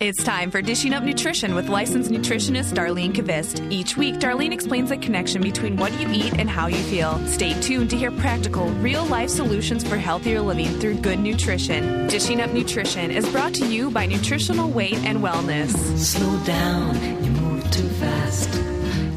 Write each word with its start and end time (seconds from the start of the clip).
It's 0.00 0.24
time 0.24 0.50
for 0.50 0.62
Dishing 0.62 0.94
Up 0.94 1.02
Nutrition 1.02 1.54
with 1.54 1.68
licensed 1.68 2.10
nutritionist 2.10 2.72
Darlene 2.72 3.12
Kvist. 3.12 3.70
Each 3.70 3.98
week, 3.98 4.14
Darlene 4.14 4.50
explains 4.50 4.88
the 4.88 4.96
connection 4.96 5.42
between 5.42 5.76
what 5.76 5.92
you 6.00 6.08
eat 6.10 6.38
and 6.38 6.48
how 6.48 6.68
you 6.68 6.82
feel. 6.84 7.18
Stay 7.26 7.52
tuned 7.60 7.90
to 7.90 7.98
hear 7.98 8.10
practical, 8.10 8.70
real 8.80 9.04
life 9.04 9.28
solutions 9.28 9.86
for 9.86 9.98
healthier 9.98 10.40
living 10.40 10.68
through 10.80 10.94
good 11.02 11.18
nutrition. 11.18 12.06
Dishing 12.06 12.40
Up 12.40 12.50
Nutrition 12.54 13.10
is 13.10 13.28
brought 13.28 13.52
to 13.56 13.66
you 13.66 13.90
by 13.90 14.06
Nutritional 14.06 14.70
Weight 14.70 14.96
and 15.04 15.18
Wellness. 15.18 15.76
Slow 15.98 16.44
down, 16.46 16.94
you 17.22 17.30
move 17.32 17.70
too 17.70 17.86
fast. 17.90 18.54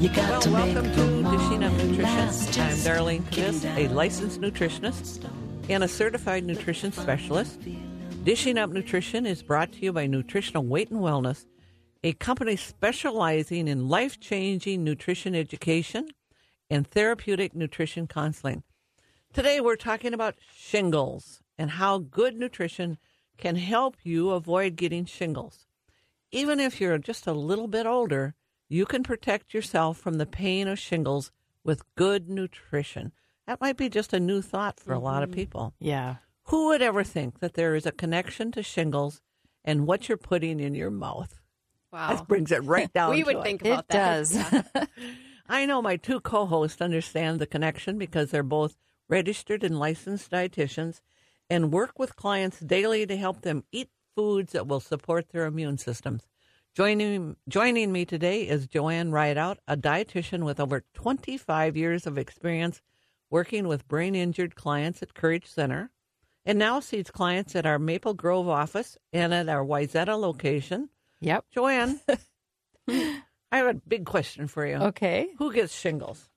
You 0.02 0.10
got 0.10 0.32
Well, 0.32 0.42
to 0.42 0.52
welcome 0.52 0.84
make 0.84 0.96
to 0.96 1.38
Dishing 1.38 1.64
Up 1.64 1.72
Nutrition. 1.72 2.62
I'm 2.62 2.76
Darlene 2.84 3.32
getting 3.32 3.54
Kvist, 3.54 3.78
a 3.78 3.88
licensed 3.88 4.42
nutritionist 4.42 5.24
and 5.70 5.82
a 5.82 5.88
certified 5.88 6.44
nutrition 6.44 6.92
specialist. 6.92 7.58
Dishing 8.24 8.58
Up 8.58 8.70
Nutrition 8.70 9.26
is 9.26 9.44
brought 9.44 9.74
to 9.74 9.80
you 9.82 9.92
by 9.92 10.08
Nutritional 10.08 10.64
Weight 10.64 10.90
and 10.90 11.02
Wellness, 11.02 11.46
a 12.05 12.14
company 12.14 12.55
specializing 12.55 13.68
in 13.68 13.90
life 13.90 14.18
changing 14.18 14.82
nutrition 14.82 15.36
education 15.36 16.08
and 16.70 16.88
therapeutic 16.88 17.54
nutrition 17.54 18.08
counseling. 18.08 18.63
Today, 19.34 19.59
we're 19.59 19.76
talking 19.76 20.13
about 20.13 20.36
shingles 20.55 21.41
and 21.58 21.72
how 21.72 21.98
good 21.98 22.38
nutrition 22.38 22.98
can 23.38 23.58
help 23.58 23.98
you 24.04 24.30
avoid 24.30 24.77
getting 24.77 25.04
shingles. 25.04 25.68
Even 26.32 26.62
if 26.62 26.80
you're 26.80 26.98
just 26.98 27.27
a 27.27 27.34
little 27.34 27.68
bit 27.68 27.85
older, 27.85 28.35
you 28.70 28.85
can 28.85 29.04
protect 29.04 29.54
yourself 29.54 29.98
from 29.98 30.13
the 30.13 30.26
pain 30.26 30.70
of 30.70 30.80
shingles 30.80 31.34
with 31.66 31.84
good 31.96 32.30
nutrition. 32.30 33.12
That 33.48 33.60
might 33.60 33.76
be 33.76 33.90
just 33.90 34.13
a 34.13 34.20
new 34.21 34.41
thought 34.41 34.80
for 34.80 34.94
a 34.94 34.99
lot 34.99 35.24
of 35.24 35.30
mm-hmm. 35.30 35.40
people. 35.40 35.74
Yeah. 35.80 36.16
Who 36.46 36.68
would 36.68 36.82
ever 36.82 37.04
think 37.04 37.40
that 37.40 37.54
there 37.54 37.76
is 37.76 37.86
a 37.86 37.92
connection 37.92 38.52
to 38.54 38.64
shingles 38.64 39.22
and 39.64 39.88
what 39.88 40.08
you're 40.10 40.18
putting 40.18 40.60
in 40.60 40.76
your 40.76 40.92
mouth? 40.92 41.40
Wow. 41.92 42.16
That 42.16 42.28
brings 42.28 42.52
it 42.52 42.64
right 42.64 42.92
down. 42.94 43.12
we 43.12 43.20
to 43.22 43.26
would 43.28 43.38
it. 43.38 43.44
think 43.44 43.66
It 43.66 43.70
about 43.70 43.88
that. 43.90 43.96
does. 44.18 44.36
Yeah. 44.36 44.85
I 45.48 45.66
know 45.66 45.82
my 45.82 45.98
two 45.98 46.20
co-hosts 46.20 46.82
understand 46.82 47.40
the 47.40 47.46
connection 47.46 47.98
because 47.98 48.32
they're 48.32 48.44
both 48.44 48.76
registered 49.10 49.63
and 49.63 49.77
licensed 49.77 50.32
dietitians 50.32 51.02
and 51.50 51.72
work 51.74 52.00
with 52.00 52.16
clients 52.16 52.60
daily 52.60 53.05
to 53.05 53.18
help 53.18 53.41
them 53.41 53.63
eat 53.72 53.90
foods 54.16 54.54
that 54.54 54.68
will 54.68 54.80
support 54.80 55.30
their 55.30 55.46
immune 55.46 55.78
systems. 55.78 56.28
Joining 56.76 57.35
joining 57.48 57.91
me 57.91 58.04
today 58.05 58.48
is 58.48 58.66
Joanne 58.68 59.12
Ridout, 59.12 59.57
a 59.68 59.78
dietitian 59.78 60.44
with 60.44 60.60
over 60.60 60.84
25 60.96 61.78
years 61.78 62.07
of 62.07 62.18
experience 62.18 62.82
working 63.30 63.68
with 63.68 63.88
brain 63.88 64.16
injured 64.16 64.56
clients 64.56 65.03
at 65.03 65.13
Courage 65.13 65.46
Center, 65.46 65.91
and 66.46 66.59
now 66.59 66.80
sees 66.80 67.09
clients 67.12 67.56
at 67.56 67.66
our 67.66 67.80
Maple 67.80 68.13
Grove 68.13 68.47
office 68.47 68.97
and 69.12 69.34
at 69.34 69.50
our 69.50 69.63
Wayzata 69.63 70.19
location. 70.19 70.90
Yep. 71.22 71.46
Joanne, 71.52 72.00
I 72.88 73.22
have 73.52 73.68
a 73.68 73.74
big 73.74 74.06
question 74.06 74.47
for 74.47 74.66
you. 74.66 74.75
Okay. 74.75 75.30
Who 75.38 75.53
gets 75.53 75.78
shingles? 75.78 76.30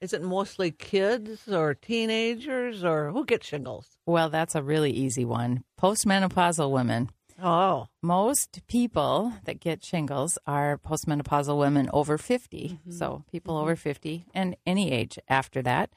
Is 0.00 0.12
it 0.12 0.22
mostly 0.22 0.72
kids 0.72 1.48
or 1.48 1.74
teenagers 1.74 2.82
or 2.82 3.12
who 3.12 3.24
gets 3.24 3.46
shingles? 3.46 3.86
Well, 4.04 4.30
that's 4.30 4.56
a 4.56 4.62
really 4.62 4.90
easy 4.90 5.24
one. 5.24 5.62
Postmenopausal 5.80 6.70
women. 6.72 7.10
Oh, 7.40 7.88
Most 8.02 8.62
people 8.68 9.32
that 9.44 9.60
get 9.60 9.84
shingles 9.84 10.38
are 10.46 10.78
postmenopausal 10.78 11.58
women 11.58 11.88
over 11.92 12.18
50. 12.18 12.68
Mm-hmm. 12.68 12.90
So 12.90 13.24
people 13.30 13.54
mm-hmm. 13.54 13.62
over 13.62 13.76
50 13.76 14.26
and 14.34 14.56
any 14.66 14.92
age 14.92 15.18
after 15.28 15.62
that. 15.62 15.90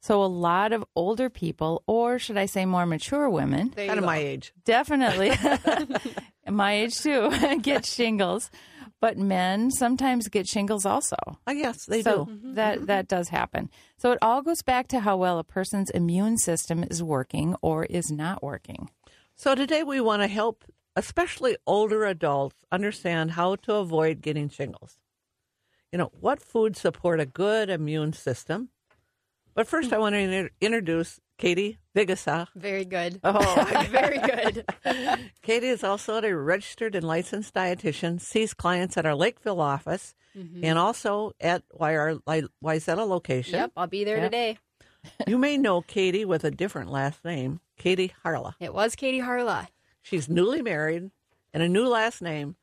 So 0.00 0.24
a 0.24 0.26
lot 0.26 0.72
of 0.72 0.84
older 0.96 1.28
people, 1.28 1.82
or 1.86 2.18
should 2.18 2.38
I 2.38 2.46
say 2.46 2.64
more 2.64 2.86
mature 2.86 3.28
women, 3.28 3.72
There 3.74 3.84
you 3.84 3.90
kind 3.90 3.98
of 3.98 4.06
my 4.06 4.16
age. 4.16 4.52
definitely 4.64 5.32
my 6.48 6.72
age 6.72 6.98
too, 6.98 7.30
get 7.62 7.84
shingles. 7.84 8.50
But 8.98 9.16
men 9.16 9.70
sometimes 9.70 10.28
get 10.28 10.46
shingles 10.46 10.84
also. 10.84 11.16
Uh, 11.26 11.34
I 11.46 11.54
guess 11.54 11.86
they 11.86 12.02
so 12.02 12.26
do. 12.26 12.32
Mm-hmm, 12.32 12.54
that 12.54 12.76
mm-hmm. 12.76 12.86
that 12.86 13.08
does 13.08 13.30
happen. 13.30 13.70
So 13.96 14.12
it 14.12 14.18
all 14.20 14.42
goes 14.42 14.62
back 14.62 14.88
to 14.88 15.00
how 15.00 15.16
well 15.16 15.38
a 15.38 15.44
person's 15.44 15.88
immune 15.90 16.36
system 16.36 16.84
is 16.84 17.02
working 17.02 17.56
or 17.62 17.84
is 17.84 18.10
not 18.10 18.42
working. 18.42 18.90
So 19.36 19.54
today 19.54 19.82
we 19.82 20.02
want 20.02 20.20
to 20.20 20.28
help 20.28 20.64
especially 20.96 21.56
older 21.66 22.04
adults 22.04 22.56
understand 22.70 23.32
how 23.32 23.56
to 23.56 23.74
avoid 23.74 24.20
getting 24.20 24.48
shingles. 24.48 24.98
You 25.92 25.98
know, 25.98 26.12
what 26.20 26.42
foods 26.42 26.80
support 26.80 27.20
a 27.20 27.26
good 27.26 27.70
immune 27.70 28.12
system? 28.12 28.68
But 29.54 29.66
first 29.66 29.92
I 29.92 29.98
want 29.98 30.14
to 30.14 30.18
inter- 30.18 30.50
introduce 30.60 31.20
Katie 31.38 31.78
Vigasa. 31.96 32.48
Very 32.54 32.84
good. 32.84 33.20
Oh, 33.24 33.86
Very 33.90 34.18
good. 34.18 34.64
Katie 35.42 35.68
is 35.68 35.82
also 35.82 36.22
a 36.22 36.36
registered 36.36 36.94
and 36.94 37.04
licensed 37.06 37.54
dietitian, 37.54 38.20
sees 38.20 38.54
clients 38.54 38.96
at 38.96 39.06
our 39.06 39.14
Lakeville 39.14 39.60
office 39.60 40.14
mm-hmm. 40.36 40.64
and 40.64 40.78
also 40.78 41.32
at 41.40 41.62
our 41.78 42.16
Wayzata 42.62 43.08
location. 43.08 43.54
Yep, 43.54 43.72
I'll 43.76 43.86
be 43.86 44.04
there 44.04 44.18
Yep. 44.18 44.24
today. 44.26 44.58
You 45.26 45.38
may 45.38 45.56
know 45.56 45.80
Katie 45.80 46.26
with 46.26 46.44
a 46.44 46.50
different 46.50 46.90
last 46.90 47.24
name, 47.24 47.60
Katie 47.78 48.12
Harla. 48.22 48.52
It 48.60 48.74
was 48.74 48.94
Katie 48.94 49.20
Harla. 49.20 49.68
She's 50.02 50.28
newly 50.28 50.60
married 50.60 51.10
and 51.54 51.62
a 51.62 51.68
new 51.70 51.88
last 51.88 52.20
name, 52.20 52.56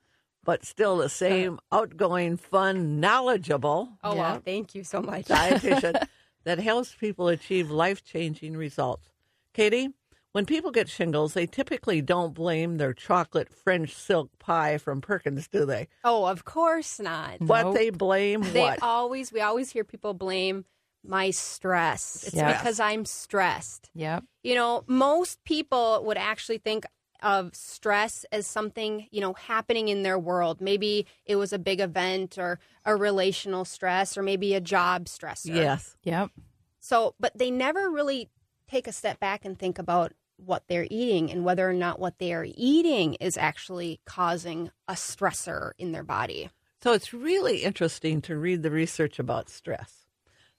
but 0.43 0.63
still 0.63 0.97
the 0.97 1.05
uh-huh. 1.05 1.09
same 1.09 1.59
outgoing, 1.71 2.37
fun, 2.37 2.99
knowledgeable 2.99 3.89
Oh 4.03 4.13
wow, 4.13 4.39
thank 4.45 4.75
you 4.75 4.83
so 4.83 5.01
much. 5.01 5.25
dietitian 5.25 6.07
that 6.47 6.59
helps 6.59 6.95
people 6.95 7.27
achieve 7.27 7.69
life 7.69 8.05
changing 8.05 8.55
results. 8.55 9.09
Katie, 9.53 9.89
when 10.31 10.45
people 10.45 10.71
get 10.71 10.87
shingles, 10.87 11.33
they 11.33 11.45
typically 11.45 12.01
don't 12.01 12.33
blame 12.33 12.77
their 12.77 12.93
chocolate 12.93 13.49
French 13.49 13.93
silk 13.93 14.29
pie 14.39 14.77
from 14.77 15.01
Perkins, 15.01 15.49
do 15.49 15.65
they? 15.65 15.89
oh, 16.05 16.25
of 16.25 16.45
course 16.45 17.01
not. 17.01 17.41
What 17.41 17.63
Nope. 17.65 17.75
they 17.75 17.89
blame, 17.89 18.41
They 18.53 18.61
what? 18.61 18.79
always 18.81 19.33
we 19.33 19.41
always 19.41 19.71
hear 19.71 19.83
people 19.83 20.13
blame 20.13 20.63
my 21.03 21.31
stress. 21.31 22.23
It's 22.27 22.35
Yes. 22.35 22.57
because 22.57 22.79
I'm 22.79 23.03
stressed. 23.03 23.89
Yep. 23.93 24.23
You 24.43 24.55
know, 24.55 24.85
most 24.87 25.43
people 25.43 26.03
would 26.05 26.17
actually 26.17 26.59
think 26.59 26.85
of 27.21 27.55
stress 27.55 28.25
as 28.31 28.47
something, 28.47 29.07
you 29.11 29.21
know, 29.21 29.33
happening 29.33 29.87
in 29.89 30.03
their 30.03 30.19
world. 30.19 30.61
Maybe 30.61 31.05
it 31.25 31.35
was 31.35 31.53
a 31.53 31.59
big 31.59 31.79
event 31.79 32.37
or 32.37 32.59
a 32.85 32.95
relational 32.95 33.65
stress 33.65 34.17
or 34.17 34.23
maybe 34.23 34.53
a 34.53 34.61
job 34.61 35.05
stressor. 35.05 35.55
yes. 35.55 35.97
Yep. 36.03 36.31
So, 36.79 37.15
but 37.19 37.37
they 37.37 37.51
never 37.51 37.89
really 37.89 38.29
take 38.69 38.87
a 38.87 38.91
step 38.91 39.19
back 39.19 39.45
and 39.45 39.57
think 39.57 39.79
about 39.79 40.13
what 40.37 40.63
they're 40.67 40.87
eating 40.89 41.31
and 41.31 41.43
whether 41.43 41.67
or 41.67 41.73
not 41.73 41.99
what 41.99 42.19
they 42.19 42.33
are 42.33 42.45
eating 42.55 43.15
is 43.15 43.37
actually 43.37 43.99
causing 44.05 44.71
a 44.87 44.93
stressor 44.93 45.71
in 45.77 45.91
their 45.91 46.03
body. 46.03 46.49
So 46.81 46.93
it's 46.93 47.13
really 47.13 47.63
interesting 47.63 48.21
to 48.21 48.37
read 48.37 48.61
the 48.61 48.69
research 48.69 49.17
about 49.17 49.49
stress, 49.49 50.05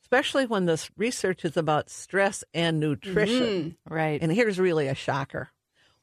especially 0.03 0.47
when 0.47 0.67
this 0.67 0.91
research 0.97 1.45
is 1.45 1.57
about 1.57 1.91
stress 1.91 2.43
and 2.53 2.81
nutrition. 2.81 3.79
Mm-hmm. 3.87 3.95
Right. 3.95 4.21
And 4.21 4.33
here's 4.33 4.59
really 4.59 4.89
a 4.89 4.95
shocker. 4.95 5.51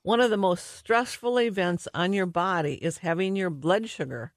One 0.05 0.21
of 0.21 0.29
the 0.29 0.37
most 0.37 0.75
stressful 0.77 1.39
events 1.39 1.87
on 1.93 2.13
your 2.13 2.27
body 2.27 2.75
is 2.75 2.99
having 2.99 3.35
your 3.35 3.49
blood 3.49 3.89
sugar 3.89 4.33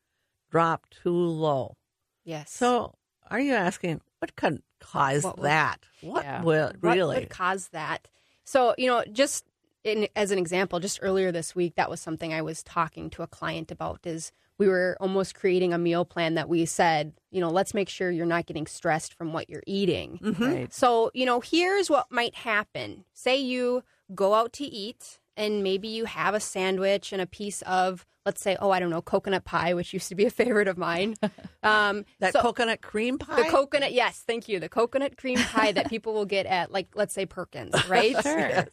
drop 0.51 0.87
too 0.89 1.11
low. 1.12 1.77
Yes. 2.25 2.51
So, 2.51 2.95
are 3.31 3.39
you 3.39 3.53
asking 3.53 4.01
what 4.21 4.34
could 4.34 4.62
cause 4.81 5.25
What 5.25 5.37
would- 5.39 5.45
that? 5.47 5.81
What 6.01 6.25
Yeah. 6.25 6.43
will 6.43 6.73
what 6.81 6.97
really? 6.97 7.17
would 7.21 7.28
cause 7.28 7.69
that? 7.69 8.09
So, 8.45 8.75
you 8.78 8.87
know, 8.87 9.05
just 9.12 9.45
in, 9.84 10.09
as 10.17 10.31
an 10.31 10.39
example, 10.39 10.81
just 10.81 11.01
earlier 11.03 11.31
this 11.31 11.55
week, 11.55 11.75
that 11.77 11.91
was 11.91 12.01
something 12.01 12.33
I 12.33 12.41
was 12.41 12.62
talking 12.62 13.11
to 13.11 13.23
a 13.23 13.27
client 13.27 13.71
about. 13.71 14.01
Is 14.07 14.33
we 14.57 14.69
were 14.69 14.97
almost 15.01 15.34
creating 15.34 15.75
a 15.75 15.78
meal 15.78 16.07
plan 16.07 16.34
that 16.34 16.49
we 16.49 16.65
said, 16.65 17.12
you 17.31 17.41
know, 17.43 17.51
let's 17.51 17.75
make 17.75 17.91
sure 17.91 18.11
you're 18.11 18.25
not 18.25 18.47
getting 18.47 18.67
stressed 18.67 19.12
from 19.12 19.34
what 19.34 19.51
you're 19.51 19.62
eating. 19.67 20.19
Mm-hmm. 20.23 20.45
Right. 20.45 20.73
So, 20.73 21.11
you 21.12 21.27
know, 21.27 21.41
here's 21.41 21.91
what 21.91 22.11
might 22.11 22.34
happen. 22.37 23.05
Say 23.12 23.37
you 23.37 23.84
go 24.15 24.33
out 24.33 24.55
to 24.55 24.65
eat 24.65 25.19
and 25.38 25.62
maybe 25.62 25.88
you 25.88 26.04
have 26.04 26.34
a 26.34 26.41
sandwich 26.41 27.12
and 27.12 27.22
a 27.22 27.26
piece 27.26 27.62
of, 27.62 28.04
let's 28.26 28.43
say, 28.43 28.56
oh, 28.60 28.71
I 28.71 28.81
don't 28.81 28.91
know, 28.91 29.00
coconut 29.00 29.44
pie, 29.44 29.72
which 29.72 29.95
used 29.95 30.09
to 30.10 30.15
be 30.15 30.27
a 30.27 30.30
favorite 30.42 30.68
of 30.68 30.77
mine. 30.77 31.15
Um, 31.63 32.04
that 32.21 32.34
so- 32.34 32.42
coconut 32.42 32.83
cream 32.83 33.16
pie? 33.18 33.45
the 33.45 33.48
coconut, 33.48 33.92
yes, 33.92 34.22
thank 34.27 34.48
you. 34.48 34.60
The 34.60 34.68
coconut 34.68 35.16
cream 35.16 35.39
pie 35.39 35.72
that 35.72 35.89
people 35.89 36.13
will 36.13 36.27
get 36.27 36.45
at, 36.45 36.71
like, 36.72 36.89
let's 36.95 37.15
say 37.15 37.24
Perkins, 37.24 37.72
right? 37.89 38.15
Sure. 38.22 38.66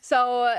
So, 0.00 0.42
uh, 0.44 0.56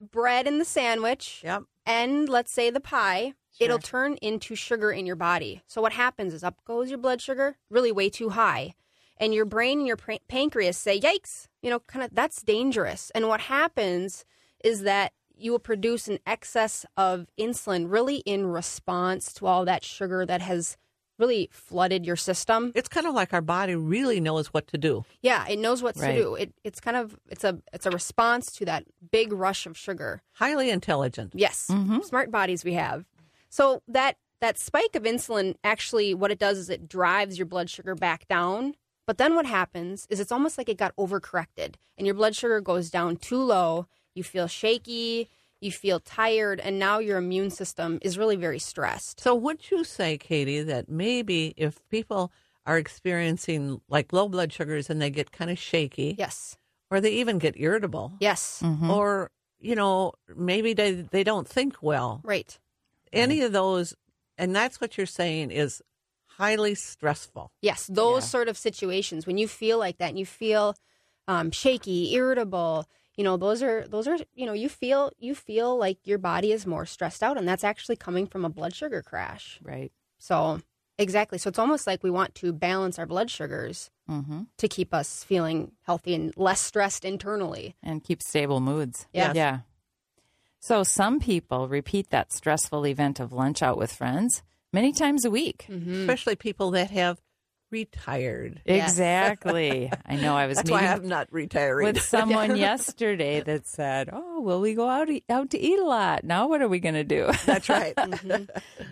bread 0.00 0.46
in 0.46 0.58
the 0.58 0.64
sandwich 0.64 1.40
Yep. 1.44 1.62
and 1.86 2.28
let's 2.28 2.52
say 2.52 2.70
the 2.70 2.80
pie, 2.80 3.34
it'll 3.58 3.78
turn 3.80 4.14
into 4.22 4.54
sugar 4.54 4.92
in 4.92 5.06
your 5.06 5.16
body. 5.16 5.62
So 5.66 5.82
what 5.82 5.92
happens 5.92 6.32
is 6.34 6.44
up 6.44 6.56
goes 6.64 6.88
your 6.90 6.98
blood 6.98 7.20
sugar, 7.20 7.56
really 7.70 7.90
way 7.90 8.08
too 8.08 8.28
high. 8.30 8.74
And 9.20 9.34
your 9.34 9.44
brain 9.44 9.78
and 9.78 9.88
your 9.88 9.96
pran- 9.96 10.20
pancreas 10.28 10.76
say, 10.76 11.00
"Yikes!" 11.00 11.48
You 11.60 11.70
know, 11.70 11.80
kind 11.80 12.04
of 12.04 12.14
that's 12.14 12.40
dangerous. 12.42 13.10
And 13.16 13.26
what 13.26 13.40
happens 13.40 14.24
is 14.64 14.82
that 14.82 15.12
you 15.36 15.52
will 15.52 15.58
produce 15.58 16.08
an 16.08 16.18
excess 16.26 16.84
of 16.96 17.26
insulin, 17.38 17.86
really 17.88 18.16
in 18.18 18.46
response 18.46 19.32
to 19.34 19.46
all 19.46 19.64
that 19.64 19.84
sugar 19.84 20.26
that 20.26 20.40
has 20.40 20.76
really 21.18 21.48
flooded 21.52 22.06
your 22.06 22.16
system. 22.16 22.72
It's 22.74 22.88
kind 22.88 23.06
of 23.06 23.14
like 23.14 23.32
our 23.32 23.40
body 23.40 23.74
really 23.74 24.20
knows 24.20 24.48
what 24.48 24.68
to 24.68 24.78
do. 24.78 25.04
Yeah, 25.20 25.46
it 25.48 25.58
knows 25.58 25.82
what 25.82 25.96
Right. 25.96 26.14
to 26.14 26.22
do. 26.22 26.34
It, 26.36 26.52
it's 26.64 26.80
kind 26.80 26.96
of 26.96 27.18
it's 27.28 27.44
a 27.44 27.58
it's 27.72 27.86
a 27.86 27.90
response 27.90 28.52
to 28.52 28.64
that 28.66 28.84
big 29.10 29.32
rush 29.32 29.66
of 29.66 29.76
sugar. 29.76 30.22
Highly 30.34 30.70
intelligent. 30.70 31.32
Yes, 31.34 31.68
mm-hmm. 31.70 32.00
smart 32.02 32.30
bodies 32.30 32.64
we 32.64 32.74
have. 32.74 33.04
So 33.48 33.82
that 33.88 34.16
that 34.40 34.58
spike 34.58 34.94
of 34.94 35.02
insulin 35.02 35.56
actually 35.64 36.14
what 36.14 36.30
it 36.30 36.38
does 36.38 36.58
is 36.58 36.70
it 36.70 36.88
drives 36.88 37.38
your 37.38 37.46
blood 37.46 37.68
sugar 37.68 37.94
back 37.94 38.28
down. 38.28 38.74
But 39.06 39.18
then 39.18 39.34
what 39.34 39.46
happens 39.46 40.06
is 40.10 40.20
it's 40.20 40.30
almost 40.30 40.58
like 40.58 40.68
it 40.68 40.76
got 40.76 40.94
overcorrected 40.96 41.76
and 41.96 42.06
your 42.06 42.14
blood 42.14 42.36
sugar 42.36 42.60
goes 42.60 42.90
down 42.90 43.16
too 43.16 43.42
low. 43.42 43.86
You 44.18 44.24
feel 44.24 44.48
shaky, 44.48 45.28
you 45.60 45.70
feel 45.70 46.00
tired, 46.00 46.58
and 46.58 46.76
now 46.76 46.98
your 46.98 47.18
immune 47.18 47.50
system 47.50 48.00
is 48.02 48.18
really 48.18 48.34
very 48.34 48.58
stressed. 48.58 49.20
So 49.20 49.32
would 49.36 49.70
you 49.70 49.84
say, 49.84 50.18
Katie, 50.18 50.60
that 50.62 50.88
maybe 50.88 51.54
if 51.56 51.88
people 51.88 52.32
are 52.66 52.78
experiencing 52.78 53.80
like 53.88 54.12
low 54.12 54.28
blood 54.28 54.52
sugars 54.52 54.90
and 54.90 55.00
they 55.00 55.08
get 55.08 55.30
kind 55.30 55.52
of 55.52 55.58
shaky, 55.58 56.16
Yes. 56.18 56.58
or 56.90 57.00
they 57.00 57.12
even 57.12 57.38
get 57.38 57.54
irritable, 57.56 58.14
Yes. 58.18 58.64
or 58.88 59.30
you 59.60 59.76
know 59.76 60.14
maybe 60.34 60.74
they 60.74 60.90
they 61.14 61.22
don't 61.22 61.46
think 61.48 61.76
well, 61.80 62.20
Right. 62.24 62.58
any 63.12 63.42
of 63.42 63.52
those, 63.52 63.94
and 64.36 64.54
that's 64.54 64.80
what 64.80 64.96
you're 64.98 65.06
saying 65.06 65.52
is 65.52 65.80
highly 66.26 66.74
stressful. 66.74 67.52
Yes, 67.62 67.86
those 67.86 68.24
Yeah. 68.24 68.28
sort 68.30 68.48
of 68.48 68.58
situations 68.58 69.28
when 69.28 69.38
you 69.38 69.46
feel 69.46 69.78
like 69.78 69.98
that 69.98 70.08
and 70.10 70.18
you 70.18 70.26
feel 70.26 70.74
um, 71.28 71.50
shaky, 71.50 72.14
irritable, 72.14 72.86
you 73.18 73.24
know, 73.24 73.36
those 73.36 73.62
are 73.62 73.86
those 73.88 74.06
are 74.08 74.16
you 74.34 74.46
know 74.46 74.54
you 74.54 74.68
feel 74.70 75.10
you 75.18 75.34
feel 75.34 75.76
like 75.76 75.98
your 76.04 76.18
body 76.18 76.52
is 76.52 76.66
more 76.66 76.86
stressed 76.86 77.22
out, 77.22 77.36
and 77.36 77.46
that's 77.46 77.64
actually 77.64 77.96
coming 77.96 78.26
from 78.26 78.44
a 78.44 78.48
blood 78.48 78.74
sugar 78.74 79.02
crash. 79.02 79.58
Right. 79.62 79.92
So 80.18 80.60
exactly, 80.98 81.36
so 81.38 81.48
it's 81.48 81.58
almost 81.58 81.86
like 81.86 82.02
we 82.02 82.10
want 82.10 82.34
to 82.36 82.52
balance 82.52 82.98
our 82.98 83.06
blood 83.06 83.28
sugars 83.30 83.90
Mm-hmm. 84.08 84.44
to 84.56 84.68
keep 84.68 84.94
us 84.94 85.22
feeling 85.22 85.72
healthy 85.82 86.14
and 86.14 86.32
less 86.34 86.62
stressed 86.62 87.04
internally. 87.04 87.74
And 87.82 88.02
keep 88.02 88.22
stable 88.22 88.58
moods. 88.58 89.06
Yes. 89.12 89.36
Yeah. 89.36 89.58
So 90.60 90.82
some 90.82 91.20
people 91.20 91.68
repeat 91.68 92.08
that 92.08 92.32
stressful 92.32 92.86
event 92.86 93.20
of 93.20 93.34
lunch 93.34 93.62
out 93.62 93.76
with 93.76 93.92
friends 93.92 94.42
many 94.72 94.92
times 94.94 95.26
a 95.26 95.30
week. 95.30 95.66
Mm-hmm. 95.68 96.00
especially 96.08 96.36
people 96.36 96.70
that 96.70 96.90
have 96.90 97.20
retired. 97.70 98.60
Exactly. 98.64 99.92
I 100.06 100.16
know 100.16 100.36
I 100.36 100.46
was 100.48 100.56
That's 100.56 100.70
why 100.70 100.86
I'm 100.86 101.08
not 101.08 101.32
retired. 101.32 101.84
with 101.84 102.02
someone 102.02 102.56
yesterday 102.56 103.40
that 103.40 103.66
said, 103.66 104.10
"Oh, 104.12 104.40
will 104.40 104.60
we 104.60 104.74
go 104.74 104.88
out 104.88 105.08
out 105.28 105.50
to 105.50 105.58
eat 105.58 105.78
a 105.78 105.84
lot? 105.84 106.24
Now 106.24 106.48
what 106.48 106.62
are 106.62 106.68
we 106.68 106.80
going 106.80 106.94
to 106.94 107.04
do?" 107.04 107.30
That's 107.46 107.68
right. 107.68 107.94
Mm-hmm. 107.96 108.44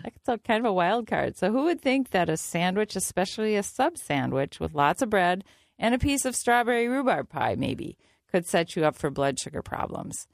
That's 0.03 0.27
a 0.27 0.37
kind 0.37 0.65
of 0.65 0.69
a 0.69 0.73
wild 0.73 1.07
card. 1.07 1.37
So 1.37 1.51
who 1.51 1.63
would 1.65 1.81
think 1.81 2.11
that 2.11 2.29
a 2.29 2.37
sandwich, 2.37 2.95
especially 2.95 3.55
a 3.55 3.63
sub 3.63 3.97
sandwich 3.97 4.59
with 4.59 4.73
lots 4.73 5.01
of 5.01 5.09
bread 5.09 5.43
and 5.79 5.93
a 5.93 5.99
piece 5.99 6.25
of 6.25 6.35
strawberry 6.35 6.87
rhubarb 6.87 7.29
pie, 7.29 7.55
maybe, 7.55 7.97
could 8.31 8.45
set 8.45 8.75
you 8.75 8.85
up 8.85 8.95
for 8.95 9.09
blood 9.09 9.39
sugar 9.39 9.61
problems? 9.61 10.27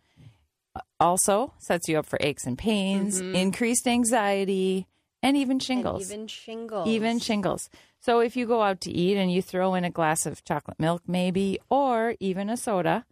Also, 0.99 1.53
sets 1.59 1.87
you 1.87 1.99
up 1.99 2.05
for 2.05 2.17
aches 2.21 2.45
and 2.45 2.57
pains, 2.57 3.21
mm-hmm. 3.21 3.35
increased 3.35 3.87
anxiety, 3.87 4.87
and 5.21 5.37
even 5.37 5.59
shingles. 5.59 6.09
And 6.09 6.11
even 6.11 6.27
shingles. 6.27 6.87
Even 6.87 7.19
shingles. 7.19 7.69
So 8.03 8.19
if 8.19 8.35
you 8.35 8.45
go 8.45 8.61
out 8.61 8.81
to 8.81 8.91
eat 8.91 9.15
and 9.15 9.31
you 9.31 9.41
throw 9.41 9.75
in 9.75 9.85
a 9.85 9.89
glass 9.89 10.25
of 10.25 10.43
chocolate 10.43 10.77
milk, 10.77 11.03
maybe, 11.07 11.59
or 11.69 12.15
even 12.19 12.49
a 12.49 12.57
soda, 12.57 13.05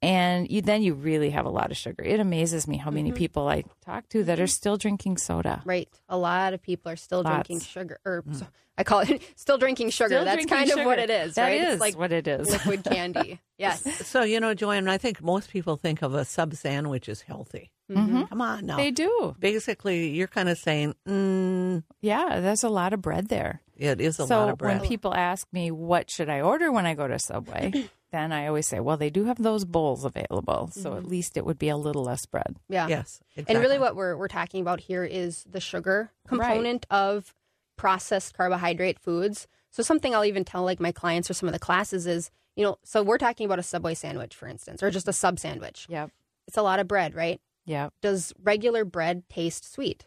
and 0.00 0.50
you 0.50 0.62
then 0.62 0.82
you 0.82 0.94
really 0.94 1.28
have 1.28 1.44
a 1.44 1.50
lot 1.50 1.70
of 1.70 1.76
sugar. 1.76 2.02
It 2.02 2.18
amazes 2.18 2.66
me 2.66 2.78
how 2.78 2.90
many 2.90 3.10
mm-hmm. 3.10 3.18
people 3.18 3.48
I 3.48 3.64
talk 3.84 4.08
to 4.10 4.24
that 4.24 4.40
are 4.40 4.44
mm-hmm. 4.44 4.48
still 4.48 4.78
drinking 4.78 5.18
soda. 5.18 5.60
Right. 5.66 5.90
A 6.08 6.16
lot 6.16 6.54
of 6.54 6.62
people 6.62 6.90
are 6.90 6.96
still 6.96 7.20
Lots. 7.20 7.48
drinking 7.48 7.60
sugar, 7.60 8.00
or 8.02 8.22
mm. 8.22 8.34
so, 8.34 8.46
I 8.78 8.84
call 8.84 9.00
it 9.00 9.22
still 9.36 9.58
drinking 9.58 9.90
sugar. 9.90 10.08
Still 10.14 10.24
That's 10.24 10.46
drinking 10.46 10.56
kind 10.56 10.70
of 10.80 10.86
what 10.86 10.98
it 10.98 11.10
is, 11.10 11.34
That 11.34 11.44
right? 11.44 11.60
is 11.60 11.74
it's 11.74 11.80
like 11.80 11.98
what 11.98 12.10
it 12.10 12.26
is. 12.26 12.48
liquid 12.50 12.84
candy. 12.84 13.40
yes. 13.58 14.06
so 14.06 14.22
you 14.22 14.40
know, 14.40 14.54
Joanne, 14.54 14.88
I 14.88 14.96
think 14.96 15.20
most 15.20 15.50
people 15.50 15.76
think 15.76 16.00
of 16.00 16.14
a 16.14 16.24
sub 16.24 16.54
sandwich 16.54 17.10
as 17.10 17.20
healthy. 17.20 17.72
Mm-hmm. 17.90 18.00
Mm-hmm. 18.00 18.24
Come 18.24 18.40
on 18.40 18.66
now. 18.66 18.76
They 18.76 18.90
do. 18.90 19.34
Basically, 19.38 20.10
you're 20.10 20.28
kind 20.28 20.48
of 20.48 20.58
saying, 20.58 20.94
mm, 21.06 21.82
Yeah, 22.00 22.40
there's 22.40 22.62
a 22.64 22.68
lot 22.68 22.92
of 22.92 23.00
bread 23.02 23.28
there. 23.28 23.62
it 23.76 24.00
is 24.00 24.18
a 24.20 24.26
so 24.26 24.40
lot 24.40 24.48
of 24.50 24.58
bread. 24.58 24.80
when 24.80 24.88
people 24.88 25.14
ask 25.14 25.46
me 25.52 25.70
what 25.70 26.10
should 26.10 26.28
I 26.28 26.40
order 26.40 26.70
when 26.70 26.86
I 26.86 26.94
go 26.94 27.08
to 27.08 27.18
Subway, 27.18 27.88
then 28.12 28.32
I 28.32 28.46
always 28.46 28.68
say, 28.68 28.80
well, 28.80 28.96
they 28.96 29.10
do 29.10 29.24
have 29.24 29.40
those 29.42 29.64
bowls 29.64 30.04
available, 30.04 30.70
so 30.72 30.94
at 30.94 31.00
mm-hmm. 31.00 31.08
least 31.08 31.36
it 31.36 31.44
would 31.44 31.58
be 31.58 31.68
a 31.68 31.76
little 31.76 32.04
less 32.04 32.26
bread. 32.26 32.56
Yeah. 32.68 32.88
yes, 32.88 33.20
And 33.36 33.58
really, 33.58 33.78
what 33.78 33.96
we're 33.96 34.16
we're 34.16 34.28
talking 34.28 34.60
about 34.60 34.80
here 34.80 35.04
is 35.04 35.44
the 35.48 35.60
sugar 35.60 36.10
component 36.26 36.86
of 36.90 37.34
processed 37.76 38.34
carbohydrate 38.34 38.98
foods. 38.98 39.46
So 39.70 39.82
something 39.82 40.14
I'll 40.14 40.24
even 40.24 40.44
tell 40.44 40.64
like 40.64 40.80
my 40.80 40.92
clients 40.92 41.30
or 41.30 41.34
some 41.34 41.48
of 41.48 41.52
the 41.52 41.58
classes 41.58 42.06
is, 42.06 42.30
you 42.56 42.64
know, 42.64 42.78
so 42.82 43.02
we're 43.02 43.18
talking 43.18 43.46
about 43.46 43.58
a 43.58 43.62
Subway 43.62 43.94
sandwich, 43.94 44.34
for 44.34 44.48
instance, 44.48 44.82
or 44.82 44.90
just 44.90 45.08
a 45.08 45.12
sub 45.12 45.38
sandwich. 45.38 45.86
Yeah. 45.88 46.08
It's 46.46 46.56
a 46.56 46.62
lot 46.62 46.80
of 46.80 46.88
bread, 46.88 47.14
right? 47.14 47.40
Yep. 47.68 47.92
Does 48.00 48.32
regular 48.42 48.86
bread 48.86 49.28
taste 49.28 49.70
sweet? 49.70 50.06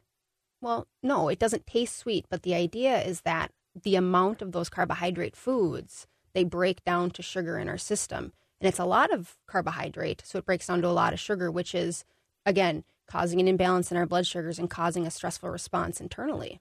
Well, 0.62 0.88
no, 1.04 1.30
it 1.30 1.38
doesn't 1.38 1.68
taste 1.68 1.96
sweet. 1.96 2.26
But 2.28 2.42
the 2.42 2.56
idea 2.56 3.00
is 3.04 3.22
that 3.22 3.52
the 3.80 3.96
amount 3.96 4.42
of 4.42 4.52
those 4.52 4.68
carbohydrate 4.68 5.36
foods 5.36 6.08
they 6.34 6.44
break 6.44 6.84
down 6.84 7.12
to 7.12 7.22
sugar 7.22 7.60
in 7.60 7.70
our 7.70 7.78
system, 7.78 8.34
and 8.60 8.68
it's 8.68 8.80
a 8.80 8.86
lot 8.86 9.14
of 9.14 9.38
carbohydrate, 9.48 10.24
so 10.26 10.40
it 10.40 10.46
breaks 10.46 10.68
down 10.68 10.82
to 10.82 10.88
a 10.88 10.90
lot 10.90 11.14
of 11.14 11.20
sugar, 11.20 11.52
which 11.52 11.76
is 11.76 12.04
again 12.46 12.84
causing 13.06 13.40
an 13.40 13.48
imbalance 13.48 13.92
in 13.92 13.98
our 13.98 14.08
blood 14.08 14.26
sugars 14.26 14.58
and 14.58 14.70
causing 14.70 15.06
a 15.06 15.12
stressful 15.12 15.50
response 15.50 16.02
internally. 16.02 16.60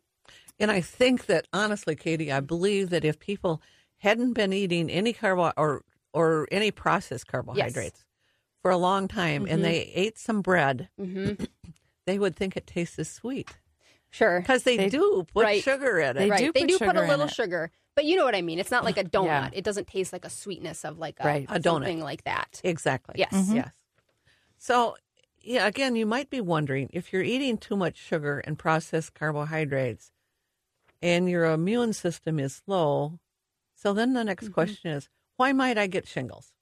And 0.58 0.70
I 0.70 0.82
think 0.82 1.26
that 1.26 1.46
honestly, 1.52 1.96
Katie, 1.96 2.30
I 2.30 2.40
believe 2.40 2.90
that 2.90 3.06
if 3.06 3.18
people 3.18 3.62
hadn't 3.98 4.34
been 4.34 4.52
eating 4.52 4.90
any 4.90 5.14
carbo 5.14 5.52
or 5.56 5.82
or 6.12 6.46
any 6.50 6.70
processed 6.70 7.26
carbohydrates 7.26 8.04
for 8.62 8.70
a 8.70 8.76
long 8.76 9.08
time 9.08 9.46
and 9.48 9.64
they 9.64 9.90
ate 9.94 10.18
some 10.18 10.42
bread, 10.42 10.88
they 12.06 12.18
would 12.18 12.36
think 12.36 12.56
it 12.56 12.66
tasted 12.66 13.04
sweet 13.06 13.50
Sure, 14.12 14.40
because 14.40 14.64
they, 14.64 14.76
They- 14.76 14.88
do 14.88 15.24
put 15.32 15.44
Right. 15.44 15.62
sugar 15.62 15.98
in 16.00 16.16
it. 16.16 16.20
They 16.20 16.30
right? 16.30 16.38
do 16.40 16.52
they 16.52 16.60
put 16.62 16.68
do 16.68 16.78
put 16.78 16.96
a 16.96 17.02
little 17.06 17.28
sugar, 17.28 17.70
but 17.94 18.04
you 18.04 18.16
know 18.16 18.24
what 18.24 18.34
I 18.34 18.42
mean. 18.42 18.58
It's 18.58 18.70
not 18.72 18.84
like 18.84 18.98
a 18.98 19.04
donut. 19.16 19.24
Yeah. 19.26 19.50
It 19.52 19.62
doesn't 19.64 19.86
taste 19.86 20.12
like 20.12 20.24
a 20.24 20.30
sweetness 20.30 20.84
of 20.84 20.98
like 20.98 21.16
a, 21.20 21.24
Right. 21.24 21.46
A 21.48 21.54
donut. 21.60 21.62
something 21.62 22.00
like 22.00 22.24
that. 22.24 22.60
Exactly. 22.64 23.14
Yes. 23.18 23.32
Mm-hmm. 23.32 23.56
Yes. 23.56 23.70
So, 24.58 24.96
yeah, 25.40 25.66
again, 25.66 25.94
you 25.96 26.06
might 26.06 26.28
be 26.28 26.40
wondering 26.40 26.90
if 26.92 27.12
you're 27.12 27.22
eating 27.22 27.56
too 27.56 27.76
much 27.76 27.96
sugar 27.96 28.40
and 28.40 28.58
processed 28.58 29.14
carbohydrates 29.14 30.10
and 31.00 31.30
your 31.30 31.44
immune 31.44 31.92
system 31.92 32.38
is 32.40 32.62
low. 32.66 33.20
So 33.76 33.92
then 33.94 34.12
the 34.12 34.20
Mm-hmm. 34.20 34.26
next 34.26 34.48
question 34.52 34.90
is, 34.90 35.08
why 35.36 35.52
might 35.52 35.78
I 35.78 35.86
get 35.86 36.06
shingles? 36.08 36.52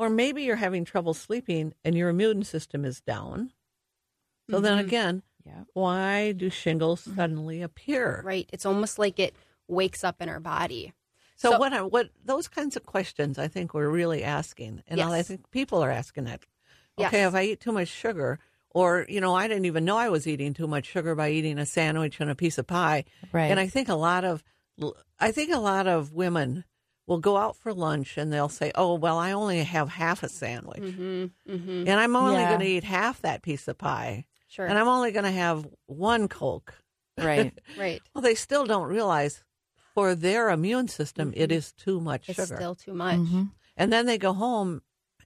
Or 0.00 0.08
maybe 0.08 0.44
you're 0.44 0.56
having 0.56 0.86
trouble 0.86 1.12
sleeping 1.12 1.74
and 1.84 1.94
your 1.94 2.08
immune 2.08 2.42
system 2.44 2.86
is 2.86 3.02
down. 3.02 3.52
So 4.50 4.58
then 4.58 4.78
Mm-hmm. 4.78 4.86
again, 4.86 5.22
Yep. 5.44 5.66
why 5.74 6.32
do 6.32 6.48
shingles 6.48 7.02
suddenly 7.02 7.60
appear? 7.60 8.22
Right. 8.24 8.48
It's 8.50 8.64
almost 8.64 8.98
like 8.98 9.18
it 9.18 9.34
wakes 9.68 10.02
up 10.02 10.22
in 10.22 10.30
our 10.30 10.40
body. 10.40 10.94
So, 11.36 11.50
So- 11.52 11.58
what 11.58 11.74
I- 11.74 11.82
what 11.82 12.08
those 12.24 12.48
kinds 12.48 12.76
of 12.76 12.84
questions 12.86 13.38
I 13.38 13.46
think 13.48 13.74
we're 13.74 13.90
really 13.90 14.24
asking, 14.24 14.82
and 14.86 15.00
I 15.02 15.20
think 15.22 15.50
people 15.50 15.82
are 15.84 15.90
asking 15.90 16.24
that. 16.24 16.40
Yes. 16.96 17.08
Okay, 17.08 17.24
if 17.24 17.34
I 17.34 17.42
eat 17.44 17.60
too 17.60 17.72
much 17.72 17.88
sugar, 17.88 18.38
or 18.70 19.04
you 19.08 19.20
know, 19.20 19.34
I 19.34 19.48
didn't 19.48 19.66
even 19.66 19.84
know 19.84 19.98
I 19.98 20.08
was 20.08 20.26
eating 20.26 20.54
too 20.54 20.66
much 20.66 20.86
sugar 20.86 21.14
by 21.14 21.30
eating 21.30 21.58
a 21.58 21.66
sandwich 21.66 22.20
and 22.20 22.30
a 22.30 22.34
piece 22.34 22.56
of 22.56 22.66
pie. 22.66 23.04
Right. 23.32 23.50
And 23.50 23.60
I 23.60 23.66
think 23.68 23.88
a 23.90 23.94
lot 23.94 24.24
of, 24.24 24.42
I 25.18 25.30
think 25.30 25.52
a 25.52 25.58
lot 25.58 25.86
of 25.86 26.12
women 26.14 26.64
will 27.06 27.18
go 27.18 27.36
out 27.36 27.56
for 27.56 27.72
lunch 27.74 28.16
and 28.18 28.32
they'll 28.32 28.48
say, 28.48 28.70
"Oh, 28.74 28.94
well, 28.94 29.18
I 29.18 29.32
only 29.32 29.62
have 29.64 29.88
half 29.88 30.22
a 30.22 30.28
sandwich, 30.28 30.82
Mm-hmm. 30.82 31.52
Mm-hmm. 31.52 31.88
and 31.88 31.90
I'm 32.00 32.14
only 32.16 32.34
Yeah. 32.42 32.48
going 32.48 32.60
to 32.60 32.66
eat 32.66 32.84
half 32.84 33.20
that 33.22 33.42
piece 33.42 33.66
of 33.68 33.78
pie, 33.78 34.26
Sure. 34.48 34.66
and 34.66 34.78
I'm 34.78 34.88
only 34.88 35.10
going 35.12 35.24
to 35.24 35.30
have 35.32 35.66
one 35.86 36.28
Coke." 36.28 36.74
Right. 37.18 37.52
right. 37.78 38.00
Well, 38.14 38.22
they 38.22 38.34
still 38.34 38.64
don't 38.64 38.88
realize 38.88 39.42
for 39.94 40.14
their 40.14 40.50
immune 40.50 40.88
system 40.88 41.32
it 41.36 41.50
is 41.52 41.72
too 41.72 42.00
much 42.00 42.28
It's 42.28 42.36
sugar. 42.36 42.56
still 42.56 42.74
too 42.74 42.94
much. 42.94 43.18
Mm-hmm. 43.18 43.42
And 43.76 43.92
then 43.92 44.06
they 44.06 44.16
go 44.18 44.32
home 44.32 44.82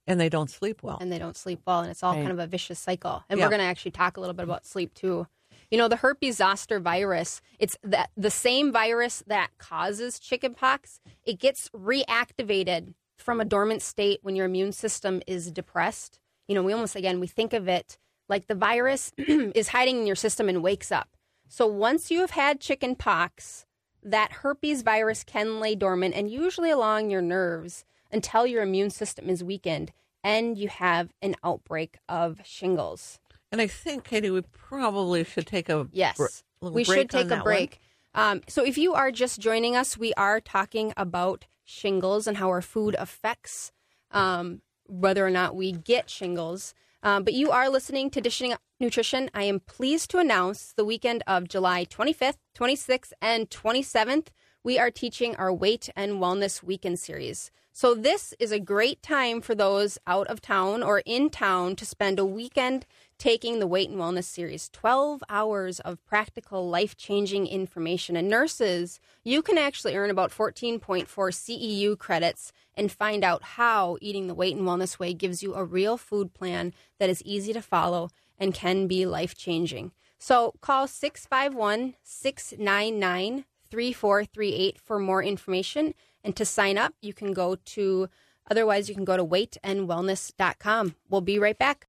and 0.06 0.18
they 0.18 0.28
don't 0.28 0.50
sleep 0.50 0.82
well. 0.82 0.98
And 1.00 1.12
they 1.12 1.18
don't 1.18 1.36
sleep 1.36 1.60
well. 1.66 1.80
And 1.80 1.90
it's 1.90 2.02
all 2.02 2.12
Right. 2.14 2.20
kind 2.20 2.32
of 2.32 2.38
a 2.38 2.46
vicious 2.46 2.78
cycle. 2.78 3.22
And 3.28 3.38
Yeah. 3.38 3.46
we're 3.46 3.50
going 3.50 3.60
to 3.60 3.66
actually 3.66 3.90
talk 3.92 4.16
a 4.16 4.20
little 4.20 4.34
bit 4.34 4.42
about 4.44 4.66
sleep 4.66 4.94
too. 4.94 5.26
You 5.74 5.78
know, 5.78 5.88
the 5.88 5.96
herpes 5.96 6.36
zoster 6.36 6.78
virus, 6.78 7.42
it's 7.58 7.76
that 7.82 8.10
the 8.16 8.30
same 8.30 8.70
virus 8.70 9.24
that 9.26 9.50
causes 9.58 10.20
chickenpox. 10.20 11.00
It 11.24 11.40
gets 11.40 11.68
reactivated 11.70 12.94
from 13.18 13.40
a 13.40 13.44
dormant 13.44 13.82
state 13.82 14.20
when 14.22 14.36
your 14.36 14.46
immune 14.46 14.70
system 14.70 15.20
is 15.26 15.50
depressed. 15.50 16.20
You 16.46 16.54
know, 16.54 16.62
we 16.62 16.72
almost, 16.72 16.94
again, 16.94 17.18
we 17.18 17.26
think 17.26 17.52
of 17.52 17.66
it 17.66 17.98
like 18.28 18.46
the 18.46 18.54
virus 18.54 19.10
is 19.18 19.66
hiding 19.66 19.98
in 19.98 20.06
your 20.06 20.14
system 20.14 20.48
and 20.48 20.62
wakes 20.62 20.92
up. 20.92 21.16
So 21.48 21.66
once 21.66 22.08
you 22.08 22.20
have 22.20 22.30
had 22.30 22.60
chickenpox, 22.60 23.66
that 24.00 24.30
herpes 24.30 24.82
virus 24.82 25.24
can 25.24 25.58
lay 25.58 25.74
dormant 25.74 26.14
and 26.14 26.30
usually 26.30 26.70
along 26.70 27.10
your 27.10 27.20
nerves 27.20 27.84
until 28.12 28.46
your 28.46 28.62
immune 28.62 28.90
system 28.90 29.28
is 29.28 29.42
weakened 29.42 29.90
and 30.22 30.56
you 30.56 30.68
have 30.68 31.12
an 31.20 31.34
outbreak 31.42 31.98
of 32.08 32.40
shingles. 32.44 33.18
And 33.54 33.60
I 33.60 33.68
think, 33.68 34.02
Katie, 34.02 34.32
we 34.32 34.42
probably 34.42 35.22
should 35.22 35.46
take 35.46 35.68
a 35.68 35.86
Yes, 35.92 36.16
br- 36.16 36.70
we 36.70 36.82
should 36.82 37.08
take 37.08 37.30
a 37.30 37.36
break. 37.36 37.78
Um, 38.12 38.40
so, 38.48 38.64
if 38.64 38.76
you 38.76 38.94
are 38.94 39.12
just 39.12 39.38
joining 39.38 39.76
us, 39.76 39.96
we 39.96 40.12
are 40.14 40.40
talking 40.40 40.92
about 40.96 41.46
shingles 41.62 42.26
and 42.26 42.38
how 42.38 42.48
our 42.48 42.60
food 42.60 42.96
affects 42.98 43.70
um, 44.10 44.62
whether 44.86 45.24
or 45.24 45.30
not 45.30 45.54
we 45.54 45.70
get 45.70 46.10
shingles. 46.10 46.74
Um, 47.04 47.22
but 47.22 47.32
you 47.32 47.52
are 47.52 47.68
listening 47.68 48.10
to 48.10 48.20
Dishing 48.20 48.52
Up 48.52 48.60
Nutrition, 48.80 49.30
I 49.32 49.44
am 49.44 49.60
pleased 49.60 50.10
to 50.10 50.18
announce 50.18 50.72
the 50.72 50.84
weekend 50.84 51.22
of 51.28 51.46
July 51.46 51.84
25th, 51.84 52.38
26th, 52.58 53.12
and 53.22 53.48
27th, 53.50 54.30
we 54.64 54.80
are 54.80 54.90
teaching 54.90 55.36
our 55.36 55.52
Weight 55.52 55.90
and 55.94 56.14
Wellness 56.14 56.60
Weekend 56.60 56.98
series. 56.98 57.52
So, 57.76 57.94
this 57.94 58.34
is 58.38 58.52
a 58.52 58.60
great 58.60 59.02
time 59.02 59.40
for 59.40 59.54
those 59.54 59.98
out 60.06 60.28
of 60.28 60.40
town 60.40 60.82
or 60.82 61.02
in 61.04 61.28
town 61.28 61.76
to 61.76 61.84
spend 61.84 62.18
a 62.18 62.24
weekend 62.24 62.86
taking 63.24 63.58
the 63.58 63.66
Weight 63.66 63.88
and 63.88 63.98
Wellness 63.98 64.24
series 64.24 64.68
12 64.68 65.24
hours 65.30 65.80
of 65.80 66.04
practical, 66.04 66.68
life 66.68 66.94
changing 66.94 67.46
information. 67.46 68.16
And 68.16 68.28
nurses, 68.28 69.00
you 69.22 69.40
can 69.40 69.56
actually 69.56 69.96
earn 69.96 70.10
about 70.10 70.30
14.4 70.30 71.06
CEU 71.06 71.98
credits 71.98 72.52
and 72.74 72.92
find 72.92 73.24
out 73.24 73.42
how 73.42 73.96
eating 74.02 74.26
the 74.26 74.34
Weight 74.34 74.54
and 74.54 74.66
Wellness 74.66 74.98
way 74.98 75.14
gives 75.14 75.42
you 75.42 75.54
a 75.54 75.64
real 75.64 75.96
food 75.96 76.34
plan 76.34 76.74
that 76.98 77.08
is 77.08 77.22
easy 77.22 77.54
to 77.54 77.62
follow 77.62 78.10
and 78.38 78.52
can 78.52 78.86
be 78.86 79.06
life 79.06 79.34
changing. 79.34 79.92
So, 80.18 80.52
call 80.60 80.86
651 80.86 81.94
699 82.02 83.46
3438 83.70 84.78
for 84.78 84.98
more 84.98 85.22
information. 85.22 85.94
And 86.22 86.36
to 86.36 86.44
sign 86.44 86.76
up, 86.76 86.92
you 87.00 87.14
can 87.14 87.32
go 87.32 87.54
to, 87.54 88.10
otherwise, 88.50 88.90
you 88.90 88.94
can 88.94 89.06
go 89.06 89.16
to 89.16 89.24
weightandwellness.com. 89.24 90.94
We'll 91.08 91.22
be 91.22 91.38
right 91.38 91.58
back. 91.58 91.86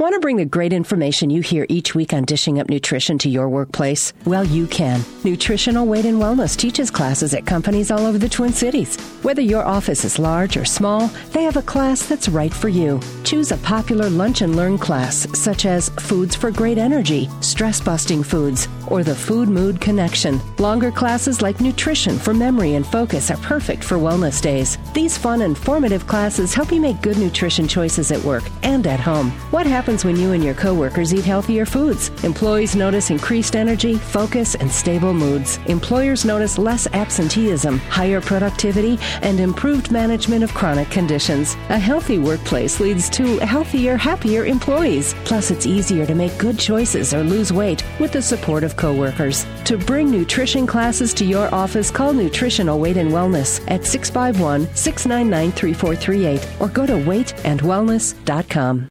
Want 0.00 0.12
to 0.14 0.18
bring 0.18 0.38
the 0.38 0.44
great 0.44 0.72
information 0.72 1.30
you 1.30 1.40
hear 1.40 1.66
each 1.68 1.94
week 1.94 2.12
on 2.12 2.24
dishing 2.24 2.58
up 2.58 2.68
nutrition 2.68 3.16
to 3.18 3.28
your 3.28 3.48
workplace? 3.48 4.12
Well, 4.24 4.44
you 4.44 4.66
can. 4.66 5.04
Nutritional 5.22 5.86
Weight 5.86 6.04
and 6.04 6.20
Wellness 6.20 6.56
teaches 6.56 6.90
classes 6.90 7.32
at 7.32 7.46
companies 7.46 7.92
all 7.92 8.04
over 8.04 8.18
the 8.18 8.28
Twin 8.28 8.52
Cities. 8.52 8.98
Whether 9.22 9.40
your 9.40 9.62
office 9.64 10.04
is 10.04 10.18
large 10.18 10.56
or 10.56 10.64
small, 10.64 11.06
they 11.30 11.44
have 11.44 11.56
a 11.56 11.62
class 11.62 12.06
that's 12.06 12.28
right 12.28 12.52
for 12.52 12.68
you. 12.68 12.98
Choose 13.22 13.52
a 13.52 13.56
popular 13.58 14.10
lunch 14.10 14.40
and 14.40 14.56
learn 14.56 14.78
class, 14.78 15.28
such 15.38 15.64
as 15.64 15.90
Foods 15.90 16.34
for 16.34 16.50
Great 16.50 16.76
Energy, 16.76 17.28
Stress 17.40 17.80
Busting 17.80 18.24
Foods, 18.24 18.66
or 18.88 19.04
the 19.04 19.14
Food 19.14 19.48
Mood 19.48 19.80
Connection. 19.80 20.40
Longer 20.58 20.90
classes 20.90 21.40
like 21.40 21.60
Nutrition 21.60 22.18
for 22.18 22.34
Memory 22.34 22.74
and 22.74 22.84
Focus 22.84 23.30
are 23.30 23.36
perfect 23.36 23.84
for 23.84 23.96
wellness 23.96 24.42
days. 24.42 24.76
These 24.92 25.16
fun 25.16 25.42
and 25.42 25.56
formative 25.56 26.08
classes 26.08 26.52
help 26.52 26.72
you 26.72 26.80
make 26.80 27.00
good 27.00 27.16
nutrition 27.16 27.68
choices 27.68 28.10
at 28.10 28.24
work 28.24 28.42
and 28.64 28.88
at 28.88 28.98
home. 28.98 29.30
What 29.52 29.68
happens 29.68 29.83
when 29.84 30.16
you 30.16 30.32
and 30.32 30.42
your 30.42 30.54
coworkers 30.54 31.12
eat 31.12 31.26
healthier 31.26 31.66
foods? 31.66 32.08
Employees 32.24 32.74
notice 32.74 33.10
increased 33.10 33.54
energy, 33.54 33.96
focus, 33.96 34.54
and 34.54 34.70
stable 34.70 35.12
moods. 35.12 35.58
Employers 35.66 36.24
notice 36.24 36.56
less 36.56 36.86
absenteeism, 36.94 37.78
higher 37.90 38.22
productivity, 38.22 38.98
and 39.20 39.38
improved 39.40 39.90
management 39.90 40.42
of 40.42 40.54
chronic 40.54 40.88
conditions. 40.90 41.54
A 41.68 41.78
healthy 41.78 42.18
workplace 42.18 42.80
leads 42.80 43.10
to 43.10 43.36
healthier, 43.40 43.98
happier 43.98 44.46
employees. 44.46 45.14
Plus, 45.26 45.50
it's 45.50 45.66
easier 45.66 46.06
to 46.06 46.14
make 46.14 46.38
good 46.38 46.58
choices 46.58 47.12
or 47.12 47.22
lose 47.22 47.52
weight 47.52 47.84
with 48.00 48.12
the 48.12 48.22
support 48.22 48.64
of 48.64 48.76
coworkers. 48.76 49.44
To 49.66 49.76
bring 49.76 50.10
nutrition 50.10 50.66
classes 50.66 51.12
to 51.14 51.26
your 51.26 51.54
office, 51.54 51.90
call 51.90 52.14
Nutritional 52.14 52.80
Weight 52.80 52.96
and 52.96 53.10
Wellness 53.10 53.60
at 53.70 53.84
651 53.84 54.74
699 54.74 55.52
3438 55.52 56.60
or 56.60 56.68
go 56.68 56.86
to 56.86 56.94
weightandwellness.com. 56.94 58.88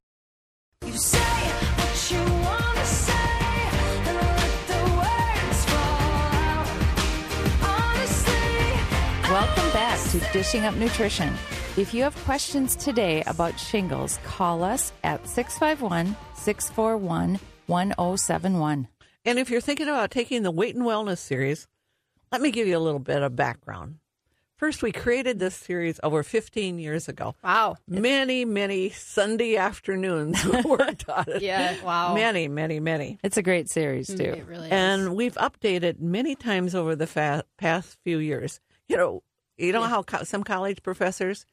Welcome 9.33 9.71
back 9.71 9.99
to 10.11 10.19
Dishing 10.31 10.65
Up 10.65 10.75
Nutrition. 10.75 11.33
If 11.75 11.93
you 11.93 12.03
have 12.03 12.15
questions 12.17 12.75
today 12.75 13.23
about 13.25 13.59
shingles, 13.59 14.19
call 14.23 14.63
us 14.63 14.93
at 15.03 15.27
651 15.27 16.15
641 16.35 17.39
1071. 17.65 18.87
And 19.25 19.39
if 19.39 19.49
you're 19.49 19.61
thinking 19.61 19.87
about 19.87 20.11
taking 20.11 20.43
the 20.43 20.51
Weight 20.51 20.75
and 20.75 20.83
Wellness 20.83 21.17
series, 21.17 21.67
let 22.31 22.41
me 22.41 22.51
give 22.51 22.67
you 22.67 22.77
a 22.77 22.79
little 22.79 22.99
bit 22.99 23.23
of 23.23 23.35
background. 23.35 23.95
First, 24.63 24.82
we 24.82 24.93
created 24.93 25.39
this 25.39 25.55
series 25.55 26.00
over 26.03 26.24
15 26.24 26.79
years 26.79 27.10
ago. 27.10 27.36
Wow. 27.43 27.75
Many, 27.86 28.46
many 28.46 28.91
Sunday 28.91 29.58
afternoons 29.58 30.41
we 30.46 30.62
worked 30.62 31.10
on 31.10 31.25
it. 31.27 31.41
Yeah, 31.41 31.75
wow. 31.84 32.13
Many, 32.15 32.48
many, 32.48 32.79
many. 32.79 33.20
It's 33.25 33.36
a 33.36 33.41
great 33.41 33.70
series, 33.70 34.08
mm, 34.08 34.15
too. 34.15 34.24
It 34.24 34.48
really 34.48 34.67
is. 34.67 34.72
And 34.72 35.17
we've 35.17 35.34
updated 35.36 36.00
many 36.00 36.36
times 36.36 36.75
over 36.75 36.96
the 36.96 37.08
fa- 37.08 37.43
past 37.58 37.98
few 38.05 38.20
years. 38.20 38.62
You 38.88 38.96
know, 38.96 39.24
you 39.58 39.74
know 39.74 39.82
how 39.82 40.01
co- 40.01 40.24
some 40.24 40.46
college 40.46 40.82
professors, 40.82 41.46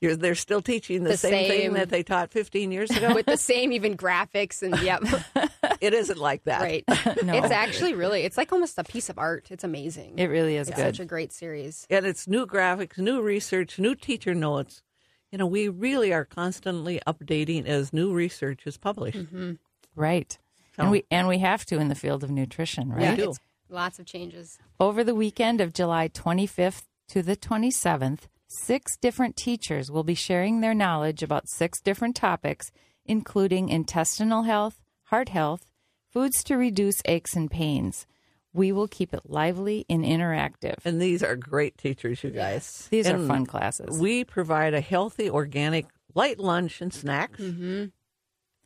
you're, 0.00 0.14
they're 0.16 0.34
still 0.36 0.62
teaching 0.62 1.02
the, 1.02 1.10
The 1.10 1.16
same, 1.16 1.48
thing 1.50 1.72
that 1.74 1.88
they 1.88 2.02
taught 2.02 2.30
15 2.30 2.70
years 2.70 2.90
ago. 2.90 3.14
with 3.14 3.26
the 3.26 3.36
same 3.36 3.72
even 3.72 3.96
graphics 3.96 4.62
and 4.62 4.80
yep 4.80 5.02
it 5.80 5.92
isn't 5.94 6.18
like 6.18 6.44
that. 6.44 6.60
right 6.62 6.84
No. 7.24 7.34
it's 7.34 7.50
actually 7.50 7.94
really 7.94 8.22
it's 8.22 8.36
like 8.36 8.52
almost 8.52 8.78
a 8.78 8.84
piece 8.84 9.08
of 9.10 9.18
art 9.18 9.48
it's 9.50 9.64
amazing 9.64 10.18
It 10.18 10.26
really 10.26 10.56
is 10.56 10.68
it's 10.68 10.76
good. 10.76 10.94
such 10.96 11.00
a 11.00 11.04
great 11.04 11.32
series 11.32 11.86
And 11.90 12.06
it's 12.06 12.28
new 12.28 12.46
graphics, 12.46 12.96
new 12.98 13.20
research, 13.20 13.78
new 13.78 13.94
teacher 13.94 14.34
notes. 14.34 14.82
You 15.30 15.36
know, 15.38 15.46
we 15.46 15.68
really 15.68 16.10
are 16.12 16.24
constantly 16.24 17.00
updating 17.06 17.66
as 17.66 17.92
new 17.92 18.14
research 18.14 18.60
is 18.66 18.78
published. 18.78 19.18
Mm-hmm. 19.18 19.52
Right. 19.94 20.38
So- 20.76 20.82
And 20.82 20.90
we 20.90 21.04
and 21.10 21.28
we 21.28 21.38
have 21.40 21.66
to 21.66 21.78
in 21.78 21.88
the 21.88 21.94
field 21.94 22.22
of 22.24 22.30
nutrition, 22.30 22.88
right? 22.90 23.02
Yeah. 23.02 23.16
do. 23.16 23.34
lots 23.68 23.98
of 23.98 24.06
changes 24.06 24.58
Over 24.80 25.02
the 25.04 25.14
weekend 25.14 25.60
of 25.60 25.72
July 25.74 26.08
25th 26.08 26.84
to 27.08 27.22
the 27.22 27.36
27th, 27.36 28.20
six 28.48 28.96
different 28.96 29.36
teachers 29.36 29.90
will 29.90 30.04
be 30.04 30.14
sharing 30.14 30.60
their 30.60 30.74
knowledge 30.74 31.22
about 31.22 31.48
six 31.48 31.80
different 31.80 32.16
topics, 32.16 32.70
including 33.04 33.68
intestinal 33.68 34.42
health, 34.42 34.80
heart 35.04 35.28
health, 35.28 35.70
foods 36.10 36.42
to 36.44 36.56
reduce 36.56 37.00
aches 37.04 37.36
and 37.36 37.50
pains. 37.50 38.06
We 38.54 38.72
will 38.72 38.88
keep 38.88 39.12
it 39.14 39.20
lively 39.28 39.84
and 39.88 40.04
interactive. 40.04 40.78
And 40.84 41.00
these 41.00 41.22
are 41.22 41.36
great 41.36 41.76
teachers, 41.78 42.24
you 42.24 42.30
guys. 42.30 42.88
These 42.90 43.06
are 43.08 43.18
fun 43.26 43.46
classes. 43.46 43.98
We 44.00 44.24
provide 44.24 44.74
a 44.74 44.80
healthy, 44.80 45.28
organic, 45.30 45.86
light 46.14 46.38
lunch 46.40 46.80
and 46.80 46.92
snacks, 46.92 47.38
Mm-hmm. 47.40 47.84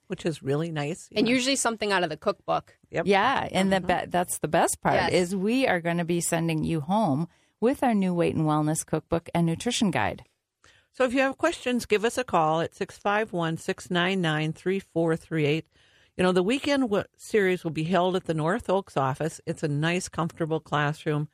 which 0.06 0.24
is 0.24 0.42
really 0.42 0.70
nice. 0.70 1.08
and 1.14 1.26
know. 1.26 1.32
usually 1.32 1.56
something 1.56 1.90
out 1.92 2.04
of 2.04 2.10
the 2.10 2.16
cookbook 2.16 2.78
Yep. 2.90 3.06
Yeah, 3.06 3.48
and 3.50 3.72
the 3.72 3.80
be- 3.80 4.06
that's 4.08 4.38
the 4.38 4.48
best 4.48 4.78
part 4.80 4.94
Yes. 4.94 5.12
is 5.12 5.36
we 5.36 5.66
are 5.66 5.80
going 5.80 5.98
to 5.98 6.04
be 6.04 6.20
sending 6.20 6.62
you 6.62 6.80
home 6.80 7.28
with 7.62 7.82
our 7.82 7.94
new 7.94 8.12
weight 8.12 8.34
and 8.34 8.44
wellness 8.44 8.84
cookbook 8.84 9.30
and 9.34 9.46
nutrition 9.46 9.90
guide. 9.90 10.24
So 10.92 11.04
if 11.04 11.14
you 11.14 11.20
have 11.20 11.38
questions, 11.38 11.86
give 11.86 12.04
us 12.04 12.18
a 12.18 12.24
call 12.24 12.60
at 12.60 12.74
651 12.74 13.56
699 13.56 14.52
3438. 14.52 15.66
You 16.18 16.24
know, 16.24 16.32
the 16.32 16.42
weekend 16.42 16.82
w- 16.82 17.04
series 17.16 17.64
will 17.64 17.70
be 17.70 17.84
held 17.84 18.16
at 18.16 18.24
the 18.24 18.34
North 18.34 18.68
Oaks 18.68 18.96
office. 18.98 19.40
It's 19.46 19.62
a 19.62 19.68
nice, 19.68 20.10
comfortable 20.10 20.60
classroom. 20.60 21.28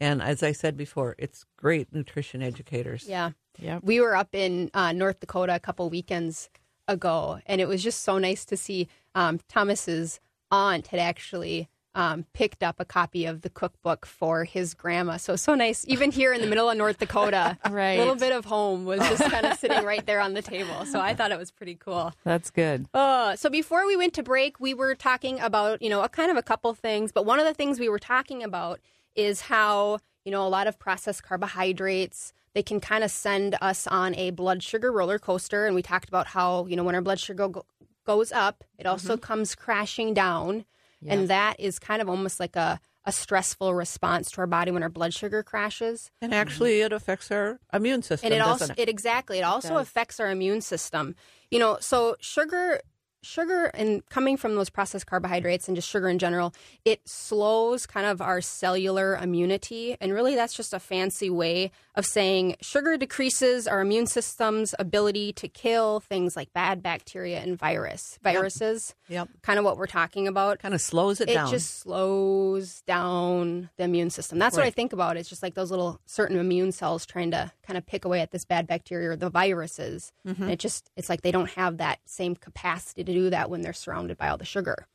And 0.00 0.20
as 0.20 0.42
I 0.42 0.52
said 0.52 0.76
before, 0.76 1.14
it's 1.18 1.46
great 1.56 1.92
nutrition 1.94 2.42
educators. 2.42 3.06
yeah 3.08 3.30
Yeah. 3.58 3.80
we 3.82 4.00
were 4.00 4.14
up 4.14 4.34
in 4.34 4.70
uh, 4.74 4.92
north 4.92 5.18
dakota 5.20 5.54
a 5.54 5.58
couple 5.58 5.88
weekends 5.90 6.50
ago 6.86 7.40
and 7.46 7.60
it 7.60 7.66
was 7.66 7.82
just 7.82 8.02
so 8.02 8.18
nice 8.18 8.44
to 8.44 8.56
see 8.56 8.86
um, 9.16 9.40
thomas's 9.48 10.20
aunt 10.52 10.86
had 10.88 11.00
actually 11.00 11.68
um, 11.98 12.24
picked 12.32 12.62
up 12.62 12.76
a 12.78 12.84
copy 12.84 13.26
of 13.26 13.42
the 13.42 13.50
cookbook 13.50 14.06
for 14.06 14.44
his 14.44 14.72
grandma 14.72 15.16
so 15.16 15.34
so 15.36 15.54
nice 15.54 15.84
even 15.88 16.10
here 16.10 16.32
in 16.32 16.40
the 16.40 16.46
middle 16.46 16.70
of 16.70 16.76
north 16.76 16.98
dakota 16.98 17.58
Right. 17.68 17.92
a 17.96 17.98
little 17.98 18.14
bit 18.14 18.32
of 18.32 18.44
home 18.44 18.84
was 18.84 19.00
just 19.00 19.24
kind 19.30 19.44
of 19.44 19.58
sitting 19.58 19.84
right 19.84 20.04
there 20.06 20.20
on 20.20 20.32
the 20.34 20.42
table 20.54 20.84
so 20.86 21.00
i 21.00 21.12
thought 21.14 21.32
it 21.32 21.38
was 21.38 21.50
pretty 21.50 21.74
cool 21.74 22.12
That's 22.24 22.50
good. 22.50 22.86
Uh, 22.94 23.34
so 23.36 23.50
before 23.50 23.86
we 23.86 23.96
went 23.96 24.14
to 24.14 24.22
break, 24.22 24.60
we 24.60 24.72
were 24.74 24.94
talking 24.94 25.40
about, 25.40 25.82
you 25.82 25.90
know, 25.90 26.02
a 26.02 26.08
kind 26.08 26.30
of 26.30 26.36
a 26.36 26.42
couple 26.42 26.72
things, 26.74 27.10
but 27.12 27.26
one 27.26 27.38
of 27.40 27.46
the 27.46 27.54
things 27.54 27.78
we 27.80 27.88
were 27.88 27.98
talking 27.98 28.42
about 28.42 28.80
is 29.14 29.42
how, 29.42 29.98
you 30.24 30.30
know, 30.32 30.46
a 30.46 30.48
lot 30.48 30.66
of 30.66 30.78
processed 30.78 31.22
carbohydrates, 31.22 32.32
they 32.54 32.62
can 32.62 32.80
kind 32.80 33.04
of 33.04 33.10
send 33.10 33.56
us 33.60 33.86
on 33.86 34.14
a 34.14 34.30
blood 34.30 34.62
sugar 34.62 34.90
roller 34.92 35.18
coaster. 35.18 35.66
And 35.66 35.74
we 35.74 35.82
talked 35.82 36.08
about 36.08 36.28
how, 36.28 36.66
you 36.66 36.76
know, 36.76 36.84
when 36.84 36.94
our 36.94 37.00
blood 37.02 37.18
sugar 37.20 37.48
go- 37.48 37.66
goes 38.06 38.32
up, 38.32 38.64
it 38.78 38.86
also 38.86 39.16
comes 39.16 39.54
crashing 39.54 40.14
down. 40.14 40.64
And 41.06 41.28
that 41.28 41.60
is 41.60 41.78
kind 41.78 42.02
of 42.02 42.08
almost 42.08 42.40
like 42.40 42.56
a, 42.56 42.80
a 43.04 43.12
stressful 43.12 43.74
response 43.74 44.30
to 44.32 44.40
our 44.40 44.46
body 44.46 44.70
when 44.70 44.82
our 44.82 44.88
blood 44.88 45.14
sugar 45.14 45.42
crashes. 45.42 46.10
And 46.20 46.34
actually, 46.34 46.80
it 46.80 46.92
affects 46.92 47.30
our 47.30 47.60
immune 47.72 48.02
system. 48.02 48.26
and 48.26 48.34
it 48.34 48.40
also 48.40 48.66
it? 48.66 48.78
it 48.78 48.88
exactly 48.88 49.38
it 49.38 49.42
also 49.42 49.76
affects 49.76 50.18
our 50.20 50.30
immune 50.30 50.60
system 50.60 51.14
you 51.50 51.58
know 51.58 51.76
so 51.80 52.16
sugar 52.20 52.80
sugar 53.22 53.66
and 53.74 54.06
coming 54.08 54.36
from 54.36 54.54
those 54.54 54.70
processed 54.70 55.06
carbohydrates 55.06 55.68
and 55.68 55.76
just 55.76 55.88
sugar 55.88 56.08
in 56.08 56.18
general 56.18 56.54
it 56.84 57.00
slows 57.06 57.84
kind 57.86 58.06
of 58.06 58.20
our 58.22 58.40
cellular 58.40 59.16
immunity 59.16 59.96
and 60.00 60.12
really 60.12 60.34
that's 60.34 60.54
just 60.54 60.72
a 60.72 60.78
fancy 60.78 61.28
way 61.28 61.70
of 61.98 62.06
saying 62.06 62.54
sugar 62.60 62.96
decreases 62.96 63.66
our 63.66 63.80
immune 63.80 64.06
system's 64.06 64.72
ability 64.78 65.32
to 65.32 65.48
kill 65.48 65.98
things 65.98 66.36
like 66.36 66.52
bad 66.52 66.80
bacteria 66.80 67.40
and 67.40 67.58
virus 67.58 68.18
viruses. 68.22 68.94
Yep. 69.08 69.28
Kind 69.42 69.58
of 69.58 69.64
what 69.64 69.76
we're 69.76 69.88
talking 69.88 70.28
about. 70.28 70.60
Kind 70.60 70.74
of 70.74 70.80
slows 70.80 71.20
it, 71.20 71.28
It 71.28 71.34
down. 71.34 71.48
It 71.48 71.50
just 71.50 71.80
slows 71.80 72.82
down 72.82 73.68
the 73.76 73.84
immune 73.84 74.10
system. 74.10 74.38
That's 74.38 74.56
what 74.56 74.64
I 74.64 74.70
think 74.70 74.92
about. 74.92 75.16
It's 75.16 75.28
just 75.28 75.42
like 75.42 75.54
those 75.54 75.70
little 75.70 76.00
certain 76.06 76.38
immune 76.38 76.70
cells 76.70 77.04
trying 77.04 77.32
to 77.32 77.50
kind 77.66 77.76
of 77.76 77.84
pick 77.84 78.04
away 78.04 78.20
at 78.20 78.30
this 78.30 78.44
bad 78.44 78.68
bacteria 78.68 79.10
or 79.10 79.16
the 79.16 79.28
viruses. 79.28 80.12
Mm-hmm. 80.24 80.44
And 80.44 80.52
it 80.52 80.60
just 80.60 80.90
it's 80.96 81.08
like 81.08 81.22
they 81.22 81.32
don't 81.32 81.50
have 81.50 81.78
that 81.78 81.98
same 82.06 82.36
capacity 82.36 83.02
to 83.02 83.12
do 83.12 83.28
that 83.30 83.50
when 83.50 83.62
they're 83.62 83.72
surrounded 83.72 84.16
by 84.16 84.28
all 84.28 84.38
the 84.38 84.44
sugar. 84.44 84.86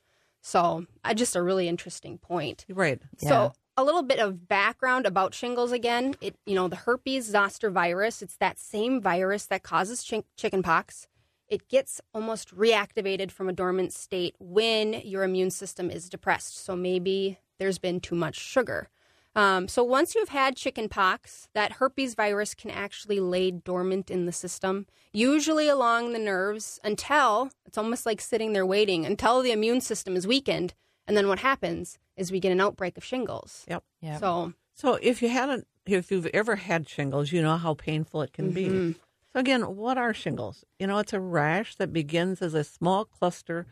So, 0.46 0.86
I 1.06 1.14
just 1.14 1.38
a 1.38 1.42
really 1.42 1.70
interesting 1.70 2.18
point. 2.18 2.66
right. 2.70 3.02
Yeah. 3.22 3.30
A 3.76 3.84
little 3.84 4.04
bit 4.04 4.20
of 4.20 4.48
background 4.48 5.08
about 5.08 5.34
shingles 5.34 5.72
again. 5.72 6.14
It 6.22 6.36
you 6.46 6.54
know 6.54 6.68
the 6.68 6.76
herpes 6.76 7.26
zoster 7.26 7.72
virus. 7.72 8.22
It's 8.22 8.38
that 8.38 8.60
same 8.60 9.02
virus 9.02 9.48
that 9.48 9.64
causes 9.64 10.04
chink 10.04 10.26
chickenpox. 10.38 11.08
It 11.48 11.68
gets 11.70 12.00
almost 12.14 12.56
reactivated 12.56 13.32
from 13.32 13.50
a 13.50 13.54
dormant 13.54 13.92
state 13.92 14.36
when 14.40 14.94
your 15.04 15.24
immune 15.24 15.50
system 15.50 15.90
is 15.90 16.08
depressed. 16.08 16.64
So 16.64 16.76
maybe 16.76 17.40
there's 17.58 17.80
been 17.80 18.00
too 18.00 18.16
much 18.16 18.36
sugar. 18.36 18.90
Um, 19.36 19.68
so 19.68 19.84
once 19.84 20.14
you've 20.14 20.30
had 20.30 20.56
chickenpox, 20.56 21.50
that 21.56 21.74
herpes 21.74 22.14
virus 22.14 22.54
can 22.54 22.70
actually 22.70 23.20
lay 23.20 23.50
dormant 23.50 24.12
in 24.12 24.28
the 24.28 24.32
system, 24.32 24.86
usually 25.12 25.68
along 25.68 26.14
the 26.14 26.20
nerves, 26.20 26.80
until 26.84 27.50
it's 27.66 27.80
almost 27.80 28.06
like 28.06 28.22
sitting 28.22 28.54
there 28.54 28.68
waiting 28.68 29.04
until 29.04 29.42
the 29.42 29.52
immune 29.52 29.82
system 29.82 30.16
is 30.16 30.28
weakened. 30.28 30.76
And 31.08 31.18
then 31.18 31.28
what 31.28 31.40
happens 31.40 31.98
is 32.18 32.32
we 32.32 32.40
get 32.40 32.52
an 32.52 32.62
outbreak 32.62 32.98
of 32.98 33.04
shingles. 33.04 33.66
Yep. 33.68 33.84
Yeah. 34.02 34.20
So 34.20 34.54
So 34.74 34.96
if 35.02 35.22
you 35.22 35.30
hadn't, 35.30 35.68
if 35.86 36.12
you've 36.12 36.28
ever 36.28 36.56
had 36.56 36.88
shingles, 36.88 37.32
you 37.32 37.42
know 37.42 37.58
how 37.58 37.74
painful 37.74 38.22
it 38.22 38.34
can 38.34 38.54
Mm-hmm. 38.54 38.90
be. 38.90 38.96
So 39.34 39.40
again, 39.40 39.76
what 39.76 39.98
are 39.98 40.14
shingles? 40.14 40.64
You 40.80 40.88
know, 40.88 41.00
it's 41.00 41.14
a 41.14 41.20
rash 41.20 41.76
that 41.76 41.92
begins 41.92 42.42
as 42.42 42.54
a 42.54 42.64
small 42.64 43.06
cluster 43.06 43.66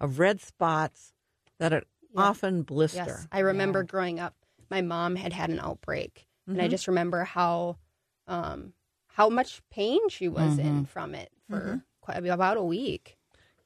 of 0.00 0.18
red 0.18 0.40
spots 0.40 1.12
that 1.58 1.72
are 1.72 1.82
often 2.16 2.62
blister. 2.62 2.98
yes, 2.98 3.28
I 3.32 3.40
remember 3.40 3.82
growing 3.82 4.20
up, 4.20 4.34
my 4.70 4.80
mom 4.80 5.16
had 5.16 5.32
had 5.32 5.50
an 5.50 5.60
outbreak, 5.60 6.26
and 6.46 6.56
Mm-hmm. 6.56 6.64
I 6.64 6.68
just 6.68 6.86
remember 6.88 7.24
how 7.24 7.76
um, 8.26 8.72
how 9.08 9.28
much 9.28 9.60
pain 9.70 10.08
she 10.08 10.28
was 10.28 10.58
Mm-hmm. 10.58 10.60
in 10.60 10.84
from 10.86 11.14
it 11.14 11.30
for 11.48 11.82
quite 12.00 12.24
about 12.24 12.56
a 12.56 12.62
week. 12.62 13.16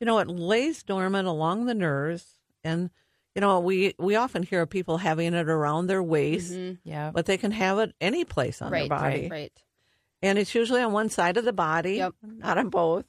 You 0.01 0.07
know, 0.07 0.19
it 0.19 0.29
lays 0.29 0.83
dormant 0.83 1.29
along 1.29 1.67
the 1.67 1.75
nerves, 1.75 2.39
and 2.65 2.91
you 3.35 3.41
know, 3.41 3.61
we 3.61 3.95
we 3.99 4.17
often 4.17 4.43
hear 4.43 4.62
of 4.62 4.71
people 4.71 4.99
having 4.99 5.33
it 5.35 5.49
around 5.49 5.87
their 5.87 6.03
waist, 6.03 6.55
yeah. 6.85 7.11
but 7.15 7.27
they 7.27 7.39
can 7.39 7.51
have 7.53 7.79
it 7.79 7.95
any 8.01 8.25
place 8.25 8.61
on 8.61 8.67
Mm-hmm. 8.67 8.75
right, 8.75 8.89
their 8.89 8.99
body. 8.99 9.21
right, 9.23 9.31
right. 9.31 9.53
And 10.23 10.39
it's 10.39 10.55
usually 10.55 10.83
on 10.83 10.93
one 10.93 11.09
side 11.09 11.37
of 11.37 11.45
the 11.45 11.53
body, 11.53 11.95
Yep. 11.97 12.15
not 12.23 12.59
on 12.59 12.69
both. 12.69 13.05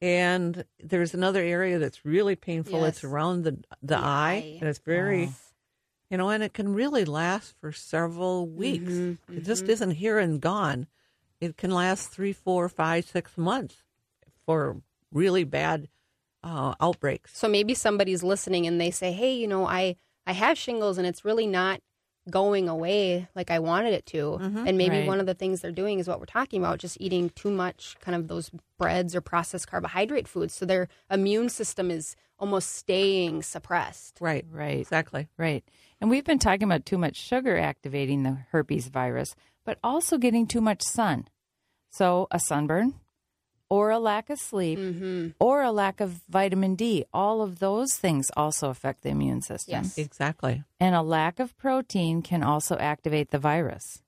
And 0.00 0.64
there's 0.82 1.12
another 1.12 1.42
area 1.42 1.78
that's 1.78 2.04
really 2.04 2.36
painful. 2.36 2.84
It's 2.84 3.02
around 3.04 3.42
the 3.42 3.58
the, 3.82 3.96
eye, 3.98 4.42
eye. 4.44 4.56
and 4.60 4.68
it's 4.68 4.78
very, 4.78 5.30
you 6.08 6.16
know, 6.16 6.30
and 6.30 6.42
it 6.42 6.54
can 6.54 6.72
really 6.72 7.04
last 7.04 7.54
for 7.60 7.72
several 7.72 8.46
weeks. 8.46 8.92
Mm-hmm, 8.92 9.36
It 9.38 9.44
just 9.44 9.64
isn't 9.68 9.90
here 9.92 10.18
and 10.18 10.40
gone. 10.40 10.86
It 11.40 11.56
can 11.56 11.70
last 11.72 12.10
three, 12.10 12.32
four, 12.32 12.68
five, 12.68 13.06
six 13.06 13.36
months 13.36 13.82
for 14.46 14.80
really 15.12 15.42
bad 15.44 15.88
uh, 16.42 16.74
outbreaks. 16.80 17.36
So 17.36 17.48
maybe 17.48 17.74
somebody's 17.74 18.22
listening 18.22 18.66
and 18.66 18.80
they 18.80 18.90
say, 18.90 19.12
"Hey, 19.12 19.34
you 19.34 19.46
know, 19.48 19.66
I 19.66 19.96
I 20.26 20.32
have 20.32 20.58
shingles 20.58 20.98
and 20.98 21.06
it's 21.06 21.24
really 21.24 21.46
not 21.46 21.80
going 22.30 22.68
away 22.68 23.26
like 23.34 23.50
I 23.50 23.58
wanted 23.58 23.94
it 23.94 24.06
to." 24.06 24.34
And 24.66 24.76
maybe 24.78 24.98
Right. 24.98 25.06
one 25.06 25.20
of 25.20 25.26
the 25.26 25.34
things 25.34 25.60
they're 25.60 25.72
doing 25.72 25.98
is 25.98 26.06
what 26.08 26.20
we're 26.20 26.26
talking 26.26 26.60
about, 26.62 26.78
just 26.78 26.96
eating 27.00 27.30
too 27.30 27.50
much 27.50 27.96
kind 28.00 28.14
of 28.14 28.28
those 28.28 28.50
breads 28.78 29.16
or 29.16 29.20
processed 29.20 29.66
carbohydrate 29.68 30.28
foods. 30.28 30.54
So 30.54 30.64
their 30.66 30.88
immune 31.10 31.48
system 31.48 31.90
is 31.90 32.14
almost 32.38 32.70
staying 32.70 33.42
suppressed. 33.42 34.18
Right. 34.20 34.44
Right. 34.50 34.78
Exactly. 34.78 35.28
Right. 35.36 35.64
And 36.00 36.08
we've 36.10 36.24
been 36.24 36.38
talking 36.38 36.64
about 36.64 36.86
too 36.86 36.98
much 36.98 37.16
sugar 37.16 37.56
activating 37.58 38.22
the 38.22 38.38
herpes 38.50 38.88
virus, 38.88 39.34
but 39.64 39.78
also 39.82 40.18
getting 40.18 40.46
too 40.46 40.60
much 40.60 40.82
sun. 40.82 41.26
So, 41.90 42.28
a 42.30 42.38
sunburn 42.38 42.94
or 43.70 43.90
a 43.90 43.98
lack 43.98 44.30
of 44.30 44.38
sleep 44.38 44.78
Mm-hmm. 44.78 45.28
or 45.40 45.62
a 45.62 45.70
lack 45.72 46.00
of 46.00 46.20
vitamin 46.28 46.74
D, 46.74 47.04
all 47.12 47.42
of 47.42 47.58
those 47.58 47.94
things 47.94 48.30
also 48.36 48.70
affect 48.70 49.02
the 49.02 49.10
immune 49.10 49.42
system. 49.42 49.82
Yes. 49.84 49.98
Exactly. 49.98 50.62
And 50.80 50.94
a 50.94 51.02
lack 51.02 51.38
of 51.40 51.56
protein 51.58 52.22
can 52.22 52.42
also 52.42 52.76
activate 52.76 53.30
the 53.30 53.38
virus. 53.38 54.02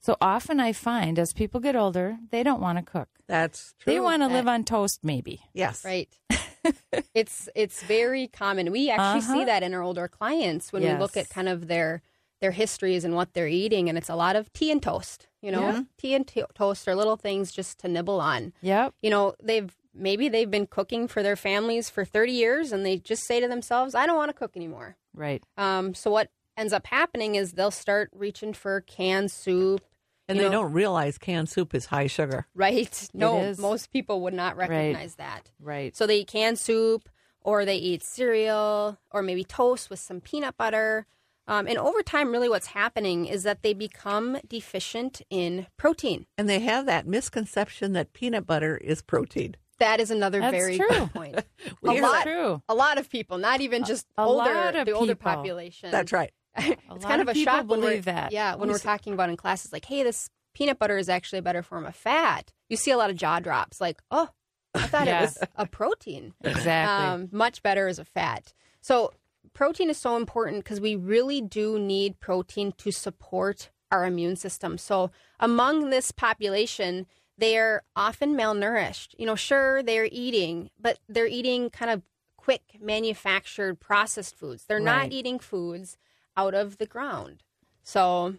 So 0.00 0.16
often 0.20 0.60
I 0.60 0.72
find 0.72 1.18
as 1.18 1.32
people 1.32 1.60
get 1.60 1.74
older, 1.74 2.18
they 2.30 2.42
don't 2.42 2.60
want 2.60 2.78
to 2.78 2.84
cook. 2.84 3.08
That's 3.26 3.74
true. 3.80 3.92
They 3.94 4.00
want 4.00 4.22
to 4.22 4.28
live 4.28 4.46
on 4.48 4.64
toast, 4.64 5.00
maybe. 5.02 5.40
Yes. 5.52 5.84
Right. 5.84 6.08
it's 7.14 7.48
it's 7.54 7.82
very 7.82 8.28
common. 8.28 8.70
We 8.70 8.90
actually 8.90 9.20
Uh-huh. 9.20 9.34
see 9.34 9.44
that 9.44 9.62
in 9.62 9.74
our 9.74 9.82
older 9.82 10.08
clients 10.08 10.72
when 10.72 10.82
we 10.82 10.92
look 10.94 11.16
at 11.16 11.28
kind 11.30 11.48
of 11.48 11.66
their 11.68 12.02
their 12.40 12.50
histories 12.52 13.04
and 13.04 13.14
what 13.14 13.34
they're 13.34 13.48
eating, 13.48 13.88
and 13.88 13.98
it's 13.98 14.08
a 14.08 14.14
lot 14.14 14.36
of 14.36 14.52
tea 14.52 14.70
and 14.70 14.82
toast. 14.82 15.26
You 15.42 15.52
know, 15.52 15.60
Yeah. 15.60 15.82
tea 15.96 16.14
and 16.14 16.26
to- 16.28 16.46
toast 16.54 16.86
are 16.88 16.94
little 16.94 17.16
things 17.16 17.52
just 17.52 17.78
to 17.80 17.88
nibble 17.88 18.20
on. 18.20 18.52
Yep. 18.60 18.94
You 19.02 19.10
know, 19.10 19.34
they've 19.42 19.74
maybe 19.94 20.28
they've 20.28 20.50
been 20.50 20.66
cooking 20.66 21.08
for 21.08 21.22
their 21.22 21.36
families 21.36 21.90
for 21.90 22.04
thirty 22.04 22.32
years, 22.32 22.72
and 22.72 22.84
they 22.86 22.98
just 22.98 23.24
say 23.24 23.40
to 23.40 23.48
themselves, 23.48 23.94
"I 23.94 24.06
don't 24.06 24.16
want 24.16 24.28
to 24.30 24.34
cook 24.36 24.56
anymore." 24.56 24.96
Right. 25.14 25.42
Um, 25.56 25.94
so 25.94 26.10
what 26.10 26.30
ends 26.56 26.72
up 26.72 26.86
happening 26.86 27.34
is 27.36 27.52
they'll 27.52 27.70
start 27.70 28.10
reaching 28.12 28.52
for 28.52 28.80
canned 28.80 29.30
soup. 29.30 29.80
And 30.28 30.38
they 30.38 30.44
know, 30.44 30.50
don't 30.50 30.72
realize 30.72 31.16
canned 31.18 31.48
soup 31.48 31.74
is 31.74 31.86
high 31.86 32.06
sugar. 32.08 32.46
Right? 32.54 33.08
No, 33.14 33.54
most 33.58 33.90
people 33.92 34.20
would 34.22 34.34
not 34.34 34.56
recognize 34.56 35.14
that. 35.14 35.50
Right. 35.60 35.96
So 35.96 36.06
they 36.06 36.18
eat 36.18 36.26
canned 36.28 36.58
soup, 36.58 37.08
or 37.40 37.64
they 37.64 37.76
eat 37.76 38.02
cereal, 38.02 38.98
or 39.10 39.22
maybe 39.22 39.42
toast 39.44 39.88
with 39.88 39.98
some 40.00 40.20
peanut 40.20 40.56
butter. 40.56 41.06
Um, 41.48 41.66
and 41.66 41.78
over 41.78 42.02
time, 42.02 42.30
really 42.30 42.48
what's 42.48 42.68
happening 42.68 43.26
is 43.26 43.42
that 43.42 43.62
they 43.62 43.72
become 43.74 44.38
deficient 44.46 45.20
in 45.30 45.66
protein. 45.76 46.26
And 46.36 46.48
they 46.48 46.60
have 46.60 46.86
that 46.86 47.06
misconception 47.06 47.94
that 47.94 48.12
peanut 48.12 48.46
butter 48.46 48.76
is 48.76 49.02
protein. 49.02 49.56
That 49.78 49.98
is 50.00 50.10
another 50.10 50.40
That's 50.40 50.52
very 50.56 50.76
true. 50.76 50.88
good 50.88 51.12
point. 51.12 51.36
a 51.84 51.92
lot, 51.92 52.22
true. 52.24 52.62
a 52.68 52.74
lot 52.74 52.98
of 52.98 53.08
people, 53.08 53.38
not 53.38 53.60
even 53.60 53.84
just 53.84 54.06
a 54.18 54.22
older, 54.22 54.52
lot 54.52 54.76
of 54.76 54.86
the 54.86 54.92
older 54.92 55.14
population. 55.14 55.90
That's 55.90 56.12
right. 56.12 56.32
it's 56.56 56.76
lot 56.88 57.00
kind 57.02 57.22
of 57.22 57.28
of 57.28 57.32
a 57.32 57.34
people 57.34 57.52
shock 57.52 57.68
when 57.68 57.80
we're- 57.80 57.90
believe 57.92 58.04
that. 58.06 58.32
Yeah, 58.32 58.54
when 58.56 58.68
we're 58.68 58.78
talking 58.78 59.12
about 59.14 59.30
in 59.30 59.36
classes, 59.36 59.72
like, 59.72 59.84
hey, 59.86 60.02
this 60.02 60.28
peanut 60.54 60.78
butter 60.78 60.98
is 60.98 61.08
actually 61.08 61.38
a 61.38 61.42
better 61.42 61.62
form 61.62 61.86
of 61.86 61.94
fat. 61.94 62.52
You 62.68 62.76
see 62.76 62.90
a 62.90 62.96
lot 62.98 63.10
of 63.10 63.16
jaw 63.16 63.38
drops, 63.40 63.80
like, 63.80 64.02
oh, 64.10 64.28
I 64.74 64.86
thought 64.88 65.06
Yeah. 65.06 65.18
it 65.18 65.22
was 65.22 65.38
a 65.56 65.66
protein. 65.66 66.34
Exactly. 66.42 67.06
Um, 67.06 67.28
much 67.32 67.62
better 67.62 67.86
as 67.88 67.98
a 67.98 68.04
fat. 68.04 68.52
So 68.80 69.12
protein 69.58 69.90
is 69.90 69.96
so 69.96 70.16
important 70.16 70.62
because 70.62 70.80
we 70.80 70.94
really 70.94 71.40
do 71.40 71.80
need 71.80 72.20
protein 72.20 72.70
to 72.78 72.92
support 72.92 73.70
our 73.90 74.06
immune 74.06 74.36
system. 74.36 74.78
So 74.78 75.10
among 75.40 75.90
this 75.90 76.12
population, 76.12 77.06
they're 77.36 77.82
often 77.96 78.36
malnourished. 78.36 79.16
You 79.18 79.26
know, 79.26 79.34
sure 79.34 79.82
they're 79.82 80.08
eating, 80.12 80.70
but 80.80 81.00
they're 81.08 81.26
eating 81.26 81.70
kind 81.70 81.90
of 81.90 82.02
quick 82.36 82.78
manufactured 82.80 83.80
processed 83.80 84.36
foods. 84.36 84.64
They're 84.64 84.78
not 84.78 85.10
eating 85.10 85.40
foods 85.40 85.96
out 86.36 86.54
of 86.54 86.78
the 86.78 86.86
ground. 86.86 87.42
So, 87.82 88.36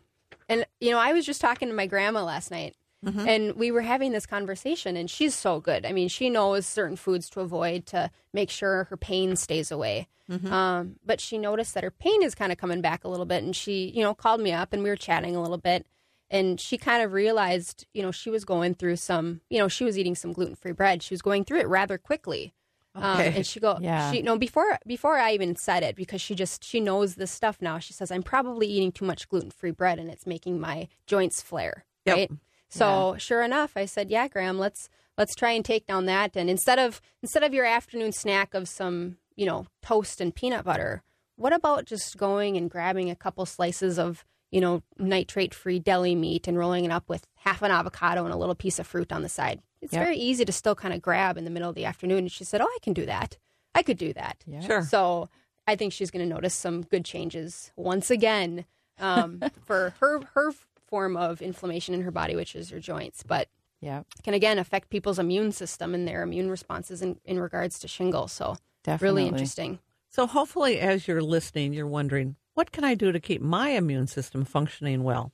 and 0.47 0.65
you 0.79 0.89
know, 0.89 0.99
I 0.99 1.12
was 1.12 1.25
just 1.25 1.41
talking 1.41 1.67
to 1.67 1.73
my 1.73 1.86
grandma 1.86 2.23
last 2.23 2.49
night 2.49 2.77
and 3.05 3.55
we 3.55 3.71
were 3.71 3.81
having 3.81 4.12
this 4.12 4.25
conversation, 4.25 4.97
and 4.97 5.09
she's 5.09 5.33
so 5.33 5.59
good. 5.59 5.85
I 5.85 5.91
mean, 5.93 6.09
she 6.09 6.29
knows 6.29 6.65
certain 6.65 6.95
foods 6.97 7.29
to 7.31 7.39
avoid 7.39 7.85
to 7.88 8.12
make 8.33 8.49
sure 8.49 8.85
her 8.85 8.97
pain 8.97 9.35
stays 9.35 9.71
away. 9.71 10.07
Um, 10.51 10.97
but 11.05 11.19
she 11.19 11.38
noticed 11.38 11.73
that 11.73 11.83
her 11.83 11.89
pain 11.91 12.21
is 12.21 12.35
kind 12.35 12.51
of 12.51 12.57
coming 12.57 12.81
back 12.81 13.03
a 13.03 13.07
little 13.07 13.25
bit, 13.25 13.43
and 13.43 13.55
she, 13.55 13.89
you 13.95 14.03
know, 14.03 14.13
called 14.13 14.41
me 14.41 14.51
up 14.51 14.73
and 14.73 14.83
we 14.83 14.89
were 14.89 14.95
chatting 14.95 15.35
a 15.35 15.41
little 15.41 15.57
bit. 15.57 15.88
And 16.29 16.59
she 16.62 16.77
kind 16.77 17.01
of 17.01 17.13
realized, 17.13 17.88
you 17.93 18.03
know, 18.03 18.12
she 18.12 18.29
was 18.29 18.45
going 18.45 18.75
through 18.75 18.97
some, 18.97 19.41
you 19.49 19.57
know, 19.57 19.67
she 19.67 19.83
was 19.83 19.97
eating 19.97 20.13
some 20.13 20.31
gluten 20.31 20.55
free 20.55 20.73
bread. 20.73 21.01
She 21.01 21.15
was 21.15 21.23
going 21.23 21.45
through 21.45 21.62
it 21.62 21.67
rather 21.67 21.97
quickly. 21.97 22.53
Um, 22.93 23.19
and 23.21 23.45
she 23.47 23.59
go, 23.59 23.77
Yeah. 23.81 24.12
she 24.12 24.21
no 24.21 24.38
before 24.38 24.77
before 24.85 25.17
I 25.17 25.33
even 25.33 25.55
said 25.55 25.81
it 25.83 25.95
because 25.95 26.21
she 26.21 26.35
just 26.35 26.63
she 26.63 26.79
knows 26.79 27.15
this 27.15 27.31
stuff 27.31 27.57
now. 27.62 27.79
She 27.79 27.93
says 27.93 28.12
I'm 28.12 28.23
probably 28.23 28.67
eating 28.67 28.91
too 28.91 29.05
much 29.05 29.29
gluten 29.29 29.49
free 29.51 29.71
bread 29.71 29.97
and 29.99 30.09
it's 30.09 30.27
making 30.27 30.59
my 30.59 30.88
joints 31.07 31.41
flare. 31.41 31.85
Yep. 32.05 32.15
Right. 32.17 32.31
So 32.69 33.15
sure 33.17 33.41
enough, 33.43 33.73
I 33.75 33.86
said, 33.86 34.10
yeah, 34.10 34.27
Graham, 34.27 34.58
let's 34.60 34.89
let's 35.17 35.36
try 35.36 35.51
and 35.51 35.65
take 35.65 35.86
down 35.88 36.05
that. 36.05 36.36
And 36.36 36.49
instead 36.49 36.79
of 36.79 37.01
instead 37.21 37.43
of 37.43 37.53
your 37.53 37.65
afternoon 37.65 38.12
snack 38.12 38.53
of 38.53 38.67
some 38.67 39.17
you 39.36 39.45
know 39.45 39.67
toast 39.82 40.21
and 40.21 40.34
peanut 40.34 40.65
butter, 40.65 41.03
what 41.36 41.53
about 41.53 41.86
just 41.86 42.17
going 42.17 42.58
and 42.58 42.69
grabbing 42.69 43.10
a 43.10 43.15
couple 43.15 43.45
slices 43.45 43.97
of 43.99 44.23
you 44.51 44.62
know 44.62 44.84
nitrate 44.97 45.53
free 45.53 45.79
deli 45.79 46.15
meat 46.15 46.47
and 46.47 46.58
rolling 46.58 46.86
it 46.86 46.91
up 46.91 47.10
with 47.10 47.25
half 47.38 47.62
an 47.62 47.71
avocado 47.71 48.23
and 48.25 48.34
a 48.34 48.38
little 48.38 48.55
piece 48.55 48.79
of 48.79 48.88
fruit 48.88 49.12
on 49.12 49.21
the 49.23 49.29
side. 49.29 49.62
It's 49.82 49.93
Yep. 49.93 50.03
very 50.03 50.17
easy 50.17 50.43
to 50.45 50.51
still 50.51 50.75
kind 50.75 50.93
of 50.93 51.01
grab 51.01 51.38
in 51.38 51.45
the 51.45 51.49
middle 51.49 51.69
of 51.69 51.75
the 51.75 51.86
afternoon. 51.86 52.19
And 52.19 52.32
she 52.32 52.43
said, 52.43 52.60
oh, 52.60 52.65
I 52.65 52.77
can 52.82 52.91
do 52.93 53.05
that. 53.05 53.38
I 53.73 53.82
could 53.82 53.97
do 53.97 54.12
that. 54.13 54.43
Yeah. 54.45 54.60
Sure. 54.60 54.82
So 54.82 55.29
I 55.65 55.77
think 55.77 55.93
she's 55.93 56.12
going 56.12 56.27
to 56.27 56.34
notice 56.36 56.53
some 56.53 56.82
good 56.82 57.05
changes 57.05 57.71
once 57.77 58.12
again 58.12 58.65
um, 58.99 59.41
for 59.65 59.93
her 60.01 60.19
her 60.34 60.51
form 60.89 61.15
of 61.15 61.41
inflammation 61.41 61.93
in 61.93 62.02
her 62.02 62.12
body, 62.12 62.36
which 62.36 62.56
is 62.56 62.69
her 62.71 62.80
joints, 62.80 63.23
but 63.23 63.47
Yeah, 63.82 64.04
can 64.23 64.34
again 64.34 64.58
affect 64.60 64.89
people's 64.89 65.19
immune 65.19 65.52
system 65.52 65.93
and 65.93 66.08
their 66.08 66.23
immune 66.23 66.49
responses 66.49 67.02
in, 67.02 67.19
in 67.25 67.39
regards 67.39 67.80
to 67.80 67.88
shingles. 67.88 68.32
So 68.32 68.58
definitely. 68.84 69.21
really 69.21 69.28
interesting. 69.30 69.80
So 70.10 70.25
hopefully, 70.28 70.80
as 70.80 71.08
you're 71.08 71.21
listening, 71.21 71.73
you're 71.73 71.86
wondering, 71.88 72.36
what 72.56 72.71
can 72.71 72.84
I 72.84 72.95
do 72.95 73.12
to 73.12 73.19
keep 73.19 73.41
my 73.41 73.69
immune 73.69 74.08
system 74.08 74.43
functioning 74.43 75.04
well? 75.04 75.32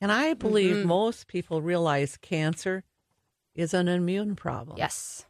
And 0.00 0.12
I 0.12 0.34
believe 0.34 0.76
Mm-hmm. 0.76 0.88
most 0.88 1.26
people 1.26 1.62
realize 1.62 2.16
cancer 2.16 2.84
is 3.54 3.74
an 3.74 3.88
immune 3.88 4.36
problem. 4.36 4.78
Yes. 4.78 5.26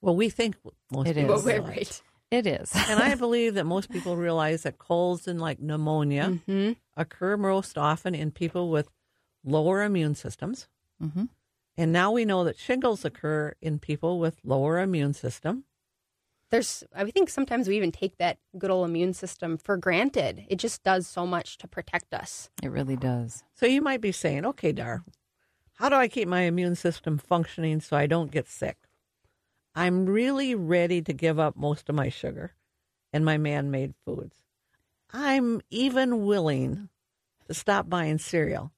Well, 0.00 0.14
we 0.14 0.28
think 0.30 0.56
most 0.92 1.08
it 1.08 1.16
people 1.16 1.36
is. 1.36 1.44
Well, 1.44 1.62
right. 1.62 2.02
It 2.30 2.46
is. 2.46 2.72
and 2.88 3.00
I 3.00 3.14
believe 3.24 3.54
that 3.54 3.64
most 3.64 3.90
people 3.90 4.16
realize 4.16 4.62
that 4.62 4.78
colds 4.78 5.26
and 5.26 5.40
like 5.40 5.58
pneumonia 5.60 6.38
hmm 6.46 6.72
occur 6.96 7.36
most 7.36 7.78
often 7.78 8.14
in 8.14 8.30
people 8.32 8.70
with 8.70 8.88
lower 9.44 9.82
immune 9.82 10.14
systems. 10.14 10.68
hmm 11.00 11.24
And 11.76 11.92
now 11.92 12.10
we 12.12 12.24
know 12.24 12.44
that 12.44 12.58
shingles 12.58 13.04
occur 13.04 13.54
in 13.60 13.78
people 13.78 14.18
with 14.18 14.40
lower 14.44 14.78
immune 14.80 15.14
system. 15.14 15.64
There's, 16.50 16.82
I 16.94 17.10
think 17.10 17.28
sometimes 17.28 17.68
we 17.68 17.76
even 17.76 17.92
take 17.92 18.16
that 18.16 18.38
good 18.56 18.70
old 18.70 18.88
immune 18.88 19.12
system 19.12 19.58
for 19.58 19.76
granted. 19.76 20.46
It 20.48 20.56
just 20.56 20.82
does 20.82 21.06
so 21.06 21.26
much 21.26 21.58
to 21.58 21.68
protect 21.68 22.14
us. 22.14 22.48
It 22.62 22.70
really 22.70 22.96
does. 22.96 23.44
So 23.54 23.66
you 23.66 23.82
might 23.82 24.00
be 24.00 24.12
saying, 24.12 24.46
okay, 24.46 24.72
Dar, 24.72 25.04
how 25.74 25.88
do 25.90 25.96
I 25.96 26.08
keep 26.08 26.26
my 26.26 26.42
immune 26.42 26.74
system 26.74 27.18
functioning 27.18 27.80
so 27.80 27.96
I 27.96 28.06
don't 28.06 28.30
get 28.30 28.48
sick? 28.48 28.78
I'm 29.74 30.06
really 30.06 30.54
ready 30.54 31.02
to 31.02 31.12
give 31.12 31.38
up 31.38 31.54
most 31.54 31.88
of 31.88 31.94
my 31.94 32.08
sugar 32.08 32.54
and 33.12 33.24
my 33.24 33.38
man 33.38 33.70
made 33.70 33.94
foods. 34.04 34.36
I'm 35.12 35.60
even 35.70 36.24
willing 36.24 36.88
to 37.46 37.54
stop 37.54 37.88
buying 37.88 38.18
cereal. 38.18 38.72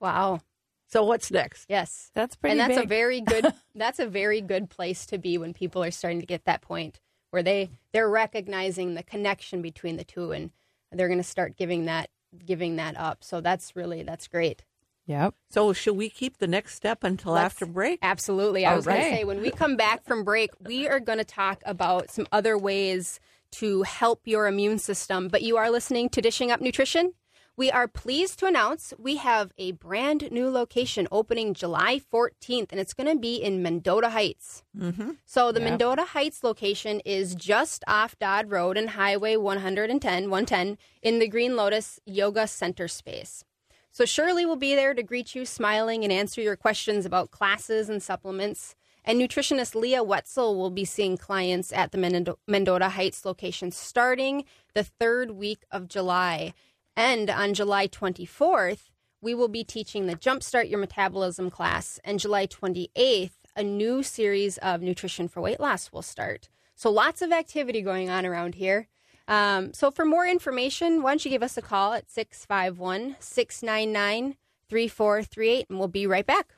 Wow. 0.00 0.40
So 0.88 1.04
what's 1.04 1.30
next? 1.30 1.66
Yes. 1.68 2.10
That's 2.14 2.34
pretty 2.36 2.58
and 2.58 2.70
that's 2.70 2.82
a 2.82 2.86
very 2.86 3.20
good 3.20 3.46
that's 3.74 3.98
a 3.98 4.06
very 4.06 4.40
good 4.40 4.70
place 4.70 5.06
to 5.06 5.18
be 5.18 5.38
when 5.38 5.52
people 5.52 5.84
are 5.84 5.90
starting 5.90 6.20
to 6.20 6.26
get 6.26 6.44
that 6.46 6.62
point 6.62 7.00
where 7.30 7.42
they 7.42 7.70
they're 7.92 8.08
recognizing 8.08 8.94
the 8.94 9.02
connection 9.02 9.60
between 9.60 9.96
the 9.96 10.04
two 10.04 10.32
and 10.32 10.50
they're 10.92 11.08
going 11.08 11.18
to 11.18 11.24
start 11.24 11.56
giving 11.56 11.84
that 11.84 12.08
giving 12.44 12.76
that 12.76 12.96
up. 12.98 13.22
So 13.22 13.40
that's 13.40 13.76
really 13.76 14.02
that's 14.02 14.28
great. 14.28 14.64
Yep. 15.06 15.34
So 15.48 15.72
should 15.72 15.96
we 15.96 16.10
keep 16.10 16.36
the 16.36 16.46
next 16.46 16.74
step 16.74 17.02
until 17.02 17.32
Let's- 17.32 17.54
after 17.54 17.66
break? 17.66 17.98
Absolutely. 18.02 18.66
I 18.66 18.76
was 18.76 18.84
going 18.84 19.00
to 19.00 19.10
say 19.10 19.24
when 19.24 19.40
we 19.40 19.50
come 19.50 19.74
back 19.76 20.04
from 20.04 20.22
break, 20.22 20.50
we 20.60 20.86
are 20.86 21.00
going 21.00 21.18
to 21.18 21.24
talk 21.24 21.62
about 21.64 22.10
some 22.10 22.26
other 22.30 22.58
ways 22.58 23.18
to 23.52 23.82
help 23.84 24.20
your 24.26 24.46
immune 24.46 24.78
system. 24.78 25.28
But 25.28 25.40
you 25.40 25.56
are 25.56 25.70
listening 25.70 26.10
to 26.10 26.20
Dishing 26.20 26.50
Up 26.50 26.60
Nutrition. 26.60 27.14
We 27.58 27.72
are 27.72 27.88
pleased 27.88 28.38
to 28.38 28.46
announce 28.46 28.94
we 29.00 29.16
have 29.16 29.50
a 29.58 29.72
brand 29.72 30.30
new 30.30 30.48
location 30.48 31.08
opening 31.10 31.54
July 31.54 32.00
14th, 32.14 32.68
and 32.70 32.78
it's 32.78 32.94
going 32.94 33.08
to 33.12 33.18
be 33.18 33.34
in 33.34 33.64
Mendota 33.64 34.10
Heights. 34.10 34.62
Mm-hmm. 34.78 35.10
So 35.26 35.50
the 35.50 35.58
Yep. 35.58 35.68
Mendota 35.70 36.04
Heights 36.04 36.44
location 36.44 37.00
is 37.00 37.34
just 37.34 37.82
off 37.88 38.16
Dodd 38.20 38.52
Road 38.52 38.76
and 38.76 38.90
Highway 38.90 39.34
110, 39.34 40.30
110 40.30 40.78
in 41.02 41.18
the 41.18 41.26
Green 41.26 41.56
Lotus 41.56 41.98
Yoga 42.06 42.46
Center 42.46 42.86
space. 42.86 43.44
So 43.90 44.04
Shirley 44.04 44.46
will 44.46 44.54
be 44.54 44.76
there 44.76 44.94
to 44.94 45.02
greet 45.02 45.34
you 45.34 45.44
smiling 45.44 46.04
and 46.04 46.12
answer 46.12 46.40
your 46.40 46.54
questions 46.54 47.04
about 47.04 47.32
classes 47.32 47.88
and 47.88 48.00
supplements. 48.00 48.76
And 49.04 49.20
nutritionist 49.20 49.74
Leah 49.74 50.04
Wetzel 50.04 50.56
will 50.56 50.70
be 50.70 50.84
seeing 50.84 51.16
clients 51.16 51.72
at 51.72 51.90
the 51.90 51.98
Mendo- 51.98 52.36
Mendota 52.46 52.90
Heights 52.90 53.24
location 53.24 53.72
starting 53.72 54.44
the 54.74 54.84
third 54.84 55.32
week 55.32 55.64
of 55.72 55.88
July. 55.88 56.52
And 56.98 57.30
on 57.30 57.54
July 57.54 57.86
24th, 57.86 58.90
we 59.22 59.32
will 59.32 59.46
be 59.46 59.62
teaching 59.62 60.06
the 60.06 60.16
Jumpstart 60.16 60.68
Your 60.68 60.80
Metabolism 60.80 61.48
class. 61.48 62.00
And 62.02 62.18
July 62.18 62.48
28th, 62.48 63.30
a 63.54 63.62
new 63.62 64.02
series 64.02 64.58
of 64.58 64.82
Nutrition 64.82 65.28
for 65.28 65.40
Weight 65.40 65.60
Loss 65.60 65.92
will 65.92 66.02
start. 66.02 66.48
So 66.74 66.90
lots 66.90 67.22
of 67.22 67.30
activity 67.30 67.82
going 67.82 68.10
on 68.10 68.26
around 68.26 68.56
here. 68.56 68.88
Um, 69.28 69.72
so 69.72 69.92
for 69.92 70.04
more 70.04 70.26
information, 70.26 71.00
why 71.00 71.12
don't 71.12 71.24
you 71.24 71.30
give 71.30 71.44
us 71.44 71.56
a 71.56 71.62
call 71.62 71.92
at 71.92 72.10
651 72.10 73.14
699 73.20 74.34
3438 74.68 75.66
and 75.70 75.78
we'll 75.78 75.86
be 75.86 76.04
right 76.04 76.26
back. 76.26 76.57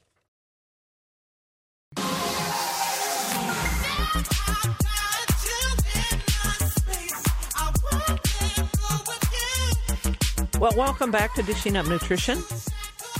Well, 10.61 10.77
welcome 10.77 11.11
back 11.11 11.33
to 11.37 11.43
Dishing 11.43 11.75
Up 11.75 11.87
Nutrition. 11.87 12.39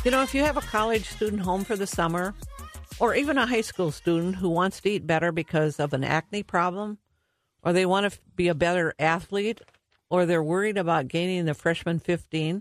You 0.05 0.11
know, 0.11 0.21
if 0.21 0.35
you 0.35 0.45
have 0.45 0.59
a 0.59 0.61
college 0.61 1.09
student 1.09 1.41
home 1.41 1.65
for 1.65 1.75
the 1.75 1.87
summer, 1.87 2.35
or 2.99 3.15
even 3.15 3.39
a 3.39 3.47
high 3.47 3.63
school 3.63 3.91
student 3.91 4.37
who 4.37 4.51
wants 4.51 4.79
to 4.83 4.91
eat 4.91 5.07
better 5.07 5.33
because 5.33 5.81
of 5.81 5.95
an 5.95 6.05
acne 6.05 6.43
problem, 6.43 6.99
or 7.63 7.73
they 7.73 7.87
want 7.87 8.13
to 8.13 8.19
be 8.37 8.49
a 8.49 8.55
better 8.55 8.93
athlete, 8.99 9.63
or 10.11 10.27
they're 10.27 10.43
worried 10.43 10.77
about 10.77 11.09
gaining 11.09 11.47
the 11.47 11.55
freshman 11.55 11.99
15, 11.99 12.61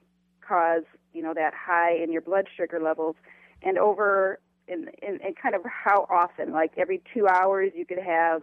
cause 0.51 0.83
you 1.13 1.21
know 1.21 1.33
that 1.33 1.53
high 1.53 1.95
in 1.95 2.11
your 2.11 2.21
blood 2.21 2.47
sugar 2.57 2.79
levels 2.81 3.15
and 3.61 3.77
over 3.77 4.39
in, 4.67 4.89
in, 5.01 5.15
in 5.25 5.33
kind 5.41 5.55
of 5.55 5.61
how 5.65 6.05
often 6.09 6.51
like 6.51 6.71
every 6.77 7.01
two 7.13 7.27
hours 7.27 7.71
you 7.75 7.85
could 7.85 7.99
have 7.99 8.41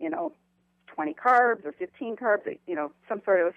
you 0.00 0.10
know 0.10 0.32
20 0.94 1.14
carbs 1.14 1.64
or 1.64 1.72
15 1.72 2.16
carbs 2.16 2.58
you 2.66 2.74
know 2.74 2.90
some 3.08 3.20
sort 3.24 3.46
of 3.46 3.54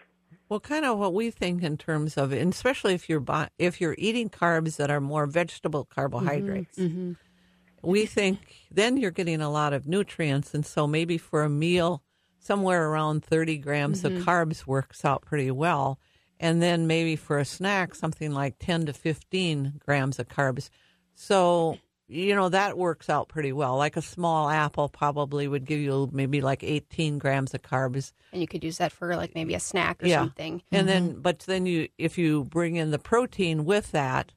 Well, 0.50 0.60
kind 0.60 0.86
of 0.86 1.00
what 1.00 1.14
we 1.14 1.32
think 1.32 1.64
in 1.64 1.78
terms 1.78 2.18
of, 2.18 2.32
and 2.32 2.54
especially 2.54 2.94
if 2.94 3.10
you're 3.10 3.24
if 3.58 3.82
you're 3.82 3.96
eating 3.98 4.30
carbs 4.30 4.78
that 4.78 4.92
are 4.92 5.02
more 5.02 5.26
vegetable 5.26 5.86
carbohydrates, 5.86 6.78
mm-hmm, 6.78 7.12
mm-hmm. 7.12 7.90
we 7.90 8.06
think 8.06 8.40
then 8.72 8.98
you're 8.98 9.12
getting 9.12 9.42
a 9.42 9.50
lot 9.50 9.74
of 9.74 9.88
nutrients, 9.88 10.54
and 10.54 10.66
so 10.66 10.86
maybe 10.88 11.18
for 11.18 11.44
a 11.44 11.50
meal, 11.50 12.04
somewhere 12.40 12.90
around 12.90 13.24
30 13.24 13.58
grams 13.58 14.04
of 14.04 14.12
mm-hmm. 14.12 14.30
carbs 14.30 14.68
works 14.68 15.06
out 15.06 15.22
pretty 15.24 15.52
well, 15.52 16.00
and 16.40 16.62
then 16.62 16.88
maybe 16.88 17.16
for 17.16 17.38
a 17.38 17.46
snack, 17.46 17.96
something 17.96 18.32
like 18.32 18.56
10 18.60 18.86
to 18.88 18.94
15 18.94 19.82
grams 19.86 20.20
of 20.20 20.28
carbs. 20.30 20.70
So 21.16 21.78
you 22.08 22.34
know 22.34 22.50
that 22.50 22.78
works 22.78 23.08
out 23.10 23.28
pretty 23.28 23.52
well. 23.54 23.78
Like 23.78 23.96
a 23.98 24.02
small 24.02 24.50
apple 24.50 24.90
probably 24.90 25.48
would 25.48 25.66
give 25.66 25.80
you 25.80 26.10
maybe 26.12 26.42
like 26.42 26.64
18 26.64 27.20
grams 27.20 27.54
of 27.54 27.62
carbs. 27.62 28.14
And 28.32 28.42
you 28.42 28.48
could 28.48 28.64
use 28.64 28.78
that 28.80 28.92
for 28.92 29.16
like 29.16 29.36
maybe 29.36 29.54
a 29.54 29.60
snack 29.60 30.02
or 30.02 30.08
Yeah. 30.08 30.20
something. 30.22 30.64
And 30.72 30.88
then, 30.88 31.10
mm-hmm. 31.12 31.22
but 31.22 31.40
then 31.42 31.66
you, 31.68 31.90
if 32.00 32.18
you 32.18 32.46
bring 32.46 32.78
in 32.78 32.90
the 32.92 32.98
protein 33.00 33.64
with 33.66 33.92
that, 33.92 34.32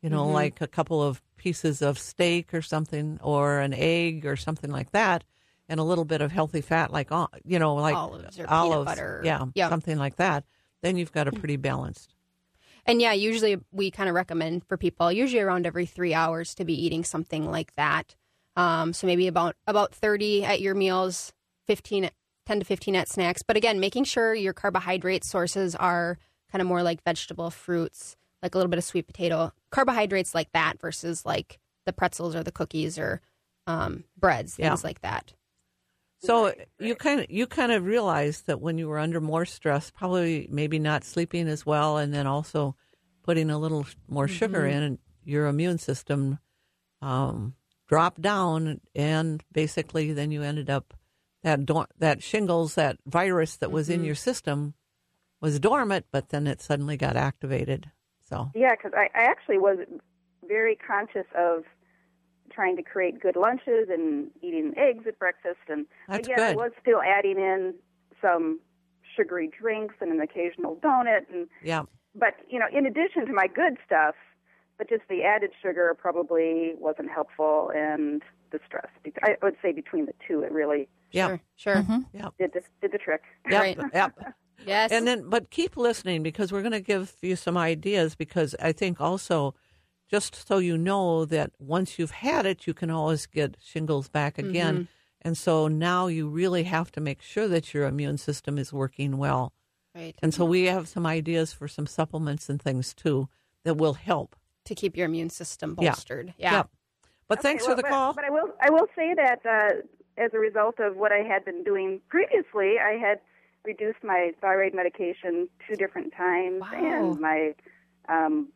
you 0.00 0.08
know, 0.08 0.24
mm-hmm. 0.24 0.32
like 0.34 0.60
a 0.62 0.66
couple 0.66 1.02
of 1.02 1.20
pieces 1.36 1.82
of 1.82 1.98
steak 1.98 2.54
or 2.54 2.62
something, 2.62 3.18
or 3.22 3.60
an 3.60 3.74
egg 3.74 4.24
or 4.24 4.36
something 4.36 4.70
like 4.70 4.92
that, 4.92 5.24
and 5.68 5.78
a 5.78 5.84
little 5.84 6.04
bit 6.06 6.20
of 6.22 6.32
healthy 6.32 6.60
fat, 6.62 6.90
like 6.92 7.12
ol- 7.12 7.30
you 7.44 7.58
know, 7.58 7.74
like 7.74 7.94
Olives 7.94 8.38
or 8.38 8.46
peanut 8.46 8.84
butter. 8.86 9.20
yeah, 9.24 9.44
Yeah. 9.54 9.68
something 9.68 9.98
like 9.98 10.16
that. 10.16 10.44
Then 10.82 10.96
you've 10.96 11.12
got 11.12 11.28
a 11.28 11.32
pretty 11.32 11.56
balanced. 11.56 12.14
And 12.86 13.00
yeah, 13.00 13.12
usually 13.12 13.58
we 13.72 13.90
kind 13.90 14.08
of 14.08 14.14
recommend 14.14 14.64
for 14.66 14.76
people 14.76 15.12
usually 15.12 15.42
around 15.42 15.66
every 15.66 15.86
three 15.86 16.14
hours 16.14 16.54
to 16.54 16.64
be 16.64 16.72
eating 16.74 17.04
something 17.04 17.50
like 17.50 17.74
that. 17.76 18.16
Um, 18.56 18.92
so 18.92 19.06
maybe 19.06 19.26
about 19.26 19.56
about 19.66 19.94
30 19.94 20.44
at 20.44 20.60
your 20.60 20.74
meals, 20.74 21.32
15, 21.66 22.10
10 22.46 22.58
to 22.60 22.64
15 22.64 22.96
at 22.96 23.08
snacks. 23.08 23.42
But 23.42 23.56
again, 23.56 23.80
making 23.80 24.04
sure 24.04 24.34
your 24.34 24.52
carbohydrate 24.54 25.24
sources 25.24 25.76
are 25.76 26.18
kind 26.50 26.62
of 26.62 26.66
more 26.68 26.82
like 26.82 27.04
vegetable, 27.04 27.50
fruits, 27.50 28.16
like 28.42 28.54
a 28.54 28.58
little 28.58 28.70
bit 28.70 28.78
of 28.78 28.84
sweet 28.84 29.06
potato, 29.06 29.52
carbohydrates 29.70 30.34
like 30.34 30.50
that 30.52 30.80
versus 30.80 31.24
like 31.26 31.58
the 31.86 31.92
pretzels 31.92 32.34
or 32.34 32.42
the 32.42 32.50
cookies 32.52 32.98
or 32.98 33.20
um, 33.66 34.04
breads, 34.18 34.56
Yeah. 34.58 34.70
things 34.70 34.82
like 34.84 35.02
that. 35.02 35.34
So 36.22 36.52
you 36.78 36.94
kind 36.94 37.20
of 37.20 37.30
you 37.30 37.46
kind 37.46 37.72
of 37.72 37.84
realized 37.84 38.46
that 38.46 38.60
when 38.60 38.76
you 38.76 38.88
were 38.88 38.98
under 38.98 39.20
more 39.20 39.46
stress, 39.46 39.90
probably 39.90 40.48
maybe 40.50 40.78
not 40.78 41.04
sleeping 41.04 41.48
as 41.48 41.64
well, 41.64 41.96
and 41.96 42.12
then 42.12 42.26
also 42.26 42.76
putting 43.22 43.50
a 43.50 43.58
little 43.58 43.86
more 44.06 44.28
sugar 44.28 44.66
in, 44.66 44.98
your 45.24 45.46
immune 45.46 45.78
system 45.78 46.38
um, 47.00 47.54
dropped 47.88 48.20
down, 48.20 48.80
and 48.94 49.42
basically 49.52 50.12
then 50.12 50.30
you 50.30 50.42
ended 50.42 50.68
up 50.68 50.94
that 51.42 51.64
dor- 51.64 51.88
that 51.98 52.22
shingles, 52.22 52.74
that 52.74 52.98
virus 53.06 53.56
that 53.56 53.70
was 53.70 53.88
in 53.88 54.04
your 54.04 54.14
system, 54.14 54.74
was 55.40 55.58
dormant, 55.58 56.06
but 56.12 56.28
then 56.28 56.46
it 56.46 56.60
suddenly 56.60 56.96
got 56.96 57.16
activated. 57.16 57.90
So 58.28 58.50
Yeah, 58.54 58.74
because 58.76 58.92
I, 58.94 59.08
I 59.14 59.24
actually 59.24 59.58
was 59.58 59.78
very 60.46 60.76
conscious 60.76 61.26
of 61.34 61.64
trying 62.50 62.76
to 62.76 62.82
create 62.82 63.20
good 63.20 63.36
lunches 63.36 63.88
and 63.88 64.30
eating 64.42 64.72
eggs 64.76 65.06
at 65.06 65.18
breakfast, 65.18 65.60
and 65.68 65.86
That's 66.08 66.26
again, 66.26 66.40
I 66.40 66.54
was 66.54 66.72
still 66.80 67.00
adding 67.02 67.38
in 67.38 67.74
some 68.20 68.60
sugary 69.16 69.50
drinks 69.60 69.96
and 70.00 70.12
an 70.12 70.20
occasional 70.20 70.76
donut, 70.76 71.30
and 71.32 71.48
yeah, 71.62 71.82
but 72.14 72.34
you 72.48 72.58
know, 72.58 72.66
in 72.72 72.86
addition 72.86 73.26
to 73.26 73.32
my 73.32 73.46
good 73.46 73.76
stuff, 73.84 74.14
but 74.78 74.88
just 74.88 75.02
the 75.08 75.22
added 75.22 75.50
sugar 75.62 75.96
probably 75.98 76.74
wasn't 76.78 77.10
helpful, 77.10 77.70
and 77.74 78.22
the 78.50 78.58
stress. 78.66 78.88
I 79.22 79.36
would 79.42 79.56
say 79.62 79.72
between 79.72 80.06
the 80.06 80.14
two, 80.26 80.42
it 80.42 80.50
really 80.50 80.88
yeah, 81.12 81.26
Sure. 81.26 81.40
Sure. 81.56 81.74
Mm-hmm. 81.76 81.92
Mm-hmm. 81.92 82.16
yeah, 82.16 82.28
did 82.38 82.52
the, 82.52 82.62
did 82.80 82.92
the 82.92 82.98
trick. 82.98 83.22
yeah, 83.48 83.60
Right. 83.60 83.78
yep. 83.94 84.34
Yes. 84.66 84.92
And 84.92 85.06
then, 85.06 85.28
but 85.28 85.50
keep 85.50 85.76
listening 85.76 86.22
because 86.22 86.52
we're 86.52 86.62
going 86.62 86.72
to 86.72 86.80
give 86.80 87.14
you 87.22 87.36
some 87.36 87.56
ideas. 87.56 88.14
Because 88.14 88.54
I 88.60 88.72
think 88.72 89.00
also, 89.00 89.54
just 90.10 90.46
so 90.48 90.58
you 90.58 90.76
know 90.76 91.24
that 91.24 91.52
once 91.58 91.98
you've 91.98 92.10
had 92.10 92.44
it, 92.46 92.66
you 92.66 92.74
can 92.74 92.90
always 92.90 93.26
get 93.26 93.56
shingles 93.62 94.08
back 94.08 94.38
again. 94.38 94.88
And 95.22 95.36
so 95.38 95.68
now 95.68 96.06
you 96.08 96.28
really 96.28 96.64
have 96.64 96.90
to 96.92 97.00
make 97.00 97.20
sure 97.22 97.46
that 97.48 97.72
your 97.74 97.84
immune 97.86 98.18
system 98.18 98.58
is 98.58 98.72
working 98.72 99.18
well. 99.18 99.52
right. 99.94 100.16
And 100.22 100.32
so 100.34 100.44
we 100.44 100.64
have 100.64 100.88
some 100.88 101.06
ideas 101.06 101.52
for 101.52 101.68
some 101.68 101.86
supplements 101.86 102.48
and 102.48 102.60
things 102.60 102.94
too 102.94 103.28
that 103.64 103.76
will 103.76 103.94
help. 103.94 104.34
To 104.64 104.74
keep 104.74 104.96
your 104.96 105.06
immune 105.06 105.30
system 105.30 105.76
Yeah. 105.78 105.90
bolstered. 105.90 106.34
Yeah. 106.38 106.52
Yep. 106.56 106.70
But 107.28 107.42
thanks 107.42 107.62
Okay, 107.64 107.70
for 107.72 107.76
the 107.76 107.82
well, 107.82 107.92
call. 107.92 108.12
But, 108.14 108.22
but 108.22 108.24
I 108.24 108.30
will 108.30 108.50
I 108.60 108.70
will 108.70 108.86
say 108.96 109.14
that 109.14 109.40
uh, 109.46 109.82
as 110.16 110.30
a 110.34 110.38
result 110.38 110.80
of 110.80 110.96
what 110.96 111.12
I 111.12 111.18
had 111.32 111.44
been 111.44 111.62
doing 111.64 112.00
previously, 112.08 112.78
I 112.78 112.92
had 112.98 113.20
reduced 113.64 114.02
my 114.02 114.32
thyroid 114.40 114.74
medication 114.74 115.48
two 115.68 115.76
different 115.76 116.12
times, 116.14 116.60
Wow. 116.60 116.72
and 116.72 117.20
my 117.20 117.54
um, 118.08 118.48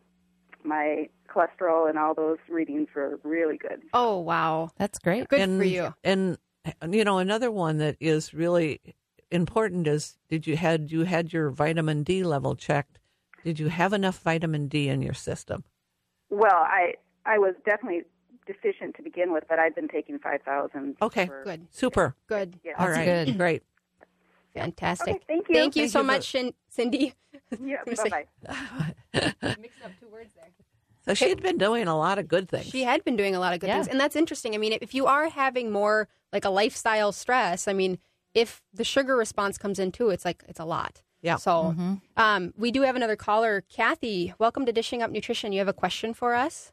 my 0.64 1.08
cholesterol 1.28 1.88
and 1.88 1.98
all 1.98 2.14
those 2.14 2.38
readings 2.48 2.88
were 2.94 3.18
really 3.22 3.56
good. 3.56 3.82
Oh, 3.92 4.18
wow. 4.18 4.70
That's 4.78 4.98
great. 4.98 5.28
Good 5.28 5.40
and, 5.40 5.58
for 5.58 5.64
you. 5.64 5.94
And 6.02 6.38
you 6.88 7.04
know, 7.04 7.18
another 7.18 7.50
one 7.50 7.78
that 7.78 7.96
is 8.00 8.32
really 8.32 8.80
important 9.30 9.86
is 9.86 10.16
did 10.28 10.46
you 10.46 10.56
had 10.56 10.90
you 10.90 11.02
had 11.02 11.32
your 11.32 11.50
vitamin 11.50 12.02
D 12.02 12.22
level 12.22 12.54
checked? 12.54 12.98
Did 13.44 13.58
you 13.58 13.68
have 13.68 13.92
enough 13.92 14.20
vitamin 14.20 14.68
D 14.68 14.88
in 14.88 15.02
your 15.02 15.14
system? 15.14 15.64
Well, 16.30 16.54
I 16.54 16.94
I 17.26 17.38
was 17.38 17.54
definitely 17.66 18.04
deficient 18.46 18.96
to 18.96 19.02
begin 19.02 19.32
with, 19.32 19.44
but 19.48 19.58
I've 19.58 19.74
been 19.74 19.88
taking 19.88 20.18
five 20.18 20.42
thousand. 20.42 20.96
Okay. 21.02 21.28
Good. 21.44 21.66
Super. 21.70 22.14
Good. 22.26 22.58
Yeah. 22.64 22.72
All 22.78 22.86
That's 22.86 22.98
right. 22.98 23.26
good. 23.26 23.36
Great. 23.36 23.62
Fantastic. 24.54 25.16
Okay, 25.16 25.24
thank 25.26 25.48
you. 25.48 25.54
Thank 25.54 25.76
you 25.76 25.82
Thank 25.82 25.92
so 25.92 26.00
you 26.00 26.06
much, 26.06 26.24
Shin- 26.24 26.54
Cindy. 26.68 27.14
Yeah, 27.60 27.78
bye 27.84 28.08
bye. 28.08 28.94
Mixed 29.60 29.84
up 29.84 29.90
two 30.00 30.08
words 30.12 30.32
there. 30.36 30.48
So 31.06 31.14
she 31.14 31.28
had 31.28 31.42
been 31.42 31.58
doing 31.58 31.86
a 31.86 31.96
lot 31.96 32.18
of 32.18 32.28
good 32.28 32.48
things. 32.48 32.66
She 32.66 32.82
had 32.82 33.04
been 33.04 33.16
doing 33.16 33.34
a 33.36 33.40
lot 33.40 33.52
of 33.52 33.60
good 33.60 33.66
Yeah. 33.68 33.74
things. 33.74 33.88
And 33.88 34.00
that's 34.00 34.16
interesting. 34.16 34.54
I 34.54 34.58
mean, 34.58 34.76
if 34.80 34.94
you 34.94 35.06
are 35.06 35.28
having 35.28 35.70
more 35.70 36.08
like 36.32 36.44
a 36.44 36.50
lifestyle 36.50 37.12
stress, 37.12 37.68
I 37.68 37.72
mean, 37.74 37.98
if 38.32 38.62
the 38.72 38.84
sugar 38.84 39.14
response 39.16 39.58
comes 39.58 39.78
in 39.78 39.92
too, 39.92 40.10
it's 40.10 40.24
like, 40.24 40.42
it's 40.48 40.60
a 40.60 40.64
lot. 40.64 41.02
Yeah. 41.20 41.36
So 41.36 41.74
um, 42.16 42.52
we 42.56 42.70
do 42.70 42.82
have 42.82 42.96
another 42.96 43.16
caller. 43.16 43.62
Kathy, 43.70 44.34
welcome 44.38 44.66
to 44.66 44.72
Dishing 44.72 45.02
Up 45.02 45.10
Nutrition. 45.10 45.52
You 45.52 45.58
have 45.60 45.68
a 45.68 45.72
question 45.74 46.12
for 46.14 46.34
us? 46.34 46.72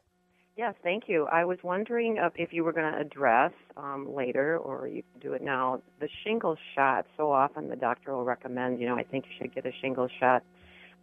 Yes, 0.56 0.74
thank 0.82 1.08
you. 1.08 1.26
I 1.32 1.46
was 1.46 1.58
wondering 1.62 2.18
if, 2.18 2.32
if 2.36 2.52
you 2.52 2.62
were 2.62 2.72
going 2.74 2.92
to 2.92 2.98
address 2.98 3.52
um, 3.78 4.14
later, 4.14 4.58
or 4.58 4.86
you 4.86 5.02
can 5.10 5.20
do 5.20 5.32
it 5.32 5.40
now, 5.42 5.80
the 6.00 6.08
shingles 6.24 6.58
shot. 6.74 7.06
So 7.16 7.32
often 7.32 7.68
the 7.70 7.76
doctor 7.76 8.14
will 8.14 8.24
recommend, 8.24 8.78
you 8.78 8.86
know, 8.86 8.96
I 8.96 9.02
think 9.02 9.24
you 9.26 9.32
should 9.38 9.54
get 9.54 9.64
a 9.64 9.72
shingles 9.80 10.10
shot. 10.20 10.42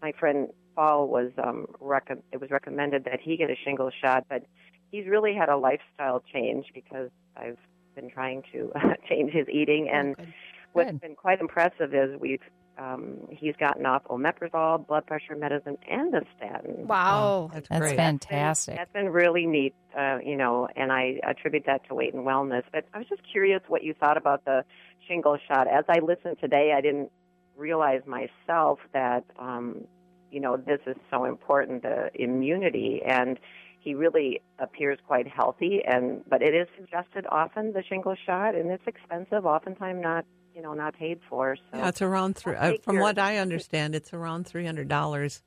My 0.04 0.12
friend 0.20 0.50
Paul 0.80 1.10
was 1.10 1.32
um, 1.44 1.66
rec- 1.82 2.10
it 2.32 2.40
was 2.40 2.52
recommended 2.52 3.04
that 3.04 3.20
he 3.22 3.36
get 3.36 3.50
a 3.50 3.56
shingles 3.66 3.92
shot, 4.02 4.26
but 4.30 4.44
he's 4.92 5.08
really 5.08 5.36
had 5.36 5.50
a 5.50 5.58
lifestyle 5.58 6.24
change 6.34 6.68
because 6.74 7.10
I've 7.36 7.58
been 7.96 8.10
trying 8.10 8.44
to 8.54 8.72
change 9.10 9.34
his 9.34 9.50
eating, 9.50 9.90
and 9.92 10.16
good. 10.16 10.34
what's 10.72 10.92
Good. 10.92 11.02
been 11.02 11.16
quite 11.16 11.42
impressive 11.42 11.94
is 11.94 12.18
we've 12.22 12.40
um, 12.78 13.28
he's 13.30 13.56
gotten 13.60 13.86
off 13.86 14.06
omeprazole, 14.06 14.88
blood 14.88 15.06
pressure 15.06 15.36
medicine, 15.36 15.78
and 15.86 16.16
a 16.16 16.22
statin. 16.38 16.88
Wow. 16.88 17.52
That's 17.54 17.68
That's 17.68 17.82
great. 17.82 17.98
fantastic. 17.98 18.78
That's 18.78 18.94
been 18.94 19.10
really 19.10 19.46
neat, 19.46 19.76
uh, 19.98 20.20
you 20.24 20.38
know, 20.38 20.70
and 20.78 20.94
I 20.94 21.20
attribute 21.24 21.66
that 21.66 21.86
to 21.90 21.94
weight 21.94 22.14
and 22.14 22.26
wellness. 22.26 22.64
But 22.72 22.86
I 22.94 23.00
was 23.00 23.08
just 23.10 23.24
curious 23.30 23.60
what 23.68 23.84
you 23.84 23.94
thought 23.94 24.16
about 24.16 24.46
the 24.46 24.64
shingle 25.10 25.38
shot. 25.46 25.68
As 25.68 25.84
I 25.90 26.00
listened 26.00 26.38
today, 26.40 26.74
I 26.74 26.80
didn't 26.80 27.12
realize 27.58 28.04
myself 28.08 28.80
that, 28.94 29.26
um, 29.38 29.84
you 30.32 30.40
know, 30.40 30.58
this 30.58 30.80
is 30.86 30.96
so 31.12 31.26
important, 31.26 31.84
the 31.84 32.10
immunity, 32.16 33.02
and 33.06 33.40
he 33.80 33.96
really 33.96 34.42
appears 34.60 35.00
quite 35.08 35.28
healthy. 35.28 35.82
And 35.86 36.24
but 36.30 36.42
it 36.42 36.54
is 36.54 36.68
suggested 36.78 37.26
often 37.30 37.74
the 37.74 37.84
shingle 37.88 38.16
shot, 38.26 38.56
and 38.56 38.70
it's 38.72 38.86
expensive, 38.88 39.46
oftentimes 39.46 40.02
not, 40.02 40.26
you 40.56 40.62
know, 40.62 40.74
not 40.74 40.96
paid 40.96 41.20
for. 41.30 41.56
So 41.72 41.78
Yeah, 41.78 41.88
it's 41.90 42.02
around 42.02 42.36
three. 42.36 42.56
Uh, 42.56 42.74
from 42.84 42.96
your- 42.96 43.04
what 43.04 43.18
I 43.18 43.38
understand, 43.38 43.96
it's 43.96 44.14
around 44.14 44.48
three 44.48 44.66
hundred 44.66 44.88
dollars, 44.88 45.42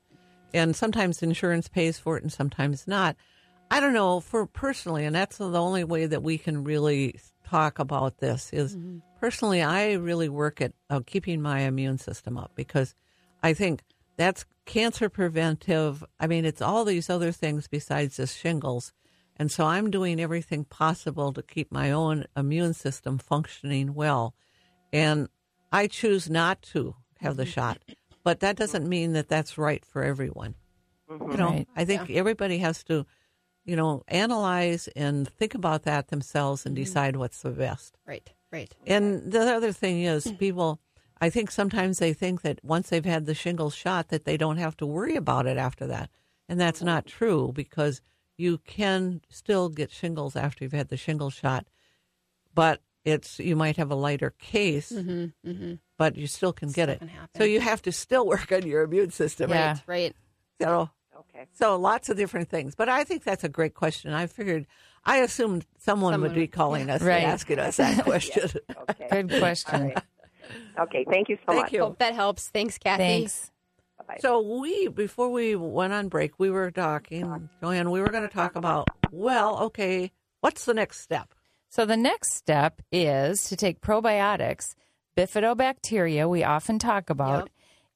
and 0.53 0.75
sometimes 0.75 1.21
insurance 1.21 1.67
pays 1.67 1.99
for 1.99 2.17
it, 2.17 2.23
and 2.23 2.31
sometimes 2.31 2.87
not. 2.87 3.15
I 3.71 3.79
don't 3.79 3.93
know 3.93 4.19
for 4.19 4.45
personally, 4.45 5.05
and 5.05 5.15
that's 5.15 5.37
the 5.37 5.49
only 5.49 5.83
way 5.83 6.05
that 6.05 6.21
we 6.21 6.37
can 6.37 6.63
really 6.63 7.19
talk 7.43 7.79
about 7.79 8.17
this 8.17 8.51
is 8.53 8.77
personally. 9.19 9.63
I 9.63 9.93
really 9.93 10.29
work 10.29 10.61
at 10.61 10.73
uh, 10.89 11.01
keeping 11.05 11.41
my 11.41 11.61
immune 11.61 11.97
system 11.97 12.37
up 12.37 12.51
because 12.55 12.93
I 13.41 13.53
think 13.53 13.81
that's 14.15 14.45
cancer 14.65 15.09
preventive. 15.09 16.03
I 16.19 16.27
mean, 16.27 16.45
it's 16.45 16.61
all 16.61 16.85
these 16.85 17.09
other 17.09 17.31
things 17.31 17.67
besides 17.67 18.17
just 18.17 18.37
shingles. 18.37 18.93
And 19.37 19.51
so 19.51 19.65
I'm 19.65 19.89
doing 19.89 20.19
everything 20.19 20.63
possible 20.63 21.33
to 21.33 21.41
keep 21.41 21.71
my 21.71 21.91
own 21.91 22.25
immune 22.37 22.73
system 22.73 23.17
functioning 23.17 23.93
well. 23.93 24.35
And 24.91 25.27
I 25.71 25.87
choose 25.87 26.29
not 26.29 26.61
to 26.73 26.95
have 27.19 27.35
the 27.35 27.45
shot, 27.45 27.79
but 28.23 28.41
that 28.41 28.55
doesn't 28.55 28.87
mean 28.87 29.13
that 29.13 29.27
that's 29.27 29.57
right 29.57 29.83
for 29.83 30.03
everyone. 30.03 30.55
Mm-hmm. 31.09 31.31
You 31.31 31.37
know, 31.37 31.49
Right. 31.49 31.67
I 31.75 31.85
think 31.85 32.11
everybody 32.11 32.59
has 32.59 32.83
to, 32.85 33.05
you 33.65 33.75
know, 33.75 34.03
analyze 34.07 34.87
and 34.89 35.27
think 35.27 35.55
about 35.55 35.83
that 35.83 36.09
themselves 36.09 36.65
and 36.65 36.75
mm-hmm. 36.75 36.83
decide 36.83 37.15
what's 37.15 37.41
the 37.41 37.51
best. 37.51 37.97
Right, 38.05 38.29
right. 38.51 38.73
And 38.85 39.31
the 39.31 39.41
other 39.55 39.71
thing 39.71 40.03
is, 40.03 40.31
people, 40.37 40.79
I 41.23 41.29
think 41.29 41.51
sometimes 41.51 41.99
they 41.99 42.11
think 42.11 42.41
that 42.41 42.59
once 42.65 42.89
they've 42.89 43.05
had 43.05 43.25
the 43.25 43.33
shingles 43.33 43.73
shot, 43.73 44.09
that 44.09 44.25
they 44.25 44.35
don't 44.35 44.57
have 44.57 44.75
to 44.75 44.85
worry 44.85 45.15
about 45.15 45.47
it 45.47 45.55
after 45.55 45.87
that. 45.87 46.09
And 46.49 46.59
that's 46.59 46.81
not 46.81 47.05
true 47.05 47.53
because 47.55 48.01
you 48.35 48.57
can 48.57 49.21
still 49.29 49.69
get 49.69 49.89
shingles 49.89 50.35
after 50.35 50.65
you've 50.65 50.73
had 50.73 50.89
the 50.89 50.97
shingles 50.97 51.33
shot, 51.33 51.65
but 52.53 52.81
it's 53.05 53.39
you 53.39 53.55
might 53.55 53.77
have 53.77 53.89
a 53.89 53.95
lighter 53.95 54.31
case, 54.31 54.91
mm-hmm, 54.91 55.49
mm-hmm. 55.49 55.73
but 55.97 56.17
you 56.17 56.27
still 56.27 56.51
can 56.51 56.73
get 56.73 56.89
Still 56.89 57.07
it. 57.07 57.11
can. 57.13 57.27
So 57.37 57.45
you 57.45 57.61
have 57.61 57.81
to 57.83 57.93
still 57.93 58.27
work 58.33 58.51
on 58.51 58.67
your 58.67 58.83
immune 58.83 59.11
system. 59.11 59.49
Yeah. 59.49 59.77
Right. 59.87 60.13
So, 60.61 60.89
okay. 61.17 61.45
so 61.53 61.77
lots 61.77 62.09
of 62.09 62.17
different 62.17 62.49
things. 62.49 62.75
But 62.75 62.89
I 62.89 63.05
think 63.05 63.23
that's 63.23 63.45
a 63.45 63.49
great 63.49 63.75
question. 63.75 64.11
I 64.11 64.27
figured, 64.27 64.67
I 65.05 65.19
assumed 65.19 65.65
someone, 65.79 66.19
would 66.19 66.35
be 66.35 66.47
calling 66.47 66.89
us 66.89 67.01
Right. 67.01 67.23
and 67.23 67.31
asking 67.31 67.59
us 67.59 67.77
that 67.77 68.03
question. 68.03 68.49
Okay. 68.89 69.07
Good 69.09 69.39
question. 69.39 69.93
Okay. 70.79 71.05
Thank 71.09 71.29
you 71.29 71.37
so 71.37 71.53
Thank 71.53 71.63
much. 71.63 71.73
you. 71.73 71.81
Hope 71.81 71.99
that 71.99 72.13
helps. 72.15 72.49
Thanks, 72.49 72.77
Kathy. 72.77 73.03
Thanks. 73.03 73.51
So 74.19 74.41
we, 74.59 74.89
before 74.89 75.29
we 75.29 75.55
went 75.55 75.93
on 75.93 76.09
break, 76.09 76.37
we 76.37 76.49
were 76.49 76.71
talking, 76.71 77.49
Joanne, 77.61 77.89
we 77.89 78.01
were 78.01 78.09
going 78.09 78.27
to 78.27 78.33
talk 78.33 78.55
about, 78.57 78.89
well, 79.11 79.59
okay, 79.63 80.11
what's 80.41 80.65
the 80.65 80.73
next 80.73 80.99
step? 80.99 81.33
So 81.69 81.85
the 81.85 81.95
next 81.95 82.33
step 82.33 82.81
is 82.91 83.45
to 83.45 83.55
take 83.55 83.79
probiotics, 83.79 84.75
bifidobacteria, 85.15 86.29
we 86.29 86.43
often 86.43 86.79
talk 86.79 87.09
about. 87.09 87.49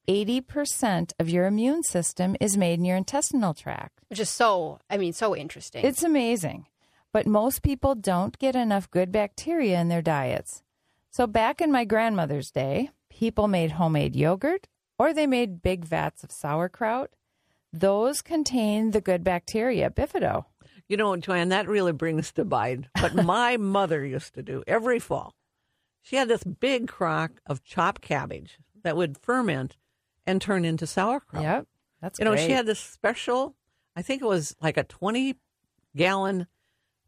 80% 0.08 1.12
of 1.20 1.28
your 1.28 1.44
immune 1.44 1.82
system 1.82 2.34
is 2.40 2.56
made 2.56 2.78
in 2.78 2.86
your 2.86 2.96
intestinal 2.96 3.52
tract. 3.52 4.00
Which 4.08 4.20
is 4.20 4.30
so, 4.30 4.78
I 4.88 4.96
mean, 4.96 5.12
so 5.12 5.36
interesting. 5.36 5.84
It's 5.84 6.02
amazing. 6.02 6.66
but 7.12 7.26
most 7.26 7.62
people 7.62 7.94
don't 7.94 8.38
get 8.38 8.56
enough 8.56 8.90
good 8.90 9.12
bacteria 9.12 9.80
in 9.80 9.88
their 9.88 10.02
diets. 10.02 10.62
So 11.10 11.26
back 11.26 11.60
in 11.60 11.72
my 11.72 11.84
grandmother's 11.84 12.50
day, 12.50 12.90
people 13.10 13.48
made 13.48 13.72
homemade 13.72 14.14
yogurt 14.14 14.66
or 14.98 15.12
they 15.12 15.26
made 15.26 15.62
big 15.62 15.84
vats 15.84 16.22
of 16.24 16.30
sauerkraut. 16.30 17.10
Those 17.72 18.22
contain 18.22 18.92
the 18.92 19.00
good 19.00 19.22
bacteria, 19.22 19.90
bifido. 19.90 20.46
You 20.88 20.96
know, 20.96 21.14
Joanne, 21.16 21.50
that 21.50 21.68
really 21.68 21.92
brings 21.92 22.32
to 22.32 22.44
mind 22.44 22.88
what 22.98 23.14
my 23.24 23.56
mother 23.56 24.04
used 24.04 24.34
to 24.34 24.42
do 24.42 24.62
every 24.66 24.98
fall. 24.98 25.34
She 26.02 26.16
had 26.16 26.28
this 26.28 26.44
big 26.44 26.88
crock 26.88 27.32
of 27.46 27.62
chopped 27.64 28.00
cabbage 28.00 28.58
that 28.82 28.96
would 28.96 29.18
ferment 29.18 29.76
and 30.26 30.40
turn 30.40 30.64
into 30.64 30.86
sauerkraut. 30.86 31.42
Yep. 31.42 31.66
That's 32.00 32.18
You 32.18 32.24
know, 32.24 32.36
she 32.36 32.52
had 32.52 32.66
this 32.66 32.78
special, 32.78 33.54
I 33.96 34.02
think 34.02 34.22
it 34.22 34.26
was 34.26 34.56
like 34.62 34.76
a 34.76 34.84
20 34.84 35.36
gallon 35.96 36.46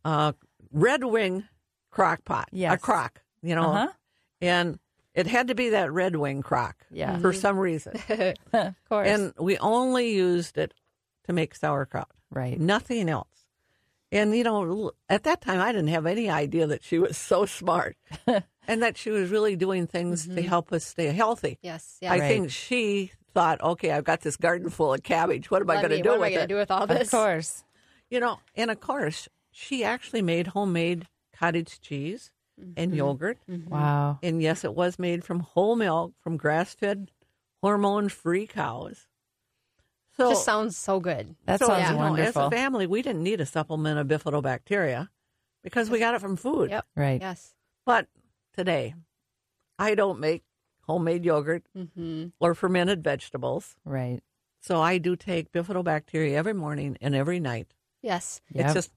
uh, 0.04 0.32
Red 0.72 1.04
Wing 1.04 1.44
crock 1.90 2.24
pot. 2.24 2.48
A 2.74 2.78
crock, 2.78 3.22
you 3.42 3.54
know. 3.54 3.72
Uh-huh. 3.72 3.88
And 4.40 4.78
it 5.14 5.26
had 5.26 5.48
to 5.48 5.54
be 5.54 5.70
that 5.70 5.92
Red 5.92 6.16
Wing 6.16 6.42
crock 6.42 6.76
Yeah. 6.90 7.18
for 7.18 7.32
some 7.32 7.58
reason. 7.58 7.94
of 8.52 8.74
course. 8.88 9.08
and 9.08 9.32
we 9.38 9.58
only 9.58 10.12
used 10.14 10.56
it 10.56 10.72
to 11.26 11.32
make 11.32 11.54
sauerkraut. 11.54 12.08
right. 12.30 12.58
Nothing 12.58 13.08
else. 13.08 13.26
And, 14.12 14.34
you 14.36 14.42
know, 14.42 14.90
at 15.08 15.22
that 15.24 15.40
time, 15.40 15.60
I 15.60 15.70
didn't 15.72 15.88
have 15.88 16.04
any 16.06 16.28
idea 16.28 16.66
that 16.66 16.82
she 16.82 16.98
was 16.98 17.16
so 17.30 17.46
smart 17.46 17.96
and 18.26 18.82
that 18.82 18.96
she 18.96 19.10
was 19.10 19.30
really 19.30 19.56
doing 19.56 19.86
things 19.86 20.26
to 20.26 20.42
help 20.42 20.72
us 20.72 20.84
stay 20.84 21.06
healthy. 21.12 21.58
Yes. 21.62 21.96
Yeah. 22.00 22.12
I. 22.14 22.18
Right. 22.18 22.28
think 22.28 22.50
she 22.50 23.12
thought, 23.34 23.60
okay, 23.60 23.92
I've 23.92 24.02
got 24.04 24.22
this 24.22 24.36
garden 24.36 24.70
full 24.70 24.94
of 24.94 25.02
cabbage. 25.04 25.50
What 25.50 25.62
am 25.62 25.70
I 25.70 25.76
going 25.76 25.90
to 25.90 26.02
do 26.02 26.08
what 26.08 26.14
am 26.16 26.20
with 26.22 26.26
I 26.26 26.30
going 26.30 26.38
it? 26.38 26.46
to 26.48 26.54
do 26.54 26.56
with 26.56 26.70
all 26.72 26.86
this? 26.88 27.02
Of 27.02 27.10
course. 27.10 27.62
You 28.10 28.18
know, 28.18 28.40
and 28.56 28.70
of 28.72 28.80
course, 28.80 29.28
she 29.52 29.84
actually 29.84 30.22
made 30.22 30.48
homemade 30.48 31.06
cottage 31.32 31.80
cheese 31.80 32.32
and 32.76 32.94
yogurt. 32.94 33.38
Wow. 33.48 34.18
And 34.22 34.40
yes, 34.42 34.64
it 34.64 34.74
was 34.74 34.98
made 34.98 35.24
from 35.24 35.40
whole 35.40 35.76
milk 35.76 36.14
from 36.20 36.36
grass 36.36 36.74
fed, 36.74 37.10
hormone 37.62 38.08
free 38.08 38.46
cows. 38.46 39.06
So, 40.16 40.30
Just 40.30 40.44
sounds 40.44 40.76
so 40.76 41.00
good. 41.00 41.34
That 41.46 41.60
so, 41.60 41.66
sounds 41.66 41.88
you 41.88 41.94
know, 41.94 41.98
wonderful. 41.98 42.42
as 42.42 42.46
a 42.48 42.50
family, 42.50 42.86
we 42.86 43.00
didn't 43.02 43.22
need 43.22 43.40
a 43.40 43.46
supplement 43.46 43.98
of 43.98 44.06
bifidobacteria 44.06 45.08
because 45.62 45.88
we 45.88 45.98
got 45.98 46.14
it 46.14 46.20
from 46.20 46.36
food. 46.36 46.70
Yep. 46.70 46.86
right. 46.96 47.20
Yes. 47.20 47.54
But 47.86 48.06
today, 48.54 48.94
I 49.78 49.94
don't 49.94 50.20
make 50.20 50.42
homemade 50.86 51.24
yogurt 51.24 51.62
Mm-hmm. 51.76 52.26
or 52.38 52.54
fermented 52.54 53.02
vegetables. 53.02 53.76
Right. 53.84 54.20
So 54.60 54.80
I 54.80 54.98
do 54.98 55.16
take 55.16 55.52
bifidobacteria 55.52 56.32
every 56.32 56.52
morning 56.54 56.98
and 57.00 57.14
every 57.14 57.40
night. 57.40 57.72
Yes. 58.02 58.42
It's 58.54 58.74
just 58.74 58.90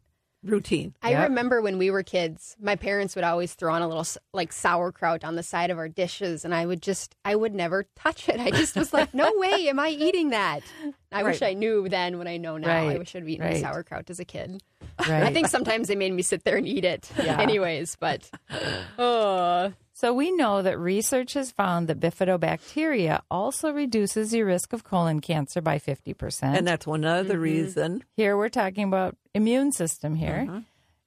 routine. 0.43 0.93
I 1.01 1.11
Yep. 1.11 1.29
remember 1.29 1.61
when 1.61 1.77
we 1.77 1.89
were 1.89 2.03
kids, 2.03 2.55
my 2.61 2.75
parents 2.75 3.15
would 3.15 3.23
always 3.23 3.53
throw 3.53 3.73
on 3.73 3.81
a 3.81 3.87
little 3.87 4.05
like 4.33 4.51
sauerkraut 4.51 5.23
on 5.23 5.35
the 5.35 5.43
side 5.43 5.69
of 5.71 5.77
our 5.77 5.87
dishes, 5.89 6.43
and 6.45 6.53
I 6.53 6.65
would 6.65 6.81
just, 6.81 7.15
I 7.23 7.35
would 7.35 7.55
never 7.55 7.85
touch 7.95 8.27
it. 8.29 8.39
I 8.39 8.51
just 8.51 8.75
was 8.75 8.93
like, 8.93 9.13
no 9.13 9.31
way, 9.37 9.69
am 9.69 9.79
I 9.79 9.89
eating 9.89 10.29
that? 10.31 10.61
I 11.11 11.23
wish 11.23 11.41
I 11.41 11.53
knew 11.53 11.87
then 11.87 12.17
what 12.17 12.27
I 12.27 12.37
know 12.37 12.57
now. 12.57 12.87
I 12.89 12.97
wish 12.97 13.15
I'd 13.15 13.27
eaten 13.27 13.45
Right. 13.45 13.61
sauerkraut 13.61 14.09
as 14.09 14.19
a 14.19 14.25
kid. 14.25 14.61
Right. 15.07 15.23
I 15.23 15.31
think 15.33 15.47
sometimes 15.47 15.87
they 15.87 15.95
made 15.95 16.13
me 16.13 16.21
sit 16.21 16.43
there 16.43 16.57
and 16.57 16.67
eat 16.67 16.85
it, 16.85 17.09
Yeah. 17.23 17.39
anyways. 17.39 17.95
But 17.99 18.29
oh, 18.97 19.73
So 20.03 20.13
we 20.13 20.33
know 20.33 20.61
that 20.61 20.77
research 20.77 21.31
has 21.35 21.51
found 21.51 21.87
that 21.87 21.97
bifidobacteria 21.97 23.21
also 23.31 23.71
reduces 23.71 24.33
your 24.33 24.47
risk 24.47 24.73
of 24.73 24.83
colon 24.83 25.21
cancer 25.21 25.61
by 25.61 25.79
50%. 25.79 26.57
And 26.57 26.67
that's 26.67 26.85
one 26.85 27.05
other 27.05 27.35
mm-hmm. 27.35 27.41
reason. 27.41 28.03
here 28.17 28.35
we're 28.35 28.49
talking 28.49 28.83
about 28.83 29.15
immune 29.33 29.71
system 29.71 30.15
here. 30.15 30.45
Uh-huh. 30.49 30.59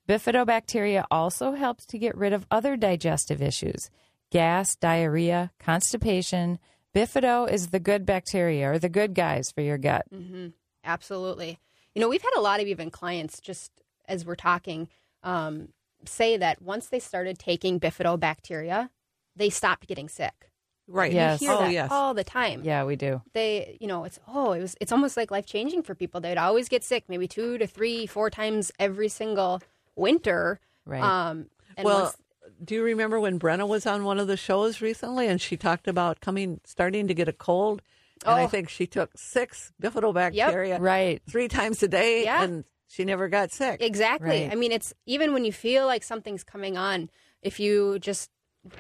Bifidobacteria 0.09 1.05
also 1.11 1.53
helps 1.53 1.85
to 1.85 1.99
get 1.99 2.17
rid 2.17 2.33
of 2.33 2.47
other 2.51 2.75
digestive 2.75 3.43
issues. 3.43 3.91
Gas, 4.31 4.75
diarrhea, 4.77 5.53
constipation. 5.61 6.59
Bifido 6.95 7.47
is 7.53 7.67
the 7.67 7.81
good 7.81 8.07
bacteria 8.07 8.71
or 8.71 8.79
the 8.79 8.89
good 8.89 9.13
guys 9.13 9.53
for 9.55 9.61
your 9.61 9.77
gut. 9.77 10.07
Mm-hmm. 10.11 10.47
absolutely. 10.85 11.59
You 11.95 12.01
know, 12.01 12.09
we've 12.09 12.23
had 12.23 12.39
a 12.39 12.41
lot 12.41 12.61
of 12.61 12.67
even 12.67 12.91
clients 12.91 13.43
just 13.43 13.73
as 14.09 14.25
we're 14.25 14.37
talking 14.37 14.89
um, 15.23 15.69
say 16.09 16.37
that 16.37 16.63
once 16.63 16.87
they 16.89 16.99
started 16.99 17.39
taking 17.39 17.79
bifidobacteria, 17.81 18.91
they 19.35 19.51
stopped 19.51 19.87
getting 19.87 20.09
sick. 20.09 20.51
Right. 20.89 21.13
Yes. 21.13 21.41
We 21.41 21.47
hear 21.49 21.57
Oh, 21.57 21.59
that 21.61 21.73
yes. 21.73 21.89
all 21.91 22.15
the 22.15 22.23
time. 22.25 22.63
Yeah, 22.65 22.85
we 22.85 22.95
do. 22.97 23.23
they 23.35 23.77
you 23.81 23.87
know 23.89 24.05
it's 24.05 24.21
oh 24.29 24.53
it 24.53 24.61
was 24.61 24.77
it's 24.81 24.93
almost 24.93 25.17
like 25.17 25.31
life 25.33 25.45
changing 25.47 25.83
for 25.83 25.95
people 25.97 26.21
they'd 26.21 26.39
always 26.39 26.69
get 26.69 26.85
sick 26.85 27.05
maybe 27.09 27.27
two 27.27 27.59
to 27.59 27.67
three 27.67 28.07
four 28.07 28.31
times 28.31 28.71
every 28.79 29.09
single 29.09 29.61
winter 29.97 30.61
Right. 30.85 31.03
um 31.03 31.47
and 31.77 31.85
well, 31.85 32.03
once, 32.05 32.17
do 32.65 32.77
you 32.77 32.83
remember 32.85 33.19
when 33.19 33.41
Brenna 33.41 33.67
was 33.67 33.85
on 33.85 34.05
one 34.05 34.21
of 34.21 34.29
the 34.29 34.37
shows 34.37 34.81
recently 34.81 35.27
and 35.27 35.41
she 35.41 35.57
talked 35.57 35.89
about 35.89 36.21
coming, 36.21 36.61
starting 36.65 37.09
to 37.09 37.15
get 37.15 37.27
a 37.29 37.33
cold? 37.33 37.83
And 38.25 38.35
I 38.35 38.45
Oh. 38.45 38.49
think 38.49 38.69
she 38.69 38.87
took 38.87 39.11
six 39.17 39.73
bifidobacteria 39.83 40.79
Right. 40.81 41.21
three 41.29 41.49
times 41.49 41.83
a 41.83 41.89
day 41.89 42.25
Yeah. 42.25 42.45
and 42.45 42.65
she 42.89 43.05
never 43.05 43.29
got 43.29 43.51
sick. 43.53 43.81
exactly 43.83 44.29
Right. 44.45 44.53
i 44.53 44.55
mean 44.55 44.73
it's 44.73 44.93
even 45.07 45.33
when 45.33 45.45
you 45.45 45.53
feel 45.53 45.87
like 45.87 46.03
something's 46.03 46.45
coming 46.45 46.77
on 46.77 47.11
if 47.43 47.59
you 47.61 47.99
just 47.99 48.31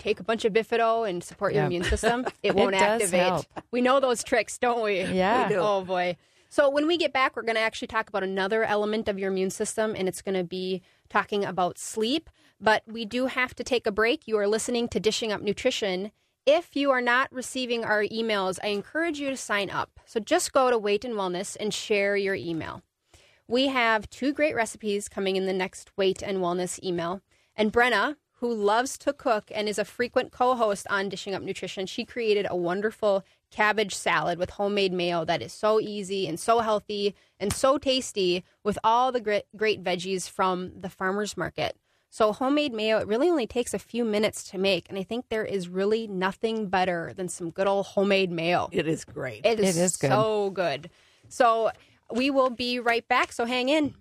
take 0.01 0.19
a 0.19 0.25
bunch 0.25 0.45
of 0.45 0.53
bifido 0.53 1.09
and 1.09 1.23
support 1.23 1.53
your 1.55 1.63
Yeah. 1.63 1.67
immune 1.67 1.85
system 1.85 2.25
it 2.43 2.51
It 2.51 2.55
won't 2.57 2.73
does 2.73 2.83
activate 3.03 3.21
help. 3.27 3.47
we 3.71 3.81
know 3.81 4.01
those 4.01 4.23
tricks 4.25 4.59
don't 4.59 4.83
we 4.83 5.03
Yeah. 5.03 5.49
We 5.49 5.55
do. 5.55 5.61
oh 5.61 5.83
boy 5.83 6.17
so 6.49 6.69
when 6.71 6.87
we 6.87 6.97
get 6.97 7.13
back 7.13 7.37
we're 7.37 7.43
going 7.43 7.57
to 7.57 7.61
actually 7.61 7.89
talk 7.89 8.09
about 8.09 8.23
another 8.23 8.65
element 8.65 9.09
of 9.09 9.19
your 9.19 9.31
immune 9.31 9.51
system 9.51 9.95
and 9.97 10.09
it's 10.09 10.23
going 10.23 10.37
to 10.37 10.45
be 10.45 10.83
talking 11.09 11.45
about 11.45 11.79
sleep 11.79 12.29
but 12.61 12.83
we 12.87 13.05
do 13.05 13.27
have 13.27 13.55
to 13.55 13.63
take 13.65 13.87
a 13.87 13.93
break 13.93 14.27
you 14.27 14.37
are 14.39 14.49
listening 14.49 14.89
to 14.89 14.99
dishing 15.01 15.31
up 15.33 15.41
nutrition 15.43 16.11
if 16.47 16.75
you 16.77 16.91
are 16.93 17.01
not 17.01 17.31
receiving 17.33 17.85
our 17.85 18.03
emails 18.05 18.59
i 18.65 18.69
encourage 18.69 19.19
you 19.21 19.31
to 19.31 19.37
sign 19.37 19.71
up 19.71 20.01
so 20.05 20.19
just 20.19 20.53
go 20.53 20.71
to 20.71 20.79
weight 20.79 21.05
and 21.05 21.15
wellness 21.15 21.57
and 21.61 21.73
share 21.75 22.17
your 22.17 22.35
email 22.35 22.83
we 23.49 23.69
have 23.69 24.09
two 24.11 24.33
great 24.33 24.55
recipes 24.55 25.09
coming 25.09 25.37
in 25.37 25.47
the 25.47 25.53
next 25.53 25.91
weight 25.97 26.23
and 26.23 26.39
wellness 26.39 26.83
email. 26.83 27.21
And 27.55 27.73
Brenna, 27.73 28.17
who 28.41 28.53
loves 28.53 28.99
to 28.99 29.13
cook 29.13 29.51
and 29.55 29.69
is 29.69 29.79
a 29.79 29.85
frequent 29.85 30.31
co 30.33 30.55
host 30.55 30.87
on 30.91 31.09
Dishing 31.09 31.35
Up 31.35 31.43
Nutrition, 31.43 31.87
she 31.87 32.05
created 32.05 32.47
a 32.49 32.57
wonderful 32.57 33.25
cabbage 33.51 33.95
salad 33.95 34.39
with 34.39 34.51
homemade 34.51 34.93
mayo 34.93 35.25
that 35.25 35.41
is 35.41 35.53
so 35.53 35.81
easy 35.81 36.27
and 36.27 36.39
so 36.39 36.59
healthy 36.61 37.15
and 37.41 37.53
so 37.53 37.79
tasty 37.79 38.45
with 38.65 38.79
all 38.85 39.13
the 39.13 39.21
great, 39.21 39.45
great 39.57 39.83
veggies 39.83 40.29
from 40.29 40.73
the 40.79 40.91
farmer's 40.91 41.37
market. 41.37 41.77
So, 42.11 42.33
homemade 42.33 42.73
mayo, 42.73 42.99
it 42.99 43.07
really 43.07 43.29
only 43.29 43.47
takes 43.47 43.75
a 43.75 43.79
few 43.79 44.05
minutes 44.05 44.45
to 44.51 44.59
make. 44.59 44.89
And 44.89 44.99
I 44.99 45.03
think 45.03 45.29
there 45.29 45.45
is 45.45 45.69
really 45.69 46.07
nothing 46.07 46.69
better 46.69 47.13
than 47.15 47.29
some 47.29 47.51
good 47.51 47.67
old 47.67 47.87
homemade 47.87 48.31
mayo. 48.31 48.69
It 48.73 48.87
is 48.87 49.05
great. 49.05 49.45
It 49.45 49.61
is, 49.61 49.77
It 49.77 49.81
is 49.83 49.97
good. 49.97 50.11
so 50.11 50.51
good. 50.51 50.89
So, 51.29 51.71
we 52.15 52.31
will 52.31 52.51
be 52.51 52.81
right 52.81 53.07
back. 53.09 53.33
So, 53.33 53.45
hang 53.45 53.69
in. 53.69 53.95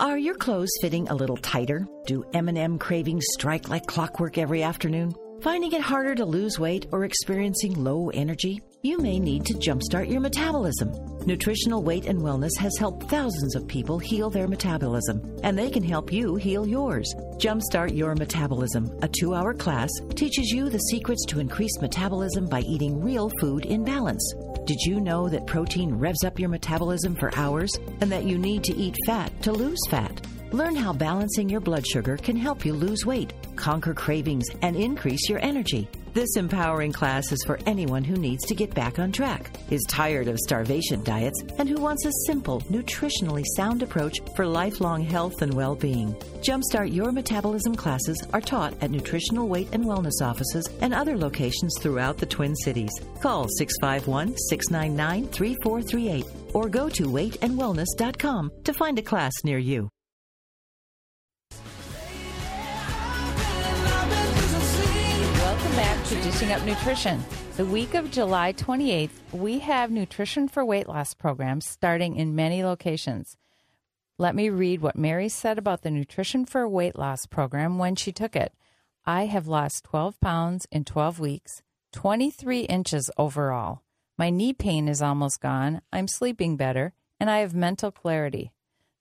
Are 0.00 0.18
your 0.18 0.34
clothes 0.34 0.72
fitting 0.80 1.08
a 1.08 1.14
little 1.14 1.36
tighter? 1.36 1.86
Do 2.06 2.24
M&M 2.34 2.78
cravings 2.78 3.24
strike 3.32 3.68
like 3.68 3.86
clockwork 3.86 4.38
every 4.38 4.62
afternoon? 4.62 5.14
Finding 5.40 5.72
it 5.72 5.80
harder 5.80 6.14
to 6.16 6.24
lose 6.24 6.58
weight 6.58 6.86
or 6.90 7.04
experiencing 7.04 7.74
low 7.84 8.10
energy? 8.10 8.60
You 8.84 8.98
may 8.98 9.18
need 9.18 9.46
to 9.46 9.54
jumpstart 9.54 10.10
your 10.10 10.20
metabolism. 10.20 10.92
Nutritional 11.24 11.82
Weight 11.82 12.04
and 12.04 12.20
Wellness 12.20 12.54
has 12.58 12.76
helped 12.78 13.08
thousands 13.08 13.54
of 13.54 13.66
people 13.66 13.98
heal 13.98 14.28
their 14.28 14.46
metabolism, 14.46 15.22
and 15.42 15.56
they 15.56 15.70
can 15.70 15.82
help 15.82 16.12
you 16.12 16.36
heal 16.36 16.66
yours. 16.66 17.10
Jumpstart 17.38 17.96
Your 17.96 18.14
Metabolism, 18.14 18.94
a 19.00 19.08
two 19.08 19.34
hour 19.34 19.54
class, 19.54 19.88
teaches 20.14 20.50
you 20.50 20.68
the 20.68 20.80
secrets 20.90 21.24
to 21.28 21.40
increase 21.40 21.80
metabolism 21.80 22.46
by 22.46 22.60
eating 22.60 23.00
real 23.00 23.30
food 23.40 23.64
in 23.64 23.84
balance. 23.84 24.34
Did 24.66 24.80
you 24.82 25.00
know 25.00 25.30
that 25.30 25.46
protein 25.46 25.94
revs 25.94 26.22
up 26.22 26.38
your 26.38 26.50
metabolism 26.50 27.14
for 27.14 27.34
hours 27.36 27.72
and 28.02 28.12
that 28.12 28.24
you 28.24 28.36
need 28.36 28.62
to 28.64 28.76
eat 28.76 28.98
fat 29.06 29.32
to 29.44 29.52
lose 29.52 29.80
fat? 29.88 30.26
Learn 30.52 30.76
how 30.76 30.92
balancing 30.92 31.48
your 31.48 31.60
blood 31.60 31.86
sugar 31.86 32.18
can 32.18 32.36
help 32.36 32.66
you 32.66 32.74
lose 32.74 33.06
weight, 33.06 33.32
conquer 33.56 33.94
cravings, 33.94 34.44
and 34.60 34.76
increase 34.76 35.26
your 35.26 35.38
energy. 35.38 35.88
This 36.14 36.36
empowering 36.36 36.92
class 36.92 37.32
is 37.32 37.42
for 37.44 37.58
anyone 37.66 38.04
who 38.04 38.14
needs 38.14 38.46
to 38.46 38.54
get 38.54 38.72
back 38.72 39.00
on 39.00 39.10
track, 39.10 39.50
is 39.68 39.82
tired 39.88 40.28
of 40.28 40.38
starvation 40.38 41.02
diets, 41.02 41.42
and 41.58 41.68
who 41.68 41.80
wants 41.80 42.06
a 42.06 42.12
simple, 42.28 42.60
nutritionally 42.70 43.42
sound 43.56 43.82
approach 43.82 44.20
for 44.36 44.46
lifelong 44.46 45.02
health 45.02 45.42
and 45.42 45.52
well 45.52 45.74
being. 45.74 46.14
Jumpstart 46.40 46.94
Your 46.94 47.10
Metabolism 47.10 47.74
classes 47.74 48.24
are 48.32 48.40
taught 48.40 48.80
at 48.80 48.92
nutritional 48.92 49.48
weight 49.48 49.70
and 49.72 49.84
wellness 49.84 50.22
offices 50.22 50.68
and 50.80 50.94
other 50.94 51.18
locations 51.18 51.76
throughout 51.80 52.16
the 52.16 52.26
Twin 52.26 52.54
Cities. 52.54 52.92
Call 53.20 53.48
651 53.48 54.36
699 54.36 55.26
3438 55.32 56.26
or 56.54 56.68
go 56.68 56.88
to 56.90 57.06
weightandwellness.com 57.06 58.52
to 58.62 58.72
find 58.72 59.00
a 59.00 59.02
class 59.02 59.32
near 59.42 59.58
you. 59.58 59.90
Dishing 66.08 66.52
Up 66.52 66.62
Nutrition. 66.66 67.24
The 67.56 67.64
week 67.64 67.94
of 67.94 68.10
July 68.10 68.52
28th, 68.52 69.08
we 69.32 69.60
have 69.60 69.90
Nutrition 69.90 70.48
for 70.48 70.62
Weight 70.62 70.86
Loss 70.86 71.14
programs 71.14 71.66
starting 71.66 72.16
in 72.16 72.34
many 72.34 72.62
locations. 72.62 73.38
Let 74.18 74.34
me 74.34 74.50
read 74.50 74.82
what 74.82 74.96
Mary 74.96 75.30
said 75.30 75.56
about 75.56 75.80
the 75.80 75.90
Nutrition 75.90 76.44
for 76.44 76.68
Weight 76.68 76.98
Loss 76.98 77.26
program 77.26 77.78
when 77.78 77.96
she 77.96 78.12
took 78.12 78.36
it. 78.36 78.52
I 79.06 79.24
have 79.26 79.48
lost 79.48 79.84
12 79.84 80.20
pounds 80.20 80.66
in 80.70 80.84
12 80.84 81.20
weeks, 81.20 81.62
23 81.92 82.60
inches 82.60 83.10
overall. 83.16 83.80
My 84.18 84.28
knee 84.28 84.52
pain 84.52 84.88
is 84.88 85.00
almost 85.00 85.40
gone. 85.40 85.80
I'm 85.90 86.06
sleeping 86.06 86.58
better, 86.58 86.92
and 87.18 87.30
I 87.30 87.38
have 87.38 87.54
mental 87.54 87.90
clarity. 87.90 88.52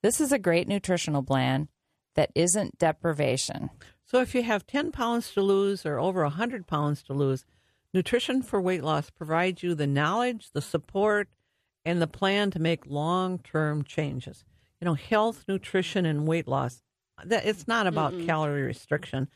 This 0.02 0.22
is 0.22 0.32
a 0.32 0.40
great 0.40 0.70
nutritional 0.70 1.22
plan 1.22 1.68
that 2.16 2.32
isn't 2.34 2.78
deprivation. 2.78 3.70
So 4.06 4.20
if 4.20 4.36
you 4.36 4.44
have 4.44 4.68
10 4.68 4.92
pounds 4.92 5.34
to 5.34 5.42
lose 5.42 5.86
or 5.86 6.00
over 6.00 6.24
100 6.24 6.68
pounds 6.68 7.02
to 7.04 7.14
lose, 7.14 7.46
Nutrition 7.94 8.42
for 8.42 8.60
Weight 8.60 8.84
Loss 8.84 9.12
provides 9.12 9.64
you 9.64 9.76
the 9.76 9.88
knowledge, 9.88 10.52
the 10.52 10.62
support, 10.62 11.30
and 11.86 12.02
the 12.02 12.08
plan 12.08 12.52
to 12.52 12.60
make 12.60 12.88
long 12.88 13.40
term 13.40 13.84
changes. 13.84 14.44
You 14.82 14.86
know, 14.86 14.94
health, 14.96 15.46
nutrition, 15.48 16.06
and 16.06 16.28
weight 16.28 16.48
loss, 16.48 16.82
that 17.24 17.46
it's 17.46 17.68
not 17.68 17.88
about 17.88 18.14
calorie 18.26 18.64
restriction. 18.64 19.30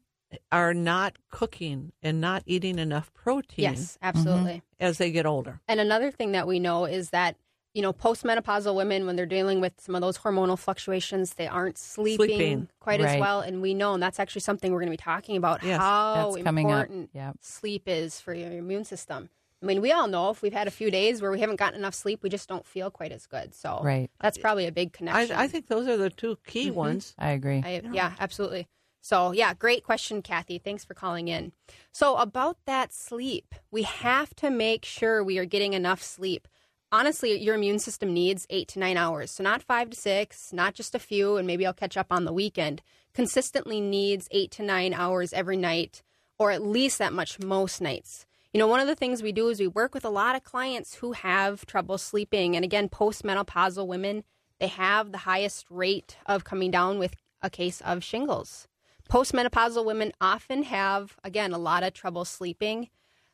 are 0.51 0.73
not 0.73 1.17
cooking 1.29 1.91
and 2.01 2.19
not 2.19 2.41
eating 2.45 2.79
enough 2.79 3.13
protein 3.13 3.63
yes, 3.63 3.97
absolutely. 4.01 4.63
as 4.79 4.97
they 4.97 5.11
get 5.11 5.25
older. 5.25 5.61
And 5.67 5.79
another 5.79 6.09
thing 6.09 6.31
that 6.31 6.47
we 6.47 6.59
know 6.59 6.85
is 6.85 7.11
that 7.11 7.35
you 7.73 7.81
know 7.81 7.93
postmenopausal 7.93 8.75
women, 8.75 9.05
when 9.05 9.15
they're 9.15 9.25
dealing 9.25 9.61
with 9.61 9.73
some 9.79 9.95
of 9.95 10.01
those 10.01 10.17
hormonal 10.17 10.57
fluctuations, 10.57 11.33
they 11.35 11.47
aren't 11.47 11.77
sleeping, 11.77 12.27
Sleeping. 12.27 12.69
quite 12.79 13.01
as 13.01 13.19
well. 13.19 13.41
And 13.41 13.61
we 13.61 13.73
know, 13.73 13.93
and 13.93 14.03
that's 14.03 14.19
actually 14.19 14.41
something 14.41 14.71
we're 14.71 14.79
going 14.79 14.91
to 14.91 14.97
be 14.97 14.97
talking 14.97 15.37
about 15.37 15.63
Yes, 15.63 15.79
how 15.79 16.31
that's 16.33 16.43
coming 16.43 16.71
up. 16.71 16.81
important 16.83 17.09
Yep. 17.13 17.37
sleep 17.41 17.83
is 17.87 18.19
for 18.19 18.33
your 18.33 18.51
immune 18.51 18.83
system. 18.85 19.29
I 19.61 19.65
mean, 19.65 19.81
we 19.81 19.93
all 19.93 20.07
know 20.07 20.29
if 20.29 20.41
we've 20.41 20.51
had 20.53 20.67
a 20.67 20.71
few 20.71 20.91
days 20.91 21.21
where 21.21 21.31
we 21.31 21.39
haven't 21.39 21.55
gotten 21.55 21.79
enough 21.79 21.95
sleep, 21.95 22.21
we 22.21 22.29
just 22.29 22.49
don't 22.49 22.65
feel 22.65 22.91
quite 22.91 23.13
as 23.13 23.25
good. 23.27 23.55
So 23.55 23.79
Right. 23.81 24.11
that's 24.19 24.37
probably 24.37 24.67
a 24.67 24.73
big 24.73 24.91
connection. 24.91 25.35
I 25.37 25.47
think 25.47 25.67
those 25.67 25.87
are 25.87 25.95
the 25.95 26.09
two 26.09 26.37
key 26.45 26.67
mm-hmm. 26.67 26.75
ones. 26.75 27.15
I 27.17 27.29
agree. 27.29 27.63
I, 27.65 27.81
yeah, 27.93 28.11
absolutely. 28.19 28.67
So, 28.99 29.31
yeah, 29.33 29.53
great 29.53 29.83
question, 29.83 30.21
Kathy. 30.21 30.57
Thanks 30.59 30.85
for 30.85 30.93
calling 30.93 31.27
in. 31.27 31.51
So, 31.91 32.15
about 32.15 32.57
that 32.65 32.93
sleep, 32.93 33.53
we 33.69 33.83
have 33.83 34.33
to 34.35 34.49
make 34.49 34.85
sure 34.85 35.21
we 35.23 35.37
are 35.37 35.45
getting 35.45 35.73
enough 35.73 36.01
sleep. 36.01 36.47
Honestly, 36.93 37.41
your 37.41 37.55
immune 37.55 37.79
system 37.79 38.13
needs 38.13 38.45
eight 38.51 38.67
to 38.67 38.77
nine 38.77 38.97
hours. 38.97 39.31
So, 39.31 39.43
not 39.43 39.63
five 39.63 39.89
to 39.89 39.97
six, 39.97 40.53
not 40.53 40.75
just 40.75 40.93
a 40.93 40.99
few, 40.99 41.37
and 41.37 41.47
maybe 41.47 41.65
I'll 41.65 41.73
catch 41.73 41.97
up 41.97 42.11
on 42.11 42.25
the 42.25 42.31
weekend. 42.31 42.83
Consistently 43.15 43.81
needs 43.81 44.27
eight 44.29 44.51
to 44.51 44.63
nine 44.63 44.93
hours 44.93 45.33
every 45.33 45.57
night, 45.57 46.03
or 46.37 46.51
at 46.51 46.61
least 46.61 46.99
that 46.99 47.11
much 47.11 47.39
most 47.39 47.81
nights. 47.81 48.27
You 48.53 48.59
know, 48.59 48.67
one 48.67 48.79
of 48.79 48.85
the 48.85 48.93
things 48.93 49.23
we 49.23 49.31
do 49.31 49.47
is 49.47 49.59
we 49.59 49.67
work 49.67 49.95
with 49.95 50.05
a 50.05 50.11
lot 50.11 50.35
of 50.35 50.43
clients 50.43 50.93
who 50.93 51.13
have 51.13 51.65
trouble 51.65 51.97
sleeping. 51.97 52.55
And 52.55 52.63
again, 52.63 52.89
postmenopausal 52.89 53.87
women, 53.87 54.23
they 54.59 54.67
have 54.67 55.11
the 55.11 55.17
highest 55.17 55.65
rate 55.71 56.17
of 56.27 56.43
coming 56.43 56.69
down 56.69 56.99
with 56.99 57.15
a 57.41 57.49
case 57.49 57.81
of 57.81 58.03
shingles. 58.03 58.67
Postmenopausal 59.09 59.83
women 59.83 60.11
often 60.21 60.61
have, 60.61 61.17
again, 61.23 61.53
a 61.53 61.57
lot 61.57 61.81
of 61.81 61.93
trouble 61.93 62.23
sleeping. 62.23 62.89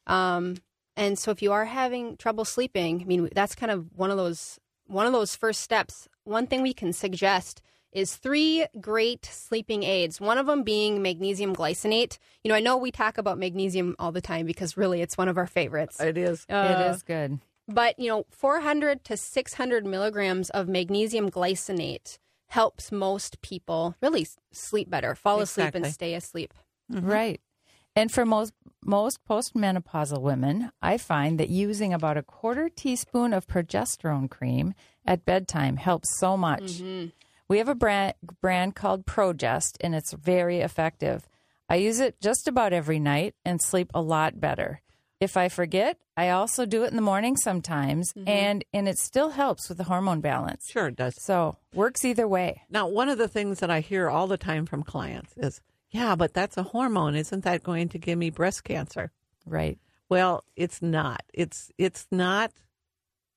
Um, 0.07 0.55
and 0.99 1.17
so 1.17 1.31
if 1.31 1.41
you 1.41 1.51
are 1.51 1.65
having 1.65 2.17
trouble 2.17 2.45
sleeping, 2.45 3.01
I 3.01 3.05
mean, 3.05 3.29
that's 3.33 3.55
kind 3.55 3.71
of 3.71 3.87
one 3.95 4.11
of 4.11 4.17
those 4.17 4.59
one 4.85 5.05
of 5.05 5.13
those 5.13 5.35
first 5.35 5.61
steps. 5.61 6.07
One 6.23 6.47
thing 6.47 6.61
we 6.61 6.73
can 6.73 6.93
suggest 6.93 7.61
is 7.91 8.15
three 8.15 8.65
great 8.79 9.25
sleeping 9.25 9.83
aids. 9.83 10.19
One 10.21 10.37
of 10.37 10.45
them 10.45 10.63
being 10.63 11.01
magnesium 11.01 11.55
glycinate. 11.55 12.17
You 12.43 12.49
know, 12.49 12.55
I 12.55 12.59
know 12.59 12.77
we 12.77 12.91
talk 12.91 13.17
about 13.17 13.37
magnesium 13.37 13.95
all 13.97 14.11
the 14.11 14.21
time 14.21 14.45
because 14.45 14.77
really 14.77 15.01
it's 15.01 15.17
one 15.17 15.27
of 15.27 15.37
our 15.37 15.47
favorites. 15.47 15.99
It 15.99 16.17
is. 16.17 16.45
it 16.49 16.53
Uh, 16.53 16.91
is 16.93 17.03
good. 17.03 17.39
But, 17.67 17.99
you 17.99 18.09
know, 18.09 18.25
400 18.31 19.03
to 19.05 19.17
600 19.17 19.85
milligrams 19.85 20.49
of 20.51 20.67
magnesium 20.67 21.29
glycinate 21.29 22.17
helps 22.47 22.91
most 22.91 23.41
people 23.41 23.95
really 24.01 24.27
sleep 24.51 24.89
better, 24.89 25.13
fall 25.13 25.39
asleep, 25.39 25.75
and 25.75 25.85
stay 25.87 26.15
asleep. 26.15 26.53
Right. 26.89 27.41
And 27.95 28.11
for 28.11 28.25
most 28.25 28.53
most 28.83 29.19
postmenopausal 29.27 30.21
women, 30.21 30.71
I 30.81 30.97
find 30.97 31.39
that 31.39 31.49
using 31.49 31.93
about 31.93 32.17
a 32.17 32.23
quarter 32.23 32.69
teaspoon 32.69 33.33
of 33.33 33.47
progesterone 33.47 34.29
cream 34.29 34.73
at 35.05 35.25
bedtime 35.25 35.77
helps 35.77 36.17
so 36.19 36.37
much. 36.37 36.63
Mm-hmm. 36.63 37.09
We 37.47 37.57
have 37.57 37.69
a 37.69 37.75
brand 37.75 38.13
brand 38.41 38.75
called 38.75 39.05
Progest 39.05 39.77
and 39.81 39.95
it's 39.95 40.13
very 40.13 40.59
effective. 40.59 41.27
I 41.67 41.75
use 41.75 41.99
it 41.99 42.19
just 42.21 42.47
about 42.47 42.73
every 42.73 42.99
night 42.99 43.35
and 43.43 43.61
sleep 43.61 43.91
a 43.93 44.01
lot 44.01 44.39
better. 44.39 44.81
If 45.19 45.35
I 45.35 45.49
forget, 45.49 45.97
I 46.15 46.29
also 46.29 46.65
do 46.65 46.83
it 46.83 46.91
in 46.91 46.95
the 46.95 47.01
morning 47.01 47.35
sometimes 47.35 48.13
mm-hmm. 48.13 48.29
and 48.29 48.65
and 48.71 48.87
it 48.87 48.97
still 48.97 49.31
helps 49.31 49.67
with 49.67 49.77
the 49.77 49.83
hormone 49.85 50.21
balance. 50.21 50.63
Sure, 50.69 50.87
it 50.87 50.95
does. 50.95 51.15
So, 51.23 51.57
works 51.73 52.05
either 52.05 52.27
way. 52.27 52.61
Now, 52.69 52.87
one 52.87 53.09
of 53.09 53.17
the 53.17 53.27
things 53.27 53.59
that 53.59 53.69
I 53.69 53.81
hear 53.81 54.09
all 54.09 54.27
the 54.27 54.37
time 54.37 54.65
from 54.65 54.83
clients 54.83 55.33
is, 55.35 55.59
yeah, 55.91 56.15
but 56.15 56.33
that's 56.33 56.57
a 56.57 56.63
hormone. 56.63 57.15
Isn't 57.15 57.43
that 57.43 57.63
going 57.63 57.89
to 57.89 57.97
give 57.97 58.17
me 58.17 58.29
breast 58.29 58.63
cancer? 58.63 59.11
Right. 59.45 59.77
Well, 60.09 60.43
it's 60.55 60.81
not. 60.81 61.21
It's 61.33 61.71
it's 61.77 62.07
not 62.11 62.51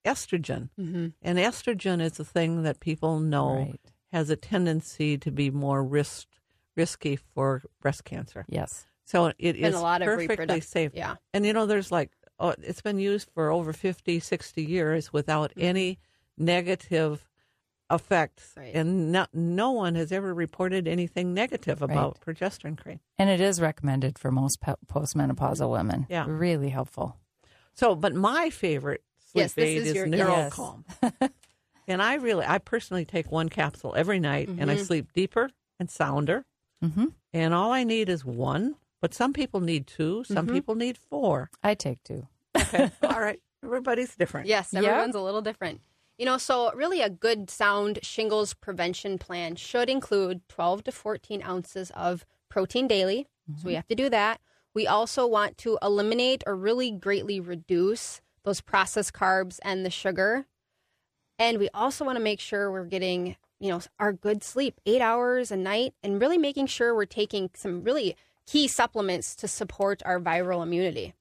estrogen, 0.05 0.69
Mm-hmm. 0.79 1.09
and 1.23 1.39
estrogen 1.39 2.01
is 2.03 2.19
a 2.19 2.25
thing 2.25 2.63
that 2.65 2.81
people 2.81 3.21
know 3.21 3.55
Right. 3.57 3.81
has 4.13 4.31
a 4.31 4.37
tendency 4.37 5.17
to 5.19 5.31
be 5.31 5.51
more 5.51 5.83
risk 5.85 6.27
risky 6.77 7.17
for 7.17 7.63
breast 7.81 8.05
cancer. 8.05 8.45
Yes. 8.49 8.87
So 9.05 9.33
it 9.39 9.57
is 9.57 9.75
a 9.75 9.81
lot 9.81 10.01
of 10.03 10.07
perfectly 10.07 10.61
safe. 10.61 10.93
yeah. 10.95 11.17
And 11.35 11.45
you 11.45 11.53
know, 11.53 11.67
there's 11.67 11.93
like, 11.93 12.11
oh, 12.39 12.55
it's 12.63 12.81
been 12.81 12.99
used 12.99 13.29
for 13.35 13.51
over 13.51 13.73
50, 13.75 14.19
60 14.21 14.65
years 14.65 15.13
without 15.13 15.51
Mm-hmm. 15.51 15.61
any 15.69 15.99
negative 16.39 17.29
effects. 17.93 18.53
Right. 18.57 18.75
And 18.75 19.13
no, 19.13 19.27
no 19.33 19.71
one 19.73 19.95
has 19.95 20.11
ever 20.13 20.33
reported 20.35 20.89
anything 20.89 21.35
negative 21.35 21.83
about 21.83 22.21
progesterone 22.21 22.77
cream. 22.79 23.01
And 23.19 23.29
it 23.31 23.41
is 23.41 23.61
recommended 23.61 24.19
for 24.19 24.31
most 24.31 24.61
po- 24.61 24.77
postmenopausal 24.89 25.71
women. 25.71 26.07
Yeah. 26.09 26.25
Really 26.27 26.71
helpful. 26.71 27.17
So, 27.75 27.95
but 27.95 28.15
my 28.15 28.51
favorite 28.51 29.03
sleep 29.31 29.43
Yes, 29.43 29.53
this 29.55 29.65
aid 29.65 29.77
is 29.83 29.89
is, 29.89 29.95
your- 29.95 30.07
yes. 30.07 30.53
NeuroCalm. 30.55 30.85
and 31.89 32.03
I 32.03 32.15
really, 32.15 32.45
I 32.47 32.59
personally 32.59 33.05
take 33.05 33.31
one 33.31 33.49
capsule 33.49 33.95
every 33.97 34.21
night 34.21 34.49
and 34.49 34.71
I 34.71 34.77
sleep 34.77 35.13
deeper 35.13 35.51
and 35.79 35.91
sounder. 35.91 36.45
hmm 36.83 37.07
And 37.33 37.55
all 37.55 37.73
I 37.73 37.85
need 37.85 38.09
is 38.09 38.25
one, 38.25 38.77
but 39.01 39.15
some 39.15 39.33
people 39.33 39.61
need 39.61 39.87
two, 39.87 40.25
some 40.25 40.47
people 40.47 40.75
need 40.75 40.97
four. 40.99 41.51
I 41.63 41.75
take 41.75 42.03
two. 42.05 42.27
Okay. 42.57 42.91
all 43.03 43.21
right. 43.21 43.41
Everybody's 43.65 44.15
different. 44.17 44.49
Yes, 44.49 44.71
Yep. 44.73 44.83
everyone's 44.85 45.15
a 45.15 45.21
little 45.21 45.41
different. 45.43 45.81
You 46.23 46.27
know, 46.27 46.39
so 46.39 46.73
really 46.75 47.01
a 47.01 47.11
good 47.11 47.51
sound 47.51 47.99
shingles 48.05 48.55
prevention 48.55 49.19
plan 49.19 49.57
should 49.57 49.91
include 49.91 50.49
12 50.49 50.85
to 50.85 50.93
14 50.93 51.43
ounces 51.43 51.91
of 51.97 52.25
protein 52.49 52.87
daily. 52.87 53.27
So 53.57 53.65
we 53.65 53.73
mm-hmm. 53.73 53.75
have 53.75 53.89
to 53.89 53.97
do 53.97 54.09
that. 54.09 54.41
We 54.73 54.87
also 54.87 55.27
want 55.27 55.59
to 55.59 55.79
eliminate 55.83 56.45
or 56.47 56.55
really 56.55 56.93
greatly 56.93 57.41
reduce 57.41 58.21
those 58.45 58.61
processed 58.61 59.13
carbs 59.13 59.59
and 59.65 59.85
the 59.85 59.91
sugar. 59.91 60.47
And 61.41 61.59
we 61.59 61.69
also 61.75 62.05
want 62.05 62.19
to 62.19 62.23
make 62.23 62.39
sure 62.39 62.71
we're 62.71 62.85
getting, 62.85 63.35
you 63.59 63.71
know, 63.71 63.81
our 63.99 64.13
good 64.13 64.45
sleep, 64.45 64.81
eight 64.87 65.03
hours 65.03 65.51
a 65.51 65.57
night, 65.57 65.93
and 66.05 66.21
really 66.21 66.39
making 66.39 66.69
sure 66.69 66.95
we're 66.95 67.05
taking 67.05 67.51
some 67.57 67.83
really 67.83 68.15
key 68.47 68.69
supplements 68.69 69.35
to 69.35 69.49
support 69.49 70.05
our 70.07 70.21
viral 70.21 70.63
immunity. 70.63 71.15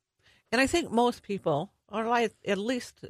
And 0.52 0.62
I 0.62 0.68
think 0.68 0.91
most 0.91 1.24
people, 1.24 1.72
or 1.92 2.06
like 2.06 2.34
at 2.46 2.58
least 2.58 3.02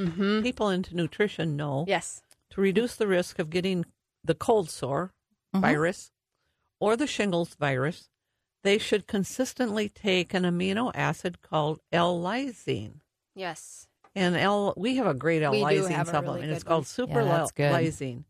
people 0.43 0.69
into 0.69 0.95
nutrition, 0.95 1.55
know 1.55 1.85
Yes. 1.87 2.21
to 2.49 2.61
reduce 2.61 2.95
the 2.95 3.07
risk 3.07 3.39
of 3.39 3.49
getting 3.49 3.85
the 4.23 4.35
cold 4.35 4.69
sore 4.69 5.13
Mhm. 5.53 5.61
virus 5.61 6.11
or 6.79 6.95
the 6.97 7.07
shingles 7.07 7.55
virus, 7.55 8.09
they 8.63 8.77
should 8.77 9.07
consistently 9.07 9.89
take 9.89 10.33
an 10.33 10.43
amino 10.43 10.91
acid 10.95 11.41
called 11.41 11.79
L-lysine. 11.91 13.01
Yes. 13.35 13.87
And 14.13 14.35
L, 14.35 14.73
we 14.77 14.95
have 14.97 15.07
a 15.07 15.13
great 15.13 15.41
L-lysine 15.41 16.05
supplement. 16.05 16.41
really 16.41 16.53
it's 16.55 16.63
called. 16.63 16.85
Super 16.85 17.21
Yeah. 17.21 17.47
Lysine, 17.71 18.25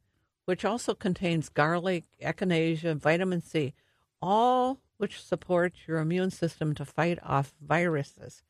which 0.45 0.63
also 0.63 0.93
contains 0.93 1.49
garlic, 1.49 2.05
echinacea, 2.21 2.95
vitamin 2.97 3.41
C, 3.41 3.73
all 4.21 4.79
which 4.97 5.21
support 5.23 5.73
your 5.87 5.97
immune 5.97 6.29
system 6.29 6.75
to 6.75 6.85
fight 6.85 7.17
off 7.23 7.53
viruses. 7.59 8.43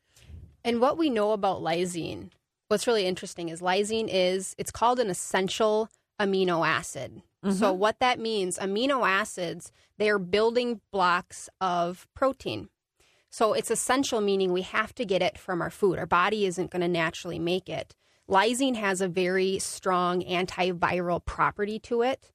And 0.64 0.80
what 0.80 0.96
we 0.96 1.10
know 1.10 1.32
about 1.32 1.60
lysine, 1.62 2.30
what's 2.68 2.86
really 2.86 3.06
interesting 3.06 3.48
is 3.48 3.60
lysine 3.60 4.08
is 4.10 4.54
it's 4.58 4.70
called 4.70 5.00
an 5.00 5.10
essential 5.10 5.88
amino 6.20 6.66
acid. 6.66 7.22
So 7.44 7.50
mm-hmm. 7.50 7.78
what 7.78 7.98
that 7.98 8.20
means, 8.20 8.56
amino 8.56 9.06
acids, 9.08 9.72
they 9.98 10.08
are 10.08 10.20
building 10.20 10.80
blocks 10.92 11.48
of 11.60 12.06
protein. 12.14 12.68
So 13.30 13.52
it's 13.52 13.70
essential 13.70 14.20
meaning 14.20 14.52
we 14.52 14.62
have 14.62 14.94
to 14.94 15.04
get 15.04 15.22
it 15.22 15.38
from 15.38 15.60
our 15.60 15.70
food. 15.70 15.98
Our 15.98 16.06
body 16.06 16.46
isn't 16.46 16.70
going 16.70 16.82
to 16.82 16.88
naturally 16.88 17.40
make 17.40 17.68
it. 17.68 17.96
Lysine 18.30 18.76
has 18.76 19.00
a 19.00 19.08
very 19.08 19.58
strong 19.58 20.22
antiviral 20.22 21.24
property 21.24 21.78
to 21.80 22.02
it. 22.02 22.30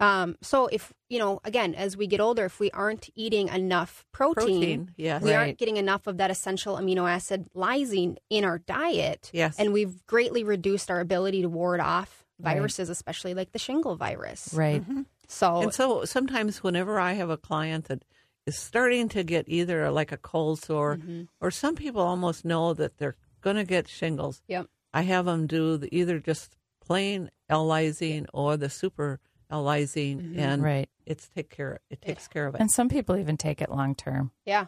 Um, 0.00 0.36
so 0.42 0.66
if 0.66 0.92
you 1.08 1.18
know, 1.18 1.40
again, 1.44 1.74
as 1.74 1.96
we 1.96 2.06
get 2.06 2.20
older, 2.20 2.44
if 2.46 2.60
we 2.60 2.70
aren't 2.72 3.08
eating 3.14 3.48
enough 3.48 4.04
protein, 4.12 4.34
Protein, 4.46 4.90
yes. 4.96 5.22
we 5.22 5.30
Right. 5.30 5.36
aren't 5.36 5.58
getting 5.58 5.76
enough 5.78 6.06
of 6.06 6.18
that 6.18 6.30
essential 6.30 6.76
amino 6.76 7.08
acid 7.08 7.46
lysine 7.56 8.16
in 8.28 8.44
our 8.44 8.58
diet. 8.58 9.30
Yes. 9.32 9.56
and 9.58 9.72
we've 9.72 10.04
greatly 10.06 10.44
reduced 10.44 10.90
our 10.90 11.00
ability 11.00 11.42
to 11.42 11.48
ward 11.48 11.80
off 11.80 12.24
Right. 12.40 12.54
viruses, 12.54 12.88
especially 12.90 13.34
like 13.34 13.52
the 13.52 13.58
shingle 13.58 13.96
virus. 13.96 14.52
Right. 14.54 14.82
So 15.28 15.60
And 15.62 15.72
so 15.74 16.04
sometimes 16.04 16.62
whenever 16.62 17.00
I 17.00 17.14
have 17.14 17.30
a 17.30 17.36
client 17.36 17.86
that 17.86 18.04
is 18.46 18.58
starting 18.58 19.08
to 19.10 19.24
get 19.24 19.48
either 19.48 19.90
like 19.90 20.12
a 20.12 20.16
cold 20.16 20.60
sore, 20.62 20.96
Mm-hmm. 20.96 21.22
or 21.40 21.50
some 21.50 21.74
people 21.74 22.02
almost 22.02 22.44
know 22.44 22.74
that 22.74 22.98
they're 22.98 23.16
going 23.40 23.56
to 23.56 23.64
get 23.64 23.88
shingles, 23.88 24.42
Yep. 24.48 24.66
I 24.98 25.02
have 25.02 25.24
them 25.26 25.46
do 25.46 25.76
the, 25.76 25.88
either 25.94 26.18
just 26.18 26.56
plain 26.84 27.30
L-lysine 27.48 28.26
or 28.32 28.56
the 28.56 28.68
super 28.70 29.20
L-lysine, 29.50 30.20
Mm-hmm. 30.20 30.38
and 30.40 30.62
Right. 30.62 30.88
it's 31.06 31.28
take 31.28 31.50
care. 31.50 31.80
It 31.90 32.02
takes 32.02 32.28
care 32.28 32.46
of 32.46 32.54
it. 32.54 32.60
And 32.60 32.70
some 32.70 32.88
people 32.88 33.16
even 33.16 33.36
take 33.36 33.62
it 33.62 33.70
long 33.70 33.94
term. 33.94 34.30
yeah, 34.44 34.66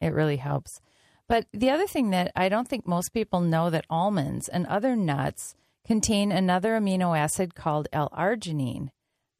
It 0.00 0.12
really 0.12 0.36
helps. 0.36 0.80
But 1.28 1.46
the 1.52 1.70
other 1.70 1.86
thing 1.86 2.10
that 2.10 2.32
I 2.34 2.48
don't 2.48 2.66
think 2.66 2.86
most 2.86 3.12
people 3.12 3.40
know 3.40 3.68
that 3.70 3.84
almonds 3.90 4.48
and 4.48 4.66
other 4.66 4.96
nuts 4.96 5.54
contain 5.86 6.32
another 6.32 6.78
amino 6.78 7.16
acid 7.16 7.54
called 7.54 7.86
L-arginine. 7.92 8.88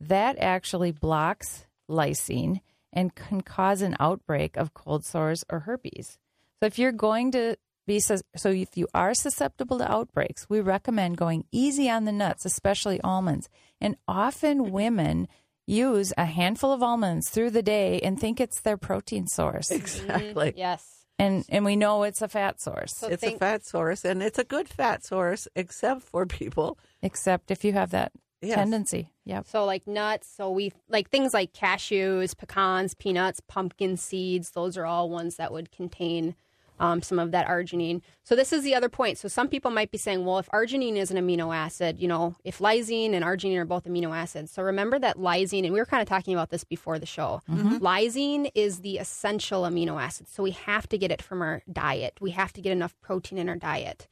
That 0.01 0.39
actually 0.39 0.93
blocks 0.93 1.67
lysine 1.91 2.61
and 2.93 3.15
can 3.15 3.41
cause 3.41 3.83
an 3.83 3.97
outbreak 3.99 4.57
of 4.57 4.75
cold 4.75 5.05
sores 5.05 5.45
or 5.51 5.61
herpes. 5.61 6.19
So 6.61 6.67
if 6.67 6.79
you're 6.79 6.93
going 6.93 7.33
to 7.33 7.57
be 7.89 7.99
sus- 7.99 8.23
so 8.37 8.51
if 8.51 8.77
you 8.77 8.87
are 8.95 9.15
susceptible 9.15 9.79
to 9.79 9.91
outbreaks, 9.91 10.49
we 10.49 10.61
recommend 10.61 11.17
going 11.17 11.45
easy 11.51 11.91
on 11.91 12.05
the 12.05 12.13
nuts, 12.13 12.45
especially 12.45 13.01
almonds. 13.03 13.49
And 13.81 13.97
often 14.07 14.71
women 14.71 15.27
use 15.67 16.13
a 16.17 16.25
handful 16.25 16.73
of 16.73 16.83
almonds 16.83 17.29
through 17.31 17.51
the 17.51 17.63
day 17.63 18.01
and 18.01 18.19
think 18.21 18.41
it's 18.41 18.61
their 18.61 18.77
protein 18.77 19.27
source. 19.27 19.71
exactly. 19.73 20.51
Mm-hmm. 20.51 20.59
yes. 20.59 20.95
And 21.21 21.45
and 21.49 21.65
we 21.65 21.75
know 21.75 22.05
it's 22.05 22.23
a 22.23 22.29
fat 22.29 22.61
source, 22.61 22.93
So 22.97 23.09
It's 23.09 23.21
think- 23.21 23.37
a 23.37 23.39
fat 23.41 23.67
source, 23.67 24.05
and 24.05 24.23
it's 24.23 24.39
a 24.39 24.45
good 24.45 24.69
fat 24.69 25.05
source, 25.05 25.49
except 25.57 26.03
for 26.03 26.27
people. 26.27 26.79
except 27.03 27.51
if 27.51 27.65
you 27.65 27.73
have 27.73 27.91
that 27.91 28.13
Yes. 28.41 28.55
tendency. 28.55 29.11
Yep. 29.25 29.47
So 29.49 29.65
like 29.65 29.85
nuts, 29.89 30.29
so 30.37 30.49
we 30.53 30.71
like 30.89 31.11
things 31.11 31.35
like 31.35 31.53
cashews, 31.53 32.37
pecans, 32.37 32.95
peanuts, 32.95 33.41
pumpkin 33.49 33.97
seeds. 33.97 34.53
Those 34.53 34.77
are 34.79 34.87
all 34.87 35.11
ones 35.11 35.37
that 35.37 35.51
would 35.53 35.73
contain 35.73 36.37
um, 36.81 37.03
some 37.03 37.19
of 37.19 37.31
that 37.33 37.47
arginine. 37.49 38.01
So 38.25 38.37
this 38.37 38.53
is 38.53 38.63
the 38.63 38.75
other 38.75 38.89
point. 38.89 39.19
So 39.19 39.29
some 39.29 39.49
people 39.49 39.71
might 39.71 39.91
be 39.91 39.99
saying, 39.99 40.25
well, 40.25 40.39
if 40.39 40.49
arginine 40.51 40.97
is 40.97 41.11
an 41.11 41.17
amino 41.17 41.55
acid, 41.55 41.99
you 41.99 42.09
know, 42.09 42.37
if 42.45 42.59
lysine 42.59 43.13
and 43.13 43.25
arginine 43.25 43.57
are 43.57 43.65
both 43.65 43.85
amino 43.85 44.17
acids. 44.17 44.53
So 44.53 44.63
remember 44.63 44.99
that 44.99 45.17
lysine, 45.17 45.65
and 45.65 45.73
we 45.73 45.81
were 45.81 45.87
kind 45.87 46.03
of 46.03 46.09
talking 46.09 46.35
about 46.35 46.51
this 46.51 46.65
before 46.65 46.99
the 46.99 47.07
show. 47.07 47.43
Lysine 47.81 48.51
is 48.55 48.81
the 48.81 48.99
essential 48.99 49.63
amino 49.63 50.01
acid. 50.01 50.29
So 50.29 50.43
we 50.43 50.53
have 50.53 50.89
to 50.89 50.99
get 50.99 51.11
it 51.11 51.23
from 51.23 51.43
our 51.43 51.63
diet. 51.71 52.19
We 52.21 52.33
have 52.33 52.53
to 52.55 52.61
get 52.61 52.73
enough 52.73 52.95
protein 53.01 53.39
in 53.39 53.49
our 53.49 53.57
diet. 53.57 54.07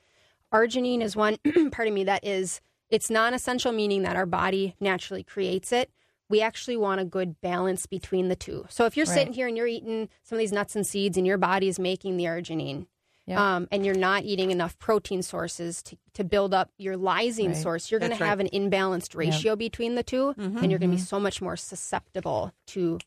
Arginine 0.52 1.02
is 1.02 1.16
one, 1.16 1.36
pardon 1.72 1.94
me, 1.94 2.04
that 2.04 2.24
is, 2.24 2.60
it's 2.88 3.10
non 3.10 3.34
essential, 3.34 3.72
meaning 3.72 4.02
that 4.02 4.16
our 4.16 4.26
body 4.26 4.76
naturally 4.80 5.24
creates 5.24 5.72
it. 5.72 5.90
We 6.28 6.40
actually 6.40 6.76
want 6.76 7.00
a 7.00 7.04
good 7.04 7.40
balance 7.40 7.86
between 7.86 8.28
the 8.28 8.36
two. 8.36 8.66
So 8.68 8.84
if 8.86 8.96
you're 8.96 9.06
Right. 9.06 9.14
sitting 9.14 9.32
here 9.32 9.46
and 9.46 9.56
you're 9.56 9.66
eating 9.66 10.08
some 10.22 10.36
of 10.36 10.40
these 10.40 10.52
nuts 10.52 10.74
and 10.74 10.86
seeds 10.86 11.16
and 11.16 11.26
your 11.26 11.38
body 11.38 11.68
is 11.68 11.78
making 11.78 12.16
the 12.16 12.24
arginine, 12.24 12.86
Yep. 13.26 13.38
um, 13.38 13.68
and 13.72 13.84
you're 13.84 13.96
not 13.96 14.24
eating 14.24 14.50
enough 14.50 14.78
protein 14.78 15.22
sources 15.22 15.82
to, 15.82 15.96
to 16.14 16.24
build 16.24 16.54
up 16.54 16.70
your 16.78 16.96
lysine 16.96 17.48
Right. 17.48 17.56
source, 17.56 17.90
you're 17.90 18.00
going 18.00 18.10
to 18.10 18.14
That's 18.14 18.20
right. 18.20 18.28
have 18.28 18.40
an 18.40 18.48
imbalanced 18.52 19.16
ratio 19.16 19.56
between 19.56 19.94
the 19.96 20.02
2 20.02 20.34
mm-hmm. 20.34 20.58
and 20.58 20.70
you're 20.70 20.78
going 20.78 20.90
to 20.90 20.96
be 20.96 21.00
mm-hmm. 21.00 21.04
so 21.04 21.18
much 21.20 21.42
more 21.42 21.56
susceptible 21.56 22.52
to 22.68 22.98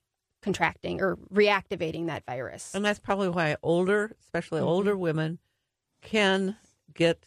contracting 0.42 1.02
or 1.02 1.18
reactivating 1.34 2.08
that 2.08 2.26
virus. 2.26 2.74
And 2.74 2.84
that's 2.84 3.00
probably 3.00 3.30
why 3.30 3.58
older, 3.62 4.16
especially 4.22 4.60
mm-hmm. 4.60 4.70
older 4.70 4.98
women, 4.98 5.40
can 6.02 6.58
get, 6.94 7.24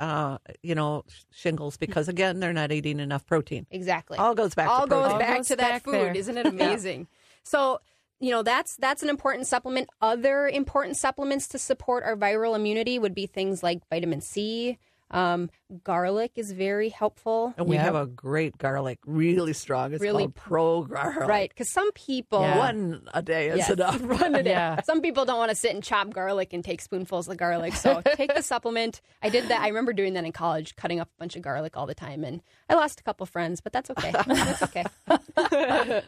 uh, 0.00 0.38
you 0.62 0.74
know, 0.74 1.04
shingles 1.32 1.76
because 1.76 2.08
again 2.08 2.40
they're 2.40 2.52
not 2.52 2.72
eating 2.72 3.00
enough 3.00 3.26
protein. 3.26 3.66
Exactly. 3.70 4.18
All 4.18 4.34
goes 4.34 4.54
back. 4.54 4.68
all 4.68 4.84
to 4.84 4.90
goes 4.90 5.00
protein. 5.02 5.12
All 5.12 5.18
back 5.18 5.36
goes 5.38 5.48
to 5.48 5.56
that 5.56 5.70
back 5.70 5.84
food 5.84 5.94
there. 5.94 6.16
isn't 6.16 6.36
it 6.38 6.46
amazing 6.54 7.06
so 7.44 7.80
you 8.20 8.30
know 8.30 8.42
that's 8.42 8.76
that's 8.76 9.02
an 9.02 9.08
important 9.08 9.46
supplement 9.46 9.88
other 10.00 10.48
important 10.48 10.96
supplements 10.96 11.46
to 11.48 11.58
support 11.58 12.02
our 12.04 12.16
viral 12.16 12.56
immunity 12.56 12.98
would 12.98 13.14
be 13.14 13.26
things 13.26 13.62
like 13.62 13.80
vitamin 13.88 14.20
c 14.20 14.78
um, 15.10 15.50
garlic 15.82 16.32
is 16.36 16.52
very 16.52 16.88
helpful 16.88 17.54
And 17.56 17.66
we 17.66 17.76
Yep. 17.76 17.84
have 17.84 17.94
a 17.96 18.06
great 18.06 18.56
garlic, 18.58 18.98
really 19.06 19.52
strong. 19.52 19.92
It's 19.92 20.00
Really 20.02 20.24
called 20.24 20.34
Pro 20.34 20.82
Garlic. 20.82 21.28
right 21.28 21.48
because 21.48 21.70
some 21.70 21.90
people 21.92 22.40
Yeah. 22.42 22.58
One 22.58 23.08
a 23.12 23.22
day 23.22 23.48
is 23.48 23.58
Yes, 23.58 23.70
enough. 23.70 24.00
one 24.20 24.34
a 24.34 24.42
day. 24.42 24.50
Yeah. 24.50 24.80
Some 24.82 25.00
people 25.00 25.24
don't 25.24 25.38
want 25.38 25.50
to 25.50 25.56
sit 25.56 25.72
and 25.74 25.82
chop 25.82 26.10
garlic 26.10 26.52
and 26.52 26.64
take 26.64 26.80
spoonfuls 26.80 27.28
of 27.28 27.36
garlic. 27.36 27.74
So 27.74 28.00
take 28.14 28.34
the 28.34 28.42
supplement. 28.42 29.00
I 29.22 29.28
did 29.30 29.48
that. 29.48 29.60
I 29.62 29.68
remember 29.68 29.92
doing 29.92 30.14
that 30.14 30.24
in 30.24 30.32
college, 30.32 30.76
cutting 30.76 31.00
up 31.00 31.08
a 31.08 31.18
bunch 31.18 31.36
of 31.36 31.42
garlic 31.42 31.76
all 31.76 31.86
the 31.86 31.94
time. 31.94 32.24
And 32.24 32.42
I 32.68 32.74
lost 32.74 33.00
a 33.00 33.02
couple 33.02 33.26
friends, 33.26 33.60
but 33.60 33.72
that's 33.72 33.90
okay. 33.90 34.12
That's 34.26 34.62
okay. 34.62 34.84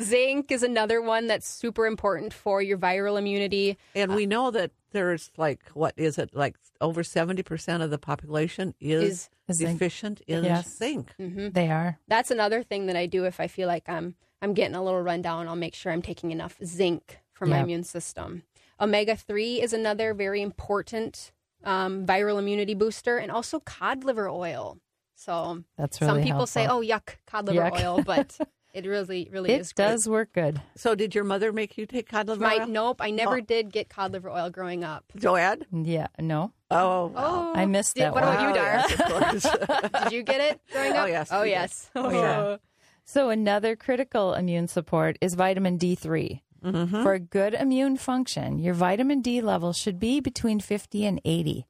Zinc 0.00 0.50
is 0.52 0.62
another 0.62 1.00
one 1.02 1.26
that's 1.26 1.48
super 1.48 1.86
important 1.86 2.32
for 2.32 2.62
your 2.62 2.78
viral 2.78 3.18
immunity. 3.18 3.76
And 3.94 4.14
we 4.14 4.26
know 4.26 4.50
that 4.50 4.70
there's 4.92 5.30
like 5.36 5.60
what 5.74 5.92
is 5.96 6.16
it 6.18 6.30
like 6.34 6.56
over 6.80 7.02
seventy 7.02 7.42
percent 7.42 7.82
of 7.82 7.90
the 7.90 7.98
population 7.98 8.74
is, 8.80 9.07
Is 9.08 9.28
zinc. 9.52 9.72
deficient 9.72 10.20
in 10.26 10.44
Yes. 10.44 10.76
zinc. 10.76 11.14
They 11.18 11.70
are. 11.70 11.98
That's 12.08 12.30
another 12.30 12.62
thing 12.62 12.86
that 12.86 12.96
I 12.96 13.06
do 13.06 13.24
if 13.24 13.40
I 13.40 13.46
feel 13.48 13.68
like 13.68 13.88
I'm 13.88 14.14
I'm 14.40 14.54
getting 14.54 14.76
a 14.76 14.82
little 14.84 15.02
rundown. 15.02 15.48
I'll 15.48 15.56
make 15.56 15.74
sure 15.74 15.90
I'm 15.92 16.02
taking 16.02 16.30
enough 16.30 16.56
zinc 16.64 17.18
for 17.32 17.46
my 17.46 17.58
immune 17.60 17.84
system. 17.84 18.42
Omega 18.80 19.16
three 19.16 19.60
is 19.60 19.72
another 19.72 20.14
very 20.14 20.40
important 20.42 21.32
um, 21.64 22.06
viral 22.06 22.38
immunity 22.38 22.74
booster, 22.74 23.18
and 23.18 23.32
also 23.32 23.58
cod 23.60 24.04
liver 24.04 24.28
oil. 24.28 24.78
So 25.16 25.64
That's 25.76 25.98
some 25.98 26.16
really 26.18 26.22
people 26.30 26.46
say, 26.46 26.66
"Oh, 26.68 26.80
yuck, 26.80 27.16
cod 27.26 27.46
liver 27.46 27.62
Yuck. 27.62 27.72
oil," 27.80 28.02
but 28.04 28.38
it 28.78 28.88
really, 28.88 29.28
really 29.30 29.50
It 29.50 29.60
is. 29.60 29.72
great. 29.72 29.86
does 29.86 30.08
work 30.08 30.32
good. 30.32 30.60
So 30.76 30.94
did 30.94 31.14
your 31.14 31.24
mother 31.24 31.52
make 31.52 31.76
you 31.76 31.86
take 31.86 32.08
cod 32.08 32.28
liver 32.28 32.40
My, 32.42 32.60
oil? 32.60 32.66
nope, 32.66 33.00
I 33.00 33.10
never 33.10 33.36
Oh. 33.38 33.40
did 33.40 33.72
get 33.72 33.88
cod 33.88 34.12
liver 34.12 34.30
oil 34.30 34.50
growing 34.50 34.84
up. 34.84 35.04
Joanne? 35.16 35.64
Yeah. 35.72 36.08
No. 36.18 36.52
Oh, 36.70 37.12
Oh, 37.16 37.52
I 37.54 37.66
missed 37.66 37.94
did- 37.96 38.04
that 38.04 38.14
What 38.14 38.24
one. 38.24 38.34
about 38.34 38.48
you, 38.48 38.54
Dar? 38.54 39.32
yes, 39.32 40.02
did 40.04 40.12
you 40.12 40.22
get 40.22 40.40
it 40.40 40.60
growing 40.72 40.92
Oh, 40.92 41.00
up? 41.04 41.08
yes, 41.08 41.28
Oh 41.32 41.40
we 41.42 41.48
did. 41.48 41.52
yes. 41.52 41.90
Yeah. 41.94 42.56
So 43.04 43.30
another 43.30 43.74
critical 43.76 44.34
immune 44.34 44.68
support 44.68 45.16
is 45.20 45.34
vitamin 45.34 45.78
D3. 45.78 46.42
Mm-hmm. 46.64 47.02
For 47.02 47.18
good 47.18 47.54
immune 47.54 47.96
function, 47.96 48.58
your 48.58 48.74
vitamin 48.74 49.20
D 49.22 49.40
level 49.40 49.72
should 49.72 49.98
be 49.98 50.20
between 50.20 50.60
50 50.60 51.06
and 51.06 51.20
80. 51.24 51.66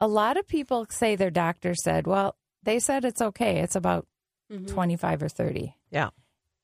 A 0.00 0.06
lot 0.08 0.36
of 0.36 0.46
people 0.48 0.86
say 0.90 1.14
their 1.16 1.30
doctor 1.30 1.74
said, 1.74 2.06
well, 2.06 2.36
they 2.62 2.78
said 2.78 3.04
it's 3.04 3.20
okay. 3.20 3.58
It's 3.58 3.76
about 3.76 4.06
Mm-hmm. 4.50 4.66
25 4.66 5.22
or 5.22 5.28
30. 5.30 5.74
yeah, 5.90 6.10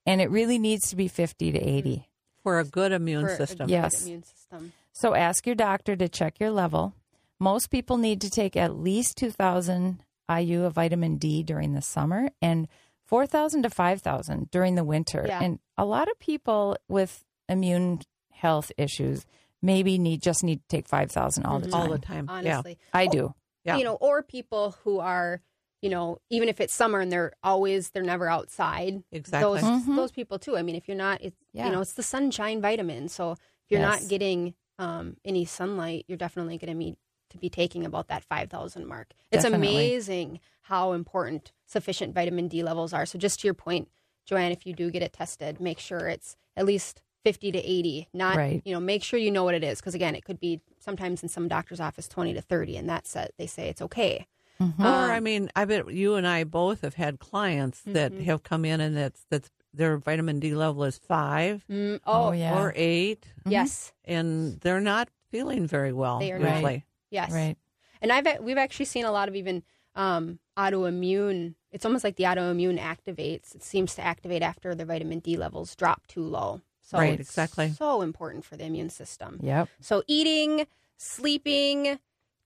And 0.08 0.20
it 0.20 0.30
really 0.30 0.58
needs 0.58 0.88
to 0.90 0.96
be 0.96 1.06
50 1.08 1.52
to 1.52 1.58
80. 1.58 2.04
for 2.42 2.60
a 2.60 2.64
good 2.64 2.92
immune 2.92 3.26
For 3.26 3.32
a 3.32 3.36
system. 3.36 3.66
good 3.66 3.72
Yes. 3.72 4.02
immune 4.06 4.22
system. 4.22 4.72
So 4.92 5.14
ask 5.14 5.44
your 5.44 5.54
doctor 5.54 5.94
to 5.96 6.08
check 6.08 6.40
your 6.40 6.50
level. 6.50 6.94
Most 7.38 7.68
people 7.68 7.98
need 7.98 8.20
to 8.22 8.30
take 8.30 8.56
at 8.56 8.74
least 8.74 9.18
2,000 9.18 10.02
IU 10.30 10.64
of 10.64 10.72
vitamin 10.74 11.16
D 11.18 11.42
during 11.42 11.74
the 11.74 11.82
summer 11.82 12.30
and 12.40 12.66
4,000 13.04 13.62
to 13.64 13.70
5,000 13.70 14.50
during 14.50 14.76
the 14.76 14.84
winter. 14.84 15.24
Yeah. 15.26 15.42
And 15.42 15.58
a 15.76 15.84
lot 15.84 16.08
of 16.10 16.18
people 16.18 16.76
with 16.88 17.22
immune 17.50 18.00
health 18.32 18.72
issues 18.78 19.26
maybe 19.60 19.98
need 19.98 20.22
just 20.22 20.42
need 20.42 20.60
to 20.62 20.68
take 20.68 20.88
5,000 20.88 21.44
all 21.44 21.58
the 21.58 21.68
time. 21.70 21.80
all 21.82 21.88
the 21.90 21.98
time. 21.98 22.26
Honestly, 22.28 22.78
I 22.94 23.08
do. 23.08 23.34
Yeah. 23.64 23.76
you 23.76 23.84
know, 23.84 23.94
or 23.96 24.22
people 24.22 24.76
who 24.84 25.00
are 25.00 25.42
you 25.82 25.90
know, 25.90 26.18
even 26.30 26.48
if 26.48 26.60
it's 26.60 26.74
summer 26.74 27.00
and 27.00 27.10
they're 27.12 27.32
always 27.42 27.90
they're 27.90 28.02
never 28.02 28.28
outside. 28.28 29.02
Exactly. 29.12 29.60
Those 29.60 29.70
Mhm. 29.70 29.96
those 29.96 30.12
people 30.12 30.38
too. 30.38 30.56
I 30.56 30.62
mean, 30.62 30.74
if 30.74 30.88
you're 30.88 30.96
not, 30.96 31.20
it's 31.22 31.36
Yeah. 31.52 31.66
you 31.66 31.72
know, 31.72 31.80
it's 31.80 31.92
the 31.92 32.02
sunshine 32.02 32.60
vitamin. 32.60 33.08
So 33.08 33.32
if 33.32 33.38
you're 33.70 33.80
Yes. 33.80 34.02
not 34.02 34.08
getting 34.08 34.54
um, 34.80 35.16
any 35.24 35.44
sunlight, 35.44 36.04
you're 36.06 36.16
definitely 36.18 36.56
going 36.56 36.68
to 36.72 36.78
need 36.78 36.96
to 37.30 37.36
be 37.38 37.50
taking 37.50 37.84
about 37.84 38.06
that 38.08 38.22
5,000 38.24 38.86
mark. 38.86 39.12
It's 39.32 39.42
Definitely. 39.42 39.68
amazing 39.68 40.40
how 40.62 40.92
important 40.92 41.52
sufficient 41.66 42.14
vitamin 42.14 42.46
D 42.48 42.62
levels 42.62 42.92
are. 42.92 43.04
So 43.04 43.18
just 43.18 43.40
to 43.40 43.46
your 43.48 43.54
point, 43.54 43.88
Joanne, 44.24 44.52
if 44.52 44.64
you 44.66 44.72
do 44.72 44.90
get 44.92 45.02
it 45.02 45.12
tested, 45.12 45.60
make 45.60 45.78
sure 45.80 46.06
it's 46.08 46.36
at 46.56 46.64
least 46.64 47.02
50 47.24 47.50
to 47.52 47.58
80. 47.58 48.08
Not, 48.12 48.36
Right. 48.36 48.62
you 48.64 48.72
know, 48.72 48.78
make 48.80 49.02
sure 49.02 49.18
you 49.18 49.30
know 49.32 49.42
what 49.44 49.54
it 49.54 49.64
is. 49.64 49.80
Because 49.80 49.94
again, 49.96 50.14
it 50.14 50.24
could 50.24 50.38
be 50.38 50.60
sometimes 50.78 51.22
in 51.24 51.28
some 51.28 51.48
doctor's 51.48 51.80
office 51.80 52.06
20 52.08 52.32
to 52.34 52.40
30, 52.40 52.76
and 52.76 52.88
that's 52.88 53.14
it. 53.16 53.34
They 53.36 53.46
say 53.48 53.68
it's 53.68 53.82
okay. 53.82 54.26
Mhm. 54.60 54.80
Or 54.84 55.12
I 55.12 55.20
mean, 55.20 55.50
I 55.54 55.64
bet 55.64 55.92
you 55.92 56.14
and 56.16 56.26
I 56.26 56.44
both 56.44 56.80
have 56.80 56.94
had 56.94 57.20
clients 57.20 57.82
that 57.86 58.12
Mhm. 58.12 58.24
have 58.24 58.42
come 58.42 58.64
in 58.64 58.80
and 58.80 58.96
that's 58.96 59.24
that's 59.30 59.50
their 59.72 59.96
vitamin 59.98 60.40
D 60.40 60.54
level 60.54 60.82
is 60.84 60.98
five 60.98 61.64
Mm, 61.70 62.00
Oh, 62.06 62.28
oh, 62.28 62.32
yeah. 62.32 62.58
or 62.58 62.72
8 62.74 63.26
yes. 63.46 63.92
and 64.04 64.58
they're 64.60 64.80
not 64.80 65.08
feeling 65.30 65.66
very 65.66 65.92
well 65.92 66.18
They 66.18 66.32
are 66.32 66.38
not. 66.38 66.54
usually. 66.54 66.84
Yes. 67.10 67.30
Right. 67.30 67.56
And 68.00 68.10
I've 68.10 68.40
we've 68.40 68.58
actually 68.58 68.86
seen 68.86 69.04
a 69.04 69.12
lot 69.12 69.28
of 69.28 69.36
even 69.36 69.62
um, 69.94 70.38
autoimmune. 70.56 71.54
It's 71.70 71.84
almost 71.84 72.02
like 72.04 72.16
the 72.16 72.24
autoimmune 72.24 72.78
activates. 72.80 73.54
It 73.54 73.62
seems 73.62 73.94
to 73.96 74.02
activate 74.02 74.42
after 74.42 74.74
the 74.74 74.84
vitamin 74.84 75.18
D 75.20 75.36
levels 75.36 75.74
drop 75.76 76.06
too 76.06 76.22
low. 76.22 76.60
So 76.80 76.98
Right, 76.98 77.18
it's 77.20 77.28
exactly. 77.28 77.70
So 77.72 78.00
important 78.02 78.44
for 78.44 78.56
the 78.56 78.64
immune 78.64 78.90
system. 78.90 79.38
Yep. 79.42 79.68
So 79.80 80.02
eating, 80.06 80.66
sleeping, 80.96 81.98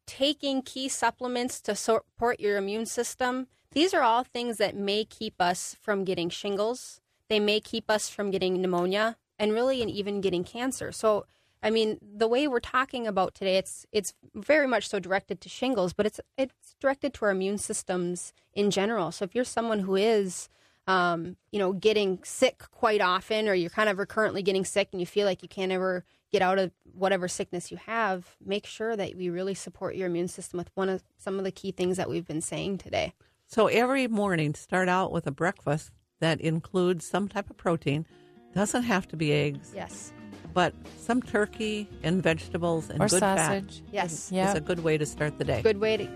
taking 0.06 0.62
key 0.62 0.88
supplements 0.88 1.60
to 1.62 1.74
support 1.74 2.40
your 2.40 2.56
immune 2.56 2.86
system. 2.86 3.46
These 3.72 3.94
are 3.94 4.02
all 4.02 4.24
things 4.24 4.58
that 4.58 4.76
may 4.76 5.04
keep 5.04 5.40
us 5.40 5.76
from 5.80 6.04
getting 6.04 6.28
shingles. 6.28 7.00
They 7.28 7.40
may 7.40 7.60
keep 7.60 7.90
us 7.90 8.08
from 8.08 8.30
getting 8.30 8.60
pneumonia 8.60 9.16
and 9.38 9.52
really 9.52 9.80
and 9.82 9.90
even 9.90 10.20
getting 10.20 10.44
cancer. 10.44 10.92
So 10.92 11.26
I 11.64 11.70
mean, 11.70 11.98
the 12.02 12.26
way 12.26 12.48
we're 12.48 12.58
talking 12.58 13.06
about 13.06 13.34
today, 13.34 13.56
it's 13.56 13.86
it's 13.92 14.14
very 14.34 14.66
much 14.66 14.88
so 14.88 14.98
directed 14.98 15.40
to 15.42 15.48
shingles, 15.48 15.92
but 15.92 16.06
it's 16.06 16.20
it's 16.36 16.74
directed 16.80 17.14
to 17.14 17.24
our 17.26 17.30
immune 17.30 17.58
systems 17.58 18.32
in 18.52 18.70
general. 18.70 19.12
So 19.12 19.24
if 19.24 19.34
you're 19.34 19.44
someone 19.44 19.80
who 19.80 19.94
is 19.96 20.48
um, 20.86 21.36
you 21.52 21.58
know, 21.58 21.72
getting 21.72 22.18
sick 22.24 22.64
quite 22.72 23.00
often, 23.00 23.48
or 23.48 23.54
you're 23.54 23.70
kind 23.70 23.88
of 23.88 23.98
recurrently 23.98 24.42
getting 24.42 24.64
sick 24.64 24.88
and 24.92 25.00
you 25.00 25.06
feel 25.06 25.26
like 25.26 25.42
you 25.42 25.48
can't 25.48 25.72
ever 25.72 26.04
get 26.32 26.42
out 26.42 26.58
of 26.58 26.72
whatever 26.94 27.28
sickness 27.28 27.70
you 27.70 27.76
have, 27.76 28.36
make 28.44 28.66
sure 28.66 28.96
that 28.96 29.14
we 29.16 29.28
really 29.28 29.54
support 29.54 29.94
your 29.94 30.06
immune 30.06 30.28
system 30.28 30.58
with 30.58 30.70
one 30.74 30.88
of 30.88 31.02
some 31.18 31.38
of 31.38 31.44
the 31.44 31.52
key 31.52 31.70
things 31.70 31.96
that 31.98 32.08
we've 32.08 32.26
been 32.26 32.40
saying 32.40 32.78
today. 32.78 33.12
So 33.46 33.66
every 33.66 34.08
morning, 34.08 34.54
start 34.54 34.88
out 34.88 35.12
with 35.12 35.26
a 35.26 35.30
breakfast 35.30 35.90
that 36.20 36.40
includes 36.40 37.04
some 37.06 37.28
type 37.28 37.50
of 37.50 37.56
protein. 37.58 38.06
Doesn't 38.54 38.84
have 38.84 39.06
to 39.08 39.16
be 39.16 39.32
eggs, 39.32 39.72
Yes. 39.74 40.12
but 40.54 40.74
some 40.98 41.20
turkey 41.22 41.88
and 42.02 42.22
vegetables 42.22 42.88
and 42.88 43.00
Or 43.02 43.08
good 43.08 43.20
sausage. 43.20 43.82
Yes. 43.92 44.30
fat 44.30 44.34
Yeah. 44.36 44.50
is 44.50 44.56
a 44.56 44.60
good 44.60 44.80
way 44.82 44.96
to 44.98 45.04
start 45.06 45.38
the 45.38 45.44
day. 45.44 45.60
Good 45.62 45.78
way 45.78 45.96
to 45.98 46.08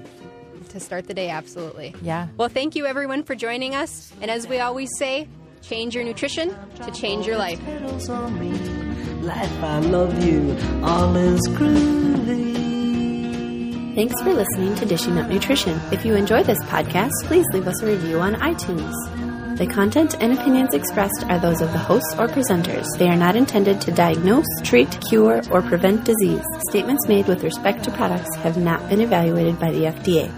to 0.70 0.80
start 0.80 1.06
the 1.06 1.14
day, 1.14 1.30
absolutely. 1.30 1.94
Yeah. 2.02 2.26
Well, 2.36 2.48
thank 2.48 2.74
you 2.74 2.86
everyone 2.86 3.22
for 3.22 3.34
joining 3.36 3.74
us. 3.76 4.12
And 4.20 4.30
as 4.30 4.48
we 4.48 4.58
always 4.58 4.88
say, 4.98 5.28
change 5.62 5.94
your 5.94 6.02
nutrition 6.02 6.56
to 6.84 6.90
change 6.90 7.24
your 7.26 7.36
life. 7.38 7.60
Life, 9.22 9.62
I 9.62 9.78
love 9.80 10.24
you. 10.24 10.56
All 10.82 11.16
is 11.16 11.40
groovy. 11.48 12.54
Thanks 13.94 14.20
for 14.22 14.32
listening 14.32 14.74
to 14.76 14.84
Dishing 14.86 15.18
Up 15.18 15.28
Nutrition. 15.28 15.80
If 15.90 16.04
you 16.04 16.14
enjoy 16.14 16.42
this 16.42 16.62
podcast, 16.64 17.12
please 17.24 17.46
leave 17.52 17.66
us 17.66 17.82
a 17.82 17.86
review 17.86 18.20
on 18.20 18.34
iTunes. 18.34 18.92
The 19.56 19.66
content 19.66 20.14
and 20.20 20.38
opinions 20.38 20.74
expressed 20.74 21.24
are 21.28 21.38
those 21.38 21.62
of 21.62 21.72
the 21.72 21.78
hosts 21.78 22.14
or 22.18 22.28
presenters. 22.28 22.86
They 22.98 23.08
are 23.08 23.16
not 23.16 23.36
intended 23.36 23.80
to 23.80 23.90
diagnose, 23.90 24.44
treat, 24.62 24.98
cure, 25.08 25.40
or 25.50 25.62
prevent 25.62 26.04
disease. 26.04 26.44
Statements 26.68 27.08
made 27.08 27.26
with 27.26 27.42
respect 27.42 27.82
to 27.84 27.90
products 27.92 28.36
have 28.36 28.58
not 28.58 28.86
been 28.90 29.00
evaluated 29.00 29.58
by 29.58 29.70
the 29.70 29.84
FDA. 29.84 30.30